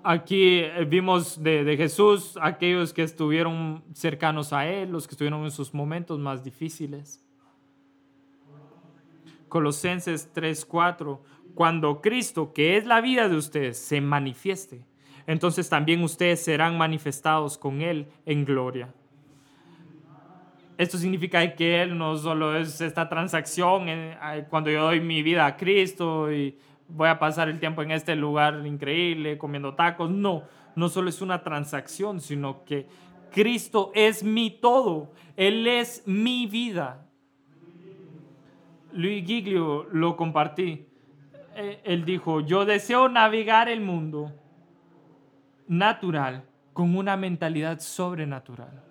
Aquí 0.03 0.63
vimos 0.89 1.43
de, 1.43 1.77
Jesús 1.77 2.39
aquellos 2.41 2.95
que 2.95 3.03
estuvieron 3.03 3.85
cercanos 3.93 4.53
a 4.55 4.67
Él, 4.67 4.91
los 4.91 5.07
que 5.07 5.13
estuvieron 5.13 5.45
en 5.45 5.51
sus 5.51 5.75
momentos 5.75 6.19
más 6.19 6.43
difíciles. 6.43 7.23
Colosenses 9.49 10.33
3:4, 10.33 11.23
cuando 11.55 12.01
Cristo, 12.01 12.53
que 12.55 12.79
es 12.79 12.87
la 12.87 13.03
vida 13.03 13.29
de 13.29 13.37
ustedes, 13.37 13.77
se 13.77 14.01
manifieste, 14.01 14.87
entonces 15.27 15.69
también 15.69 16.03
ustedes 16.03 16.43
serán 16.43 16.79
manifestados 16.79 17.59
con 17.59 17.83
Él 17.83 18.09
en 18.25 18.47
gloria. 18.47 18.95
Esto 20.81 20.97
significa 20.97 21.55
que 21.55 21.83
Él 21.83 21.99
no 21.99 22.17
solo 22.17 22.57
es 22.57 22.81
esta 22.81 23.07
transacción 23.07 23.85
eh, 23.87 24.47
cuando 24.49 24.71
yo 24.71 24.85
doy 24.85 24.99
mi 24.99 25.23
vida 25.23 25.45
a 25.45 25.55
Cristo 25.59 26.33
y 26.33 26.57
voy 26.89 27.11
a 27.11 27.19
pasar 27.19 27.51
el 27.51 27.61
tiempo 27.61 27.83
en 27.83 27.91
este 27.91 28.17
lugar 28.17 28.63
increíble 28.65 29.37
comiendo 29.37 29.75
tacos. 29.75 30.09
No, 30.09 30.45
no 30.77 30.89
solo 30.89 31.11
es 31.11 31.21
una 31.21 31.43
transacción, 31.43 32.19
sino 32.19 32.65
que 32.65 32.87
Cristo 33.31 33.93
es 33.95 34.25
mi 34.25 34.51
todo. 34.51 35.13
Él 35.37 35.67
es 35.67 36.03
mi 36.07 36.47
vida. 36.47 37.07
Luis 38.95 39.27
Giglio 39.27 39.87
lo 39.93 40.17
compartí. 40.17 40.87
Eh, 41.57 41.83
él 41.85 42.07
dijo, 42.07 42.41
yo 42.41 42.65
deseo 42.65 43.11
navegar 43.11 43.69
el 43.69 43.83
mundo 43.83 44.33
natural 45.69 46.45
con 46.73 46.97
una 46.97 47.19
mentalidad 47.19 47.81
sobrenatural. 47.81 48.90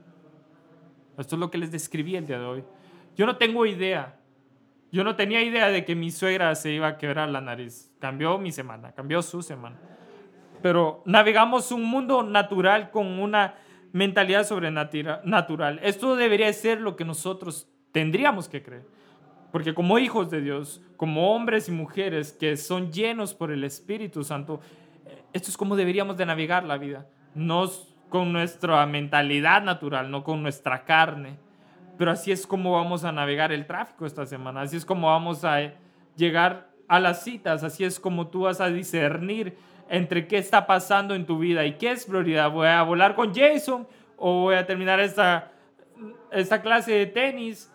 Esto 1.20 1.36
es 1.36 1.39
lo 1.39 1.51
que 1.51 1.57
les 1.57 1.72
describí 1.72 2.15
el 2.15 2.26
día 2.26 2.39
de 2.39 2.45
hoy. 2.45 2.63
Yo 3.15 3.26
no 3.26 3.38
tengo 3.38 3.65
idea 3.65 4.20
yo 4.91 5.03
no 5.03 5.15
tenía 5.15 5.43
idea 5.43 5.70
de 5.70 5.86
que 5.86 5.95
mi 5.95 6.09
suegra 6.09 6.55
se 6.55 6.72
iba 6.72 6.88
a 6.88 6.97
quebrar 6.97 7.30
la 7.30 7.41
nariz. 7.41 7.91
Cambió 7.99 8.38
mi 8.39 8.51
semana, 8.51 8.91
cambió 8.93 9.22
su 9.22 9.43
semana. 9.43 9.78
Pero 10.63 11.03
navegamos 11.05 11.72
un 11.72 11.84
mundo 11.84 12.24
natural 12.24 12.89
con 12.89 13.07
una 13.20 13.55
mentalidad 13.91 14.45
sobrenatural. 14.45 15.80
Esto 15.84 16.15
debería 16.15 16.51
ser 16.53 16.82
lo 16.82 16.95
que 16.95 17.05
nosotros 17.05 17.70
tendríamos 17.91 18.49
que 18.49 18.63
creer. 18.63 18.86
Porque 19.51 19.74
como 19.74 19.99
hijos 19.99 20.30
de 20.32 20.41
Dios, 20.41 20.82
como 20.97 21.36
hombres 21.36 21.70
y 21.70 21.72
mujeres 21.72 22.34
que 22.34 22.57
son 22.57 22.91
llenos 22.91 23.34
por 23.34 23.51
el 23.51 23.63
Espíritu 23.63 24.24
Santo, 24.24 24.59
esto 25.34 25.49
es 25.49 25.57
como 25.57 25.76
deberíamos 25.76 26.17
de 26.17 26.26
navegar 26.26 26.65
la 26.65 26.78
vida. 26.78 27.07
No 27.36 27.70
con 28.10 28.34
nuestra 28.34 28.86
mentalidad 28.86 29.62
natural, 29.62 30.12
no 30.12 30.24
con 30.24 30.41
nuestra 30.43 30.84
carne 30.84 31.38
pero 31.99 32.12
así 32.12 32.32
es 32.32 32.47
como 32.47 32.72
vamos 32.72 33.03
a 33.03 33.12
navegar 33.12 33.51
el 33.51 33.68
tráfico 33.68 34.05
esta 34.05 34.26
semana, 34.26 34.62
así 34.62 34.78
es 34.78 34.86
como 34.86 35.07
vamos 35.07 35.43
a 35.43 35.74
llegar 36.16 36.70
a 36.88 36.97
las 36.97 37.26
citas, 37.26 37.62
así 37.62 37.84
es 37.84 37.99
como 37.99 38.30
tú 38.30 38.43
vas 38.43 38.62
a 38.62 38.70
discernir 38.70 39.57
entre 39.89 40.26
qué 40.26 40.38
está 40.38 40.66
pasando 40.66 41.14
en 41.14 41.26
tu 41.26 41.39
vida 41.39 41.66
y 41.66 41.74
qué 41.74 41.91
es 41.91 42.05
prioridad. 42.05 42.51
Voy 42.51 42.70
a 42.70 42.82
volar 42.84 43.16
con 43.16 43.36
Jason 43.36 43.86
o 44.16 44.43
voy 44.43 44.55
a 44.55 44.66
terminar 44.66 45.01
esta, 45.01 45.51
esta 46.32 46.62
clase 46.62 46.93
de 46.93 47.05
tenis. 47.05 47.70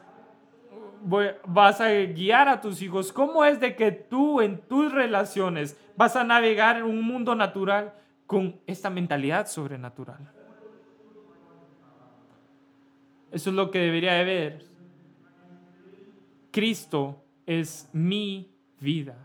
vas 1.46 1.82
a 1.82 1.90
guiar 1.90 2.48
a 2.48 2.62
tus 2.62 2.80
hijos. 2.80 3.12
¿Cómo 3.12 3.44
es 3.44 3.60
de 3.60 3.76
que 3.76 3.92
tú 3.92 4.40
en 4.40 4.56
tus 4.56 4.90
relaciones 4.90 5.78
vas 5.96 6.16
a 6.16 6.24
navegar 6.24 6.78
en 6.78 6.84
un 6.84 7.02
mundo 7.02 7.34
natural 7.34 7.92
con 8.26 8.60
esta 8.66 8.90
mentalidad 8.90 9.46
sobrenatural? 9.46 10.30
Eso 13.30 13.50
es 13.50 13.56
lo 13.56 13.70
que 13.70 13.80
debería 13.80 14.14
de 14.14 14.24
ver. 14.24 14.66
Cristo 16.52 17.24
es 17.46 17.88
mi 17.92 18.54
vida. 18.80 19.16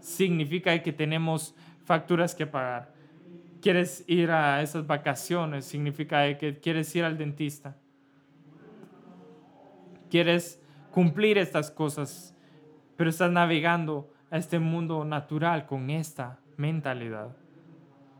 Significa 0.00 0.82
que 0.82 0.92
tenemos 0.92 1.54
facturas 1.84 2.34
que 2.34 2.46
pagar. 2.46 2.92
Quieres 3.62 4.04
ir 4.08 4.30
a 4.30 4.62
esas 4.62 4.86
vacaciones, 4.86 5.64
significa 5.64 6.36
que 6.38 6.58
quieres 6.58 6.94
ir 6.96 7.04
al 7.04 7.18
dentista. 7.18 7.76
Quieres 10.10 10.60
cumplir 10.90 11.38
estas 11.38 11.70
cosas, 11.70 12.34
pero 12.96 13.10
estás 13.10 13.30
navegando 13.30 14.12
a 14.30 14.38
este 14.38 14.58
mundo 14.58 15.04
natural 15.04 15.66
con 15.66 15.90
esta 15.90 16.40
mentalidad. 16.60 17.34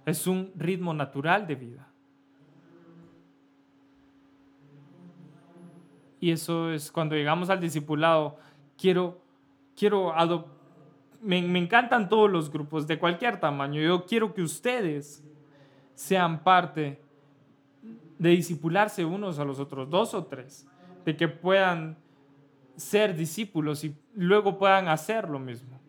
Es 0.06 0.26
un 0.26 0.52
ritmo 0.56 0.94
natural 0.94 1.46
de 1.46 1.54
vida. 1.54 1.86
Y 6.18 6.30
eso 6.32 6.72
es 6.72 6.90
cuando 6.90 7.14
llegamos 7.14 7.48
al 7.50 7.60
discipulado, 7.60 8.38
quiero, 8.76 9.22
quiero 9.76 10.12
me, 11.22 11.40
me 11.42 11.58
encantan 11.58 12.08
todos 12.08 12.30
los 12.30 12.50
grupos 12.50 12.86
de 12.86 12.98
cualquier 12.98 13.40
tamaño. 13.40 13.80
Yo 13.80 14.04
quiero 14.04 14.34
que 14.34 14.42
ustedes 14.42 15.24
sean 15.94 16.42
parte 16.42 17.00
de 18.18 18.30
discipularse 18.30 19.04
unos 19.04 19.38
a 19.38 19.44
los 19.44 19.58
otros, 19.58 19.88
dos 19.88 20.12
o 20.12 20.24
tres, 20.24 20.66
de 21.06 21.16
que 21.16 21.28
puedan 21.28 21.96
ser 22.76 23.16
discípulos 23.16 23.82
y 23.84 23.96
luego 24.14 24.58
puedan 24.58 24.88
hacer 24.88 25.28
lo 25.28 25.38
mismo. 25.38 25.79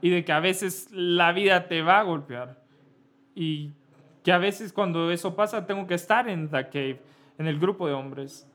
Y 0.00 0.10
de 0.10 0.24
que 0.24 0.32
a 0.32 0.40
veces 0.40 0.88
la 0.92 1.32
vida 1.32 1.68
te 1.68 1.82
va 1.82 2.00
a 2.00 2.02
golpear. 2.04 2.62
Y 3.34 3.72
que 4.22 4.32
a 4.32 4.38
veces 4.38 4.72
cuando 4.72 5.10
eso 5.10 5.34
pasa 5.34 5.66
tengo 5.66 5.86
que 5.86 5.94
estar 5.94 6.28
en 6.28 6.48
The 6.48 6.68
Cave, 6.68 7.02
en 7.38 7.46
el 7.46 7.58
grupo 7.58 7.86
de 7.86 7.94
hombres 7.94 8.48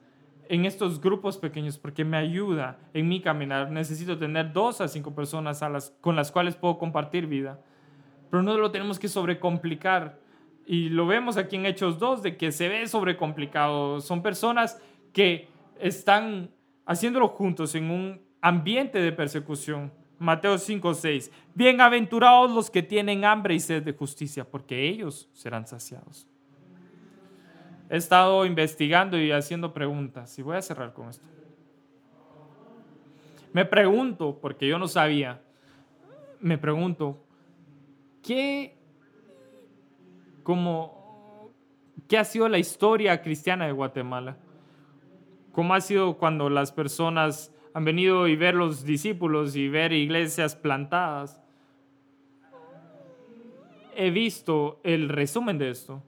en 0.50 0.66
estos 0.66 1.02
grupos 1.02 1.38
pequeños 1.38 1.78
porque 1.78 2.06
me 2.06 2.18
ayuda 2.18 2.78
en 2.94 3.08
mi 3.08 3.22
caminar. 3.22 3.72
Necesito 3.72 4.18
tener 4.18 4.54
dos 4.54 4.82
a 4.82 4.88
cinco 4.88 5.16
personas 5.16 5.64
a 5.64 5.70
las, 5.70 5.92
con 6.02 6.16
las 6.16 6.32
cuales 6.32 6.56
puedo 6.56 6.78
compartir 6.78 7.28
vida. 7.28 7.60
Pero 8.30 8.44
no 8.44 8.58
lo 8.58 8.72
tenemos 8.72 9.00
que 9.00 9.08
sobrecomplicar. 9.08 10.20
Y 10.66 10.90
lo 10.90 11.08
vemos 11.08 11.38
aquí 11.38 11.56
en 11.56 11.66
Hechos 11.66 12.00
2, 12.00 12.24
de 12.24 12.38
que 12.38 12.52
se 12.52 12.70
ve 12.70 12.88
sobrecomplicado. 12.88 14.00
Son 14.00 14.22
personas 14.22 14.82
que 15.12 15.50
están 15.80 16.50
haciéndolo 16.86 17.30
juntos 17.30 17.76
en 17.76 17.92
un 17.92 18.22
ambiente 18.42 19.00
de 19.00 19.12
persecución. 19.12 19.92
Mateo 20.20 20.58
5, 20.58 20.94
6. 20.94 21.32
Bienaventurados 21.54 22.52
los 22.52 22.70
que 22.70 22.84
tienen 22.84 23.26
hambre 23.26 23.56
y 23.56 23.60
sed 23.60 23.84
de 23.84 23.94
justicia, 23.94 24.44
porque 24.44 24.88
ellos 24.88 25.30
serán 25.34 25.68
saciados 25.68 26.28
he 27.94 27.98
estado 27.98 28.44
investigando 28.48 29.20
y 29.20 29.32
haciendo 29.32 29.72
preguntas 29.72 30.40
y 30.40 30.42
voy 30.42 30.58
a 30.58 30.64
cerrar 30.64 30.94
con 30.94 31.10
esto. 31.10 31.28
Me 33.52 33.66
pregunto, 33.66 34.40
porque 34.42 34.68
yo 34.68 34.80
no 34.80 34.88
sabía, 34.88 35.44
me 36.40 36.58
pregunto, 36.58 37.24
¿qué, 38.24 38.76
como, 40.42 41.52
¿qué 42.08 42.18
ha 42.18 42.24
sido 42.24 42.50
la 42.50 42.58
historia 42.58 43.22
cristiana 43.22 43.68
de 43.68 43.74
Guatemala? 43.74 44.38
¿Cómo 45.52 45.76
ha 45.76 45.82
sido 45.82 46.18
cuando 46.18 46.50
las 46.50 46.72
personas 46.72 47.53
han 47.74 47.86
venido 47.86 48.28
y 48.28 48.36
ver 48.36 48.56
los 48.56 48.84
discípulos 48.86 49.56
y 49.56 49.68
ver 49.70 49.94
iglesias 49.94 50.56
plantadas? 50.56 51.42
He 53.96 54.10
visto 54.12 54.80
el 54.84 55.10
resumen 55.10 55.58
de 55.58 55.70
esto. 55.70 56.02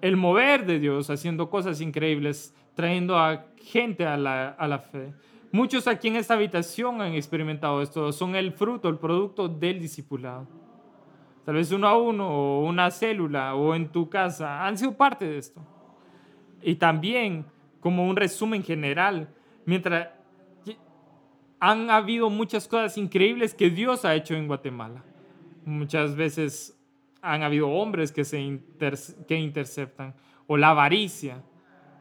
El 0.00 0.16
mover 0.16 0.66
de 0.66 0.78
Dios 0.78 1.10
haciendo 1.10 1.48
cosas 1.50 1.80
increíbles, 1.80 2.54
trayendo 2.74 3.18
a 3.18 3.46
gente 3.56 4.06
a 4.06 4.16
la, 4.16 4.50
a 4.50 4.68
la 4.68 4.78
fe. 4.78 5.14
Muchos 5.50 5.86
aquí 5.86 6.08
en 6.08 6.16
esta 6.16 6.34
habitación 6.34 7.00
han 7.00 7.14
experimentado 7.14 7.80
esto, 7.80 8.12
son 8.12 8.34
el 8.34 8.52
fruto, 8.52 8.88
el 8.88 8.98
producto 8.98 9.48
del 9.48 9.80
discipulado. 9.80 10.48
Tal 11.44 11.56
vez 11.56 11.70
uno 11.72 11.86
a 11.86 11.96
uno, 11.96 12.28
o 12.28 12.64
una 12.64 12.90
célula, 12.90 13.54
o 13.54 13.74
en 13.74 13.88
tu 13.88 14.08
casa, 14.08 14.66
han 14.66 14.78
sido 14.78 14.96
parte 14.96 15.26
de 15.26 15.38
esto. 15.38 15.60
Y 16.62 16.76
también, 16.76 17.44
como 17.80 18.08
un 18.08 18.16
resumen 18.16 18.62
general, 18.62 19.28
mientras 19.66 20.08
han 21.66 21.88
habido 21.88 22.28
muchas 22.28 22.68
cosas 22.68 22.98
increíbles 22.98 23.54
que 23.54 23.70
Dios 23.70 24.04
ha 24.04 24.14
hecho 24.14 24.34
en 24.34 24.46
Guatemala. 24.46 25.02
Muchas 25.64 26.14
veces 26.14 26.78
han 27.22 27.42
habido 27.42 27.70
hombres 27.70 28.12
que 28.12 28.24
se 28.24 28.60
que 29.26 29.38
interceptan, 29.38 30.14
o 30.46 30.58
la 30.58 30.70
avaricia, 30.70 31.42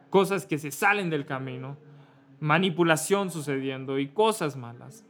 cosas 0.09 0.45
que 0.45 0.57
se 0.57 0.70
salen 0.70 1.09
del 1.09 1.26
camino 1.26 1.78
manipulación 2.41 3.32
sucediendo 3.32 3.99
y 3.99 4.09
cosas 4.09 4.57
malas. 4.57 5.05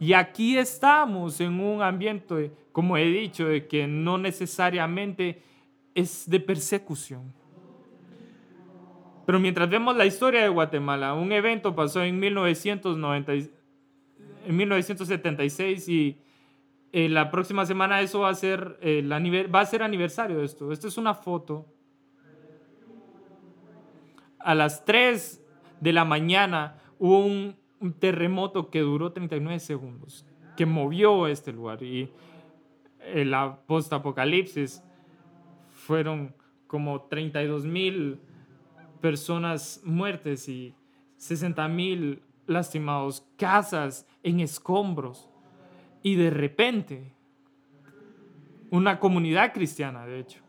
Y 0.00 0.12
aquí 0.14 0.58
estamos 0.58 1.40
en 1.40 1.60
un 1.60 1.80
ambiente, 1.80 2.50
como 2.72 2.96
he 2.96 3.04
dicho, 3.04 3.46
de 3.46 3.68
que 3.68 3.86
no 3.86 4.18
necesariamente 4.18 5.40
es 5.94 6.28
de 6.28 6.40
persecución. 6.40 7.32
Pero 9.24 9.38
mientras 9.38 9.70
vemos 9.70 9.94
la 9.96 10.04
historia 10.04 10.42
de 10.42 10.48
Guatemala, 10.48 11.14
un 11.14 11.30
evento 11.30 11.76
pasó 11.76 12.02
en, 12.02 12.18
1990, 12.18 13.34
en 14.44 14.56
1976 14.56 15.88
y 15.88 16.18
eh, 16.92 17.08
la 17.08 17.30
próxima 17.30 17.66
semana 17.66 18.00
eso 18.00 18.20
va 18.20 18.28
a 18.28 18.34
ser, 18.34 18.78
el 18.80 19.10
va 19.12 19.60
a 19.60 19.66
ser 19.66 19.82
aniversario 19.82 20.38
de 20.38 20.44
esto. 20.44 20.72
Esta 20.72 20.88
es 20.88 20.96
una 20.96 21.14
foto. 21.14 21.66
A 24.38 24.54
las 24.54 24.84
3 24.84 25.42
de 25.80 25.92
la 25.92 26.04
mañana 26.04 26.78
hubo 26.98 27.18
un, 27.18 27.56
terremoto 27.98 28.70
que 28.70 28.80
duró 28.80 29.12
39 29.12 29.60
segundos, 29.60 30.24
que 30.56 30.64
movió 30.64 31.26
este 31.26 31.52
lugar. 31.52 31.82
Y 31.82 32.10
la 33.14 33.58
post-apocalipsis 33.66 34.82
fueron 35.70 36.34
como 36.66 37.02
32 37.02 37.66
mil 37.66 38.20
personas 39.02 39.82
muertes 39.84 40.48
y 40.48 40.74
60 41.18 41.68
mil 41.68 42.22
lastimados, 42.46 43.26
casas 43.36 44.06
en 44.22 44.40
escombros. 44.40 45.28
Y 46.02 46.16
de 46.16 46.30
repente, 46.30 47.12
una 48.70 48.98
comunidad 48.98 49.52
cristiana, 49.52 50.06
de 50.06 50.20
hecho, 50.20 50.40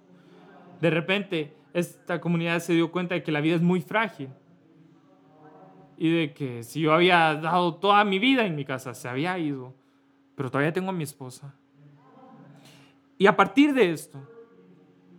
de 0.81 0.89
repente 0.89 1.53
esta 1.73 2.19
comunidad 2.21 2.59
se 2.59 2.73
dio 2.73 2.91
cuenta 2.91 3.15
de 3.15 3.23
que 3.23 3.31
la 3.31 3.41
vida 3.41 3.55
es 3.55 3.61
muy 3.61 3.81
frágil 3.81 4.29
y 5.97 6.09
de 6.09 6.33
que 6.33 6.63
si 6.63 6.81
yo 6.81 6.93
había 6.93 7.35
dado 7.35 7.75
toda 7.75 8.03
mi 8.03 8.19
vida 8.19 8.45
en 8.45 8.55
mi 8.55 8.65
casa, 8.65 8.93
se 8.93 9.07
había 9.07 9.37
ido, 9.37 9.73
pero 10.35 10.49
todavía 10.49 10.73
tengo 10.73 10.89
a 10.89 10.93
mi 10.93 11.03
esposa. 11.03 11.53
Y 13.17 13.27
a 13.27 13.35
partir 13.35 13.73
de 13.73 13.91
esto, 13.91 14.19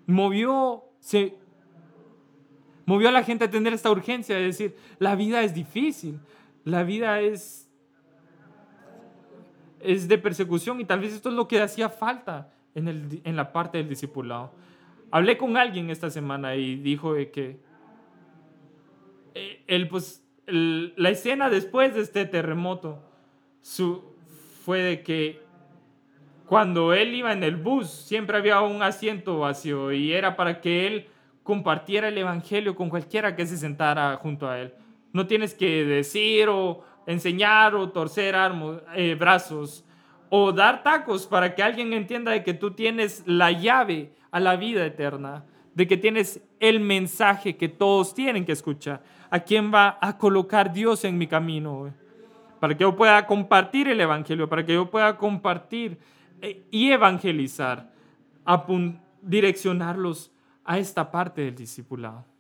movió, 0.07 0.85
se, 1.01 1.35
movió 2.85 3.09
a 3.09 3.13
la 3.13 3.23
gente 3.23 3.45
a 3.45 3.51
tener 3.51 3.73
esta 3.73 3.91
urgencia 3.91 4.37
de 4.37 4.43
decir, 4.43 4.77
la 4.99 5.15
vida 5.15 5.43
es 5.43 5.55
difícil, 5.55 6.21
la 6.67 6.83
vida 6.83 7.21
es, 7.21 7.71
es 9.79 10.09
de 10.09 10.19
persecución 10.19 10.81
y 10.81 10.85
tal 10.85 10.99
vez 10.99 11.13
esto 11.13 11.29
es 11.29 11.37
lo 11.37 11.47
que 11.47 11.63
hacía 11.63 11.89
falta 11.89 12.53
en, 12.75 12.89
el, 12.89 13.21
en 13.23 13.37
la 13.37 13.53
parte 13.53 13.79
del 13.79 13.89
discipulado. 13.89 14.53
Hablé 15.13 15.39
con 15.39 15.57
alguien 15.57 15.91
esta 15.91 16.11
semana 16.11 16.57
y 16.57 16.75
dijo 16.75 17.15
que 17.33 17.61
eh, 19.35 19.63
él 19.69 19.87
pues 19.87 20.27
la 20.49 21.11
escena 21.11 21.51
después 21.51 21.95
de 21.95 22.01
este 22.01 22.25
terremoto 22.25 23.01
fue 24.65 24.81
de 24.81 25.03
que 25.05 25.41
cuando 26.47 26.93
él 26.93 27.15
iba 27.15 27.33
en 27.33 27.45
el 27.45 27.55
bus 27.55 27.89
siempre 27.89 28.39
había 28.39 28.61
un 28.61 28.83
asiento 28.83 29.39
vacío 29.39 29.93
y 29.93 30.13
era 30.13 30.35
para 30.35 30.61
que 30.61 30.89
él 30.89 31.07
compartiera 31.45 32.09
el 32.09 32.19
evangelio 32.19 32.75
con 32.75 32.91
cualquiera 32.91 33.37
que 33.37 33.47
se 33.47 33.57
sentara 33.57 34.17
junto 34.17 34.49
a 34.49 34.59
él. 34.59 34.75
No 35.17 35.27
tienes 35.27 35.55
que 35.55 35.87
decir 35.87 36.51
o 36.51 36.85
enseñar 37.07 37.75
o 37.75 37.89
torcer 37.89 38.35
eh, 38.95 39.17
brazos 39.19 39.83
o 40.29 40.53
dar 40.53 40.83
tacos 40.83 41.27
para 41.27 41.55
que 41.55 41.63
alguien 41.63 41.95
entienda 41.95 42.33
de 42.33 42.45
que 42.45 42.53
tú 42.53 42.73
tienes 42.73 43.23
la 43.25 43.51
llave 43.51 44.13
a 44.31 44.41
la 44.41 44.57
vida 44.57 44.85
eterna, 44.85 45.47
de 45.75 45.87
que 45.87 45.97
tienes 45.97 46.43
el 46.61 46.81
mensaje 46.81 47.57
que 47.57 47.71
todos 47.71 48.15
tienen 48.15 48.45
que 48.45 48.53
escuchar 48.53 49.03
a 49.31 49.41
quién 49.41 49.73
va 49.73 49.97
a 50.03 50.19
colocar 50.19 50.71
Dios 50.71 51.03
en 51.07 51.17
mi 51.17 51.27
camino, 51.27 51.95
para 52.61 52.77
que 52.77 52.83
yo 52.83 52.95
pueda 52.95 53.27
compartir 53.27 53.89
el 53.89 54.03
Evangelio, 54.03 54.51
para 54.51 54.67
que 54.67 54.75
yo 54.75 54.91
pueda 54.91 55.17
compartir 55.17 55.99
eh, 56.43 56.67
y 56.71 56.91
evangelizar, 56.91 57.91
direccionarlos 59.23 60.31
a 60.63 60.79
esta 60.79 61.11
parte 61.11 61.41
del 61.41 61.55
discipulado. 61.55 62.36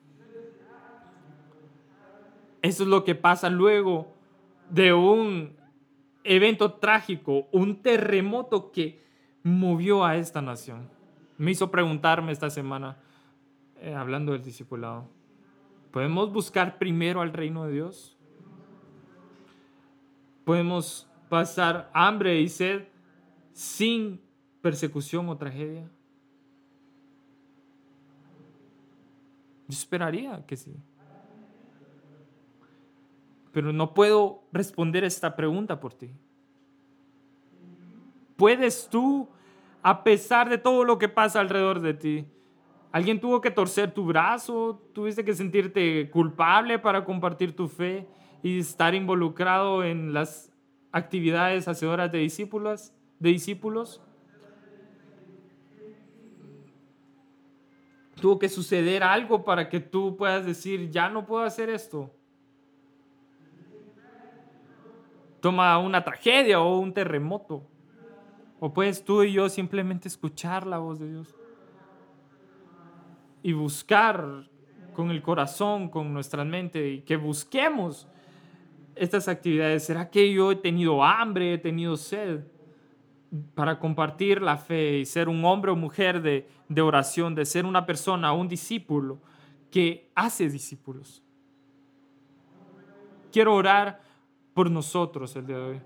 Eso 2.62 2.82
es 2.82 2.88
lo 2.88 3.04
que 3.04 3.14
pasa 3.14 3.50
luego 3.50 4.12
de 4.70 4.92
un 4.92 5.56
evento 6.24 6.74
trágico, 6.74 7.46
un 7.52 7.82
terremoto 7.82 8.72
que 8.72 9.04
movió 9.42 10.04
a 10.04 10.16
esta 10.16 10.42
nación. 10.42 10.88
Me 11.38 11.52
hizo 11.52 11.70
preguntarme 11.70 12.32
esta 12.32 12.50
semana, 12.50 12.96
eh, 13.80 13.94
hablando 13.94 14.32
del 14.32 14.42
discipulado, 14.42 15.08
¿Podemos 15.96 16.30
buscar 16.30 16.76
primero 16.76 17.22
al 17.22 17.32
reino 17.32 17.64
de 17.64 17.72
Dios? 17.72 18.14
¿Podemos 20.44 21.08
pasar 21.30 21.90
hambre 21.94 22.38
y 22.38 22.50
sed 22.50 22.86
sin 23.54 24.20
persecución 24.60 25.26
o 25.30 25.38
tragedia? 25.38 25.90
Yo 29.68 29.78
esperaría 29.78 30.44
que 30.44 30.58
sí. 30.58 30.76
Pero 33.56 33.72
no 33.72 33.94
puedo 33.94 34.42
responder 34.52 35.02
esta 35.02 35.34
pregunta 35.34 35.80
por 35.80 35.94
ti. 35.94 36.10
¿Puedes 38.36 38.90
tú, 38.90 39.30
a 39.82 40.04
pesar 40.04 40.50
de 40.50 40.58
todo 40.58 40.84
lo 40.84 40.98
que 40.98 41.08
pasa 41.08 41.40
alrededor 41.40 41.80
de 41.80 41.94
ti, 41.94 42.26
Alguien 42.92 43.20
tuvo 43.20 43.42
que 43.42 43.50
torcer 43.50 43.92
tu 43.92 44.06
brazo, 44.06 44.80
tuviste 44.94 45.22
que 45.22 45.34
sentirte 45.34 46.08
culpable 46.08 46.78
para 46.78 47.04
compartir 47.04 47.54
tu 47.54 47.68
fe 47.68 48.08
y 48.42 48.58
estar 48.58 48.94
involucrado 48.94 49.84
en 49.84 50.14
las 50.14 50.50
actividades 50.92 51.68
hacedoras 51.68 52.10
de 52.10 52.20
discípulos, 52.20 52.94
de 53.18 53.28
discípulos. 53.28 54.00
Tuvo 58.18 58.38
que 58.38 58.48
suceder 58.48 59.02
algo 59.02 59.44
para 59.44 59.68
que 59.68 59.80
tú 59.80 60.16
puedas 60.16 60.46
decir, 60.46 60.90
ya 60.90 61.10
no 61.10 61.26
puedo 61.26 61.44
hacer 61.44 61.68
esto. 61.68 62.14
Toma 65.46 65.78
una 65.78 66.02
tragedia 66.02 66.60
o 66.60 66.76
un 66.76 66.92
terremoto. 66.92 67.62
O 68.58 68.72
puedes 68.72 69.04
tú 69.04 69.22
y 69.22 69.32
yo 69.32 69.48
simplemente 69.48 70.08
escuchar 70.08 70.66
la 70.66 70.78
voz 70.78 70.98
de 70.98 71.08
Dios 71.08 71.36
y 73.44 73.52
buscar 73.52 74.50
con 74.92 75.12
el 75.12 75.22
corazón, 75.22 75.88
con 75.88 76.12
nuestra 76.12 76.44
mente, 76.44 76.88
y 76.88 77.02
que 77.02 77.16
busquemos 77.16 78.08
estas 78.96 79.28
actividades. 79.28 79.84
¿Será 79.84 80.10
que 80.10 80.32
yo 80.32 80.50
he 80.50 80.56
tenido 80.56 81.04
hambre, 81.04 81.54
he 81.54 81.58
tenido 81.58 81.96
sed 81.96 82.40
para 83.54 83.78
compartir 83.78 84.42
la 84.42 84.56
fe 84.56 84.98
y 84.98 85.04
ser 85.04 85.28
un 85.28 85.44
hombre 85.44 85.70
o 85.70 85.76
mujer 85.76 86.22
de, 86.22 86.48
de 86.68 86.82
oración, 86.82 87.36
de 87.36 87.46
ser 87.46 87.66
una 87.66 87.86
persona, 87.86 88.32
un 88.32 88.48
discípulo 88.48 89.20
que 89.70 90.10
hace 90.16 90.48
discípulos? 90.48 91.22
Quiero 93.30 93.54
orar 93.54 94.05
por 94.56 94.70
nosotros 94.70 95.36
el 95.36 95.46
día 95.46 95.58
de 95.58 95.62
hoy 95.62 95.80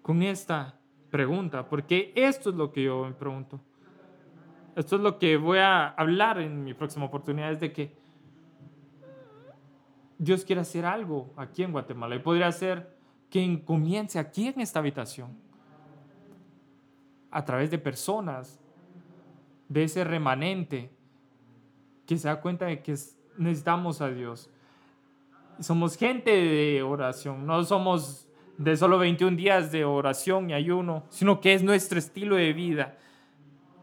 con 0.00 0.22
esta 0.22 0.78
pregunta, 1.10 1.68
porque 1.68 2.12
esto 2.14 2.50
es 2.50 2.54
lo 2.56 2.70
que 2.70 2.84
yo 2.84 3.04
me 3.04 3.10
pregunto. 3.10 3.60
Esto 4.76 4.94
es 4.94 5.02
lo 5.02 5.18
que 5.18 5.36
voy 5.36 5.58
a 5.58 5.88
hablar 5.88 6.38
en 6.38 6.62
mi 6.62 6.72
próxima 6.72 7.06
oportunidad, 7.06 7.50
es 7.50 7.58
de 7.58 7.72
que 7.72 7.96
Dios 10.18 10.44
quiere 10.44 10.60
hacer 10.60 10.86
algo 10.86 11.32
aquí 11.36 11.64
en 11.64 11.72
Guatemala 11.72 12.14
y 12.14 12.20
podría 12.20 12.52
ser 12.52 12.96
que 13.28 13.64
comience 13.64 14.20
aquí 14.20 14.46
en 14.46 14.60
esta 14.60 14.78
habitación, 14.78 15.36
a 17.32 17.44
través 17.44 17.72
de 17.72 17.78
personas, 17.78 18.60
de 19.68 19.82
ese 19.82 20.04
remanente 20.04 20.92
que 22.06 22.16
se 22.16 22.28
da 22.28 22.40
cuenta 22.40 22.66
de 22.66 22.84
que 22.84 22.92
necesitamos 23.36 24.00
a 24.00 24.10
Dios. 24.10 24.48
Somos 25.60 25.96
gente 25.96 26.30
de 26.30 26.82
oración, 26.82 27.46
no 27.46 27.62
somos 27.64 28.28
de 28.58 28.76
solo 28.76 28.98
21 28.98 29.36
días 29.36 29.72
de 29.72 29.84
oración 29.84 30.50
y 30.50 30.54
ayuno, 30.54 31.04
sino 31.08 31.40
que 31.40 31.54
es 31.54 31.62
nuestro 31.62 31.98
estilo 31.98 32.36
de 32.36 32.52
vida. 32.52 32.96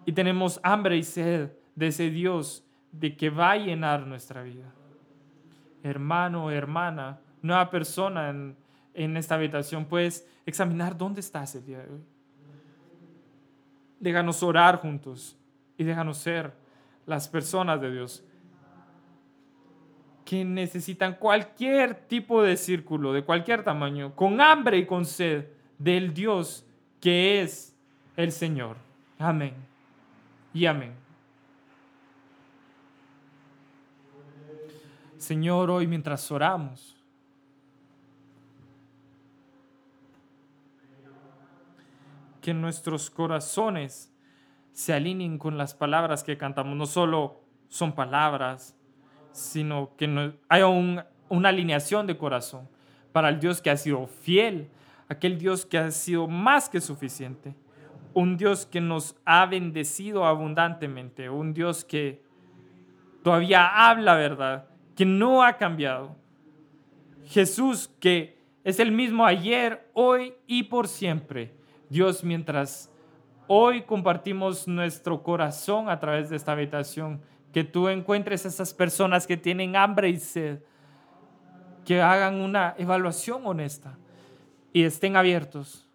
Y 0.05 0.13
tenemos 0.13 0.59
hambre 0.63 0.97
y 0.97 1.03
sed 1.03 1.51
de 1.75 1.87
ese 1.87 2.09
Dios 2.09 2.65
de 2.91 3.15
que 3.15 3.29
va 3.29 3.51
a 3.51 3.57
llenar 3.57 4.07
nuestra 4.07 4.43
vida. 4.43 4.73
Hermano, 5.83 6.51
hermana, 6.51 7.19
nueva 7.41 7.69
persona 7.69 8.29
en, 8.29 9.17
esta 9.17 9.35
habitación, 9.35 9.85
puedes 9.85 10.27
examinar 10.45 10.97
dónde 10.97 11.21
estás 11.21 11.55
el 11.55 11.65
día 11.65 11.79
de 11.79 11.93
hoy. 11.93 12.03
Déjanos 13.99 14.43
orar 14.43 14.77
juntos 14.77 15.37
y 15.77 15.83
déjanos 15.83 16.17
ser 16.17 16.53
las 17.05 17.27
personas 17.27 17.79
de 17.81 17.91
Dios 17.91 18.23
que 20.29 20.45
necesitan 20.45 21.15
cualquier 21.15 22.07
tipo 22.07 22.43
de 22.43 22.55
círculo, 22.55 23.13
de 23.13 23.23
cualquier 23.23 23.63
tamaño, 23.63 24.15
con 24.15 24.39
hambre 24.39 24.77
y 24.77 24.85
con 24.85 25.03
sed 25.03 25.47
del 25.79 26.13
Dios 26.13 26.67
que 27.01 27.41
es 27.41 27.75
el 28.15 28.31
Señor. 28.31 28.77
Amén. 29.17 29.55
Y 30.53 30.67
amén. 30.67 30.93
Señor, 35.17 35.71
hoy 35.71 35.87
mientras 35.87 36.31
oramos, 36.31 36.95
que 42.39 42.53
nuestros 42.53 43.09
corazones 43.09 44.13
se 44.73 44.93
alineen 44.93 45.39
con 45.39 45.57
las 45.57 45.73
palabras 45.73 46.23
que 46.23 46.37
cantamos. 46.37 46.77
No 46.77 46.85
solo 46.85 47.41
son 47.67 47.93
palabras, 47.95 48.78
sino 49.31 49.91
que 49.97 50.33
haya 50.47 50.67
una 50.67 51.49
alineación 51.49 52.07
de 52.07 52.17
corazón 52.17 52.67
para 53.11 53.29
el 53.29 53.39
Dios 53.39 53.61
que 53.61 53.69
ha 53.69 53.77
sido 53.77 54.07
fiel, 54.07 54.69
aquel 55.07 55.37
Dios 55.37 55.65
que 55.65 55.77
ha 55.77 55.91
sido 55.91 56.27
más 56.27 56.69
que 56.69 56.81
suficiente, 56.81 57.55
un 58.13 58.37
Dios 58.37 58.65
que 58.65 58.81
nos 58.81 59.15
ha 59.25 59.45
bendecido 59.45 60.25
abundantemente, 60.25 61.29
un 61.29 61.53
Dios 61.53 61.83
que 61.83 62.21
todavía 63.23 63.89
habla 63.89 64.15
verdad, 64.15 64.67
que 64.95 65.05
no 65.05 65.43
ha 65.43 65.57
cambiado. 65.57 66.15
Jesús 67.25 67.89
que 67.99 68.39
es 68.63 68.79
el 68.79 68.91
mismo 68.91 69.25
ayer, 69.25 69.89
hoy 69.93 70.33
y 70.47 70.63
por 70.63 70.87
siempre. 70.87 71.53
Dios, 71.89 72.23
mientras 72.23 72.91
hoy 73.47 73.83
compartimos 73.83 74.67
nuestro 74.67 75.23
corazón 75.23 75.89
a 75.89 75.99
través 75.99 76.29
de 76.29 76.35
esta 76.35 76.51
habitación, 76.51 77.21
que 77.53 77.63
tú 77.63 77.87
encuentres 77.87 78.45
a 78.45 78.49
esas 78.49 78.73
personas 78.73 79.25
que 79.25 79.37
tienen 79.37 79.75
hambre 79.75 80.09
y 80.09 80.17
sed, 80.17 80.59
que 81.85 82.01
hagan 82.01 82.41
una 82.41 82.75
evaluación 82.77 83.45
honesta 83.45 83.97
y 84.71 84.83
estén 84.83 85.15
abiertos 85.15 85.89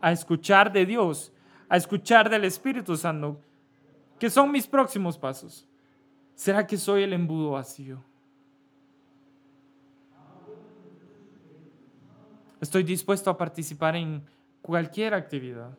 a 0.00 0.12
escuchar 0.12 0.72
de 0.72 0.86
Dios, 0.86 1.32
a 1.68 1.76
escuchar 1.76 2.30
del 2.30 2.44
Espíritu 2.44 2.96
Santo, 2.96 3.40
que 4.18 4.30
son 4.30 4.50
mis 4.50 4.66
próximos 4.66 5.18
pasos. 5.18 5.66
¿Será 6.34 6.66
que 6.66 6.76
soy 6.76 7.02
el 7.02 7.12
embudo 7.12 7.52
vacío? 7.52 8.02
Estoy 12.60 12.82
dispuesto 12.82 13.30
a 13.30 13.36
participar 13.36 13.96
en 13.96 14.22
cualquier 14.62 15.14
actividad. 15.14 15.76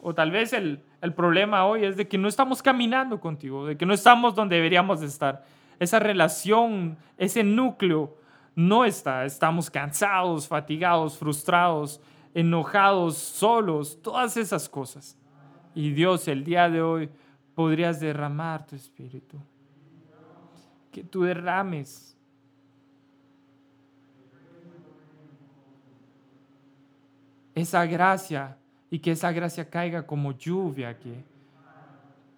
O 0.00 0.14
tal 0.14 0.30
vez 0.30 0.52
el, 0.52 0.82
el 1.06 1.14
problema 1.14 1.64
hoy 1.66 1.84
es 1.84 1.96
de 1.96 2.08
que 2.08 2.18
no 2.18 2.26
estamos 2.26 2.62
caminando 2.62 3.20
contigo, 3.20 3.64
de 3.64 3.76
que 3.76 3.86
no 3.86 3.94
estamos 3.94 4.34
donde 4.34 4.56
deberíamos 4.56 5.02
estar. 5.02 5.44
Esa 5.78 6.00
relación, 6.00 6.98
ese 7.16 7.44
núcleo 7.44 8.16
no 8.56 8.84
está. 8.84 9.24
Estamos 9.24 9.70
cansados, 9.70 10.48
fatigados, 10.48 11.16
frustrados, 11.16 12.00
enojados, 12.34 13.16
solos, 13.16 14.02
todas 14.02 14.36
esas 14.36 14.68
cosas. 14.68 15.16
Y 15.76 15.92
Dios, 15.92 16.26
el 16.26 16.42
día 16.42 16.68
de 16.68 16.82
hoy 16.82 17.08
podrías 17.54 18.00
derramar 18.00 18.66
tu 18.66 18.74
espíritu. 18.74 19.38
Que 20.90 21.04
tú 21.04 21.22
derrames 21.22 22.18
esa 27.54 27.86
gracia 27.86 28.58
y 28.90 29.00
que 29.00 29.12
esa 29.12 29.32
gracia 29.32 29.68
caiga 29.68 30.06
como 30.06 30.32
lluvia 30.32 30.90
aquí. 30.90 31.14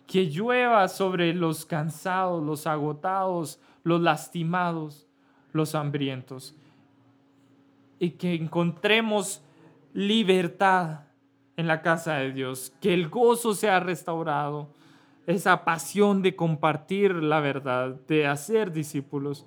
Que 0.07 0.27
llueva 0.27 0.89
sobre 0.89 1.35
los 1.35 1.67
cansados, 1.67 2.43
los 2.43 2.67
agotados, 2.67 3.61
los 3.83 4.01
lastimados, 4.01 5.07
los 5.53 5.75
hambrientos. 5.75 6.55
Y 7.99 8.11
que 8.11 8.35
encontremos 8.35 9.43
libertad 9.93 11.01
en 11.57 11.67
la 11.67 11.83
casa 11.83 12.15
de 12.15 12.33
Dios. 12.33 12.73
Que 12.81 12.95
el 12.95 13.09
gozo 13.09 13.55
sea 13.55 13.81
restaurado. 13.81 14.71
Esa 15.27 15.63
pasión 15.67 16.23
de 16.23 16.35
compartir 16.35 17.15
la 17.15 17.41
verdad, 17.41 18.01
de 18.09 18.27
hacer 18.27 18.73
discípulos. 18.73 19.45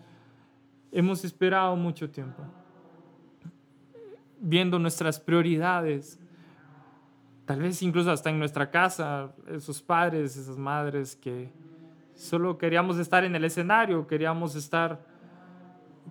Hemos 0.91 1.25
esperado 1.25 1.75
mucho 1.75 2.11
tiempo. 2.11 2.43
Viendo 4.39 4.77
nuestras 4.77 5.19
prioridades 5.19 6.20
tal 7.51 7.59
vez 7.59 7.81
incluso 7.81 8.09
hasta 8.11 8.29
en 8.29 8.39
nuestra 8.39 8.71
casa, 8.71 9.33
esos 9.53 9.81
padres, 9.81 10.37
esas 10.37 10.57
madres 10.57 11.17
que 11.17 11.49
solo 12.15 12.57
queríamos 12.57 12.97
estar 12.97 13.25
en 13.25 13.35
el 13.35 13.43
escenario, 13.43 14.07
queríamos 14.07 14.55
estar, 14.55 15.05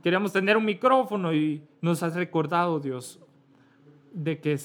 queríamos 0.02 0.34
tener 0.34 0.58
un 0.58 0.66
micrófono 0.66 1.32
y 1.32 1.62
nos 1.80 2.02
has 2.02 2.14
recordado, 2.14 2.78
Dios, 2.78 3.20
de 4.12 4.38
que 4.38 4.58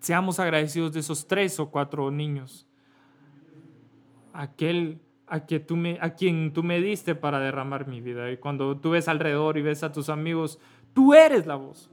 seamos 0.00 0.38
agradecidos 0.38 0.92
de 0.92 1.00
esos 1.00 1.26
tres 1.26 1.58
o 1.60 1.70
cuatro 1.70 2.10
niños, 2.10 2.66
aquel 4.34 5.00
a, 5.26 5.46
que 5.46 5.60
tú 5.60 5.78
me, 5.78 5.96
a 6.02 6.14
quien 6.14 6.52
tú 6.52 6.62
me 6.62 6.78
diste 6.82 7.14
para 7.14 7.40
derramar 7.40 7.88
mi 7.88 8.02
vida. 8.02 8.30
Y 8.30 8.36
cuando 8.36 8.76
tú 8.76 8.90
ves 8.90 9.08
alrededor 9.08 9.56
y 9.56 9.62
ves 9.62 9.82
a 9.82 9.92
tus 9.92 10.10
amigos, 10.10 10.58
tú 10.92 11.14
eres 11.14 11.46
la 11.46 11.54
voz, 11.54 11.90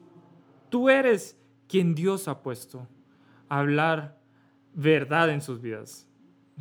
tú 0.69 0.89
eres 0.89 1.39
quien 1.69 1.95
Dios 1.95 2.27
ha 2.27 2.43
puesto. 2.43 2.86
A 3.47 3.59
hablar 3.59 4.14
verdad 4.76 5.30
en 5.30 5.41
sus 5.41 5.61
vidas. 5.61 6.07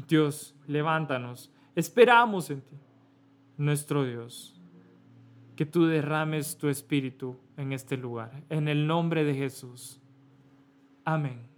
Dios, 0.09 0.55
levántanos. 0.67 1.53
Esperamos 1.75 2.51
en 2.51 2.63
ti, 2.63 2.77
nuestro 3.57 4.05
Dios. 4.05 4.61
Que 5.57 5.67
tú 5.67 5.87
derrames 5.87 6.57
tu 6.57 6.69
espíritu 6.69 7.39
en 7.57 7.73
este 7.73 7.97
lugar. 7.97 8.43
En 8.49 8.69
el 8.69 8.87
nombre 8.87 9.25
de 9.25 9.35
Jesús. 9.35 10.01
Amén. 11.05 11.54